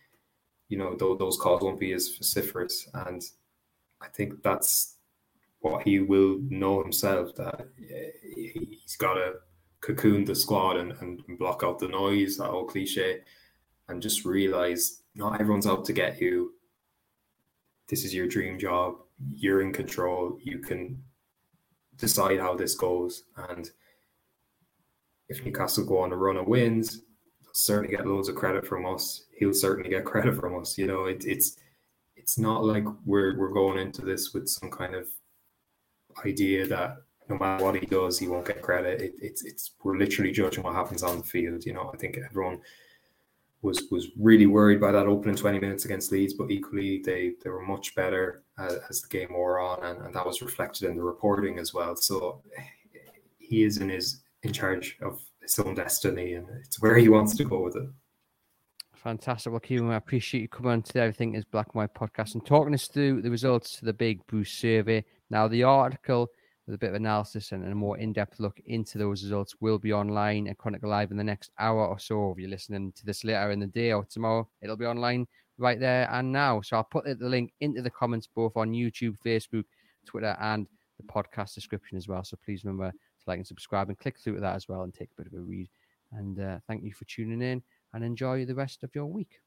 you 0.72 0.78
know 0.78 0.96
those, 0.96 1.18
those 1.18 1.36
calls 1.36 1.60
won't 1.62 1.78
be 1.78 1.92
as 1.92 2.16
vociferous. 2.16 2.88
And 2.94 3.22
I 4.00 4.08
think 4.08 4.42
that's 4.42 4.96
what 5.60 5.82
he 5.82 6.00
will 6.00 6.38
know 6.48 6.82
himself 6.82 7.34
that 7.36 7.68
he's 8.34 8.96
got 8.96 9.14
to 9.14 9.34
cocoon 9.82 10.24
the 10.24 10.34
squad 10.34 10.78
and, 10.78 10.92
and 11.02 11.20
block 11.38 11.62
out 11.62 11.78
the 11.78 11.88
noise, 11.88 12.38
that 12.38 12.48
old 12.48 12.70
cliche, 12.70 13.20
and 13.88 14.00
just 14.00 14.24
realize 14.24 15.02
not 15.14 15.38
everyone's 15.42 15.66
out 15.66 15.84
to 15.84 15.92
get 15.92 16.18
you. 16.22 16.54
This 17.88 18.06
is 18.06 18.14
your 18.14 18.26
dream 18.26 18.58
job. 18.58 18.94
You're 19.34 19.60
in 19.60 19.74
control. 19.74 20.38
You 20.42 20.60
can 20.60 21.02
decide 21.98 22.40
how 22.40 22.54
this 22.56 22.74
goes. 22.74 23.24
And 23.50 23.70
if 25.28 25.44
Newcastle 25.44 25.84
go 25.84 25.98
on 25.98 26.12
a 26.12 26.16
run 26.16 26.38
of 26.38 26.46
wins, 26.46 27.02
certainly 27.52 27.96
get 27.96 28.06
loads 28.06 28.28
of 28.28 28.34
credit 28.34 28.66
from 28.66 28.86
us. 28.86 29.24
He'll 29.36 29.54
certainly 29.54 29.90
get 29.90 30.04
credit 30.12 30.34
from 30.34 30.58
us. 30.58 30.76
You 30.78 30.86
know, 30.86 31.06
it, 31.06 31.24
it's 31.24 31.58
it's 32.16 32.38
not 32.38 32.64
like 32.64 32.84
we're 33.04 33.36
we're 33.38 33.52
going 33.52 33.78
into 33.78 34.02
this 34.02 34.32
with 34.32 34.48
some 34.48 34.70
kind 34.70 34.94
of 34.94 35.08
idea 36.24 36.66
that 36.66 36.96
no 37.28 37.38
matter 37.38 37.64
what 37.64 37.76
he 37.76 37.86
does, 37.86 38.18
he 38.18 38.28
won't 38.28 38.46
get 38.46 38.62
credit. 38.62 39.00
It, 39.00 39.14
it's 39.20 39.44
it's 39.44 39.72
we're 39.82 39.96
literally 39.98 40.32
judging 40.32 40.64
what 40.64 40.74
happens 40.74 41.02
on 41.02 41.18
the 41.18 41.24
field. 41.24 41.64
You 41.64 41.74
know, 41.74 41.90
I 41.92 41.96
think 41.96 42.18
everyone 42.18 42.60
was 43.62 43.84
was 43.90 44.08
really 44.18 44.46
worried 44.46 44.80
by 44.80 44.92
that 44.92 45.06
opening 45.06 45.36
20 45.36 45.60
minutes 45.60 45.84
against 45.84 46.12
Leeds, 46.12 46.34
but 46.34 46.50
equally 46.50 47.00
they 47.04 47.32
they 47.42 47.50
were 47.50 47.64
much 47.64 47.94
better 47.94 48.42
as, 48.58 48.78
as 48.90 49.02
the 49.02 49.08
game 49.08 49.32
wore 49.32 49.60
on, 49.60 49.82
and, 49.84 50.04
and 50.04 50.14
that 50.14 50.26
was 50.26 50.42
reflected 50.42 50.88
in 50.88 50.96
the 50.96 51.02
reporting 51.02 51.58
as 51.58 51.72
well. 51.72 51.96
So 51.96 52.42
eh, 52.56 52.62
he 53.38 53.62
is 53.62 53.78
in 53.78 53.88
his 53.88 54.22
in 54.42 54.52
charge 54.52 54.98
of 55.00 55.20
his 55.42 55.58
own 55.58 55.74
destiny, 55.74 56.34
and 56.34 56.46
it's 56.64 56.80
where 56.80 56.96
he 56.96 57.08
wants 57.08 57.36
to 57.36 57.44
go 57.44 57.60
with 57.60 57.76
it. 57.76 57.88
Fantastic. 58.94 59.52
Well, 59.52 59.90
I 59.90 59.96
appreciate 59.96 60.42
you 60.42 60.48
coming 60.48 60.72
on 60.72 60.82
to 60.82 61.00
Everything 61.00 61.34
is 61.34 61.44
Black 61.44 61.66
and 61.74 61.74
White 61.74 61.94
podcast 61.94 62.34
and 62.34 62.46
talking 62.46 62.72
us 62.72 62.86
through 62.86 63.22
the 63.22 63.30
results 63.30 63.76
to 63.78 63.84
the 63.84 63.92
big 63.92 64.24
Bruce 64.28 64.52
survey. 64.52 65.04
Now, 65.28 65.48
the 65.48 65.64
article 65.64 66.28
with 66.66 66.76
a 66.76 66.78
bit 66.78 66.90
of 66.90 66.94
analysis 66.94 67.50
and 67.50 67.66
a 67.66 67.74
more 67.74 67.98
in-depth 67.98 68.38
look 68.38 68.60
into 68.66 68.98
those 68.98 69.24
results 69.24 69.56
will 69.60 69.80
be 69.80 69.92
online 69.92 70.46
at 70.46 70.58
Chronicle 70.58 70.88
Live 70.88 71.10
in 71.10 71.16
the 71.16 71.24
next 71.24 71.50
hour 71.58 71.84
or 71.84 71.98
so. 71.98 72.30
If 72.30 72.38
you're 72.38 72.48
listening 72.48 72.92
to 72.92 73.04
this 73.04 73.24
later 73.24 73.50
in 73.50 73.58
the 73.58 73.66
day 73.66 73.92
or 73.92 74.04
tomorrow, 74.04 74.48
it'll 74.60 74.76
be 74.76 74.86
online 74.86 75.26
right 75.58 75.80
there 75.80 76.08
and 76.12 76.30
now. 76.30 76.60
So 76.60 76.76
I'll 76.76 76.84
put 76.84 77.04
the 77.04 77.28
link 77.28 77.52
into 77.60 77.82
the 77.82 77.90
comments 77.90 78.28
both 78.32 78.56
on 78.56 78.70
YouTube, 78.70 79.16
Facebook, 79.26 79.64
Twitter, 80.06 80.36
and 80.40 80.68
the 80.98 81.12
podcast 81.12 81.54
description 81.54 81.98
as 81.98 82.06
well. 82.06 82.22
So 82.22 82.38
please 82.44 82.64
remember 82.64 82.92
to 83.24 83.30
like 83.30 83.38
and 83.38 83.46
subscribe 83.46 83.88
and 83.88 83.98
click 83.98 84.18
through 84.18 84.34
to 84.34 84.40
that 84.40 84.56
as 84.56 84.68
well 84.68 84.82
and 84.82 84.94
take 84.94 85.10
a 85.12 85.22
bit 85.22 85.32
of 85.32 85.38
a 85.38 85.42
read. 85.42 85.68
And 86.12 86.40
uh, 86.40 86.58
thank 86.66 86.82
you 86.82 86.92
for 86.92 87.04
tuning 87.06 87.42
in 87.42 87.62
and 87.94 88.04
enjoy 88.04 88.44
the 88.44 88.54
rest 88.54 88.82
of 88.82 88.94
your 88.94 89.06
week. 89.06 89.40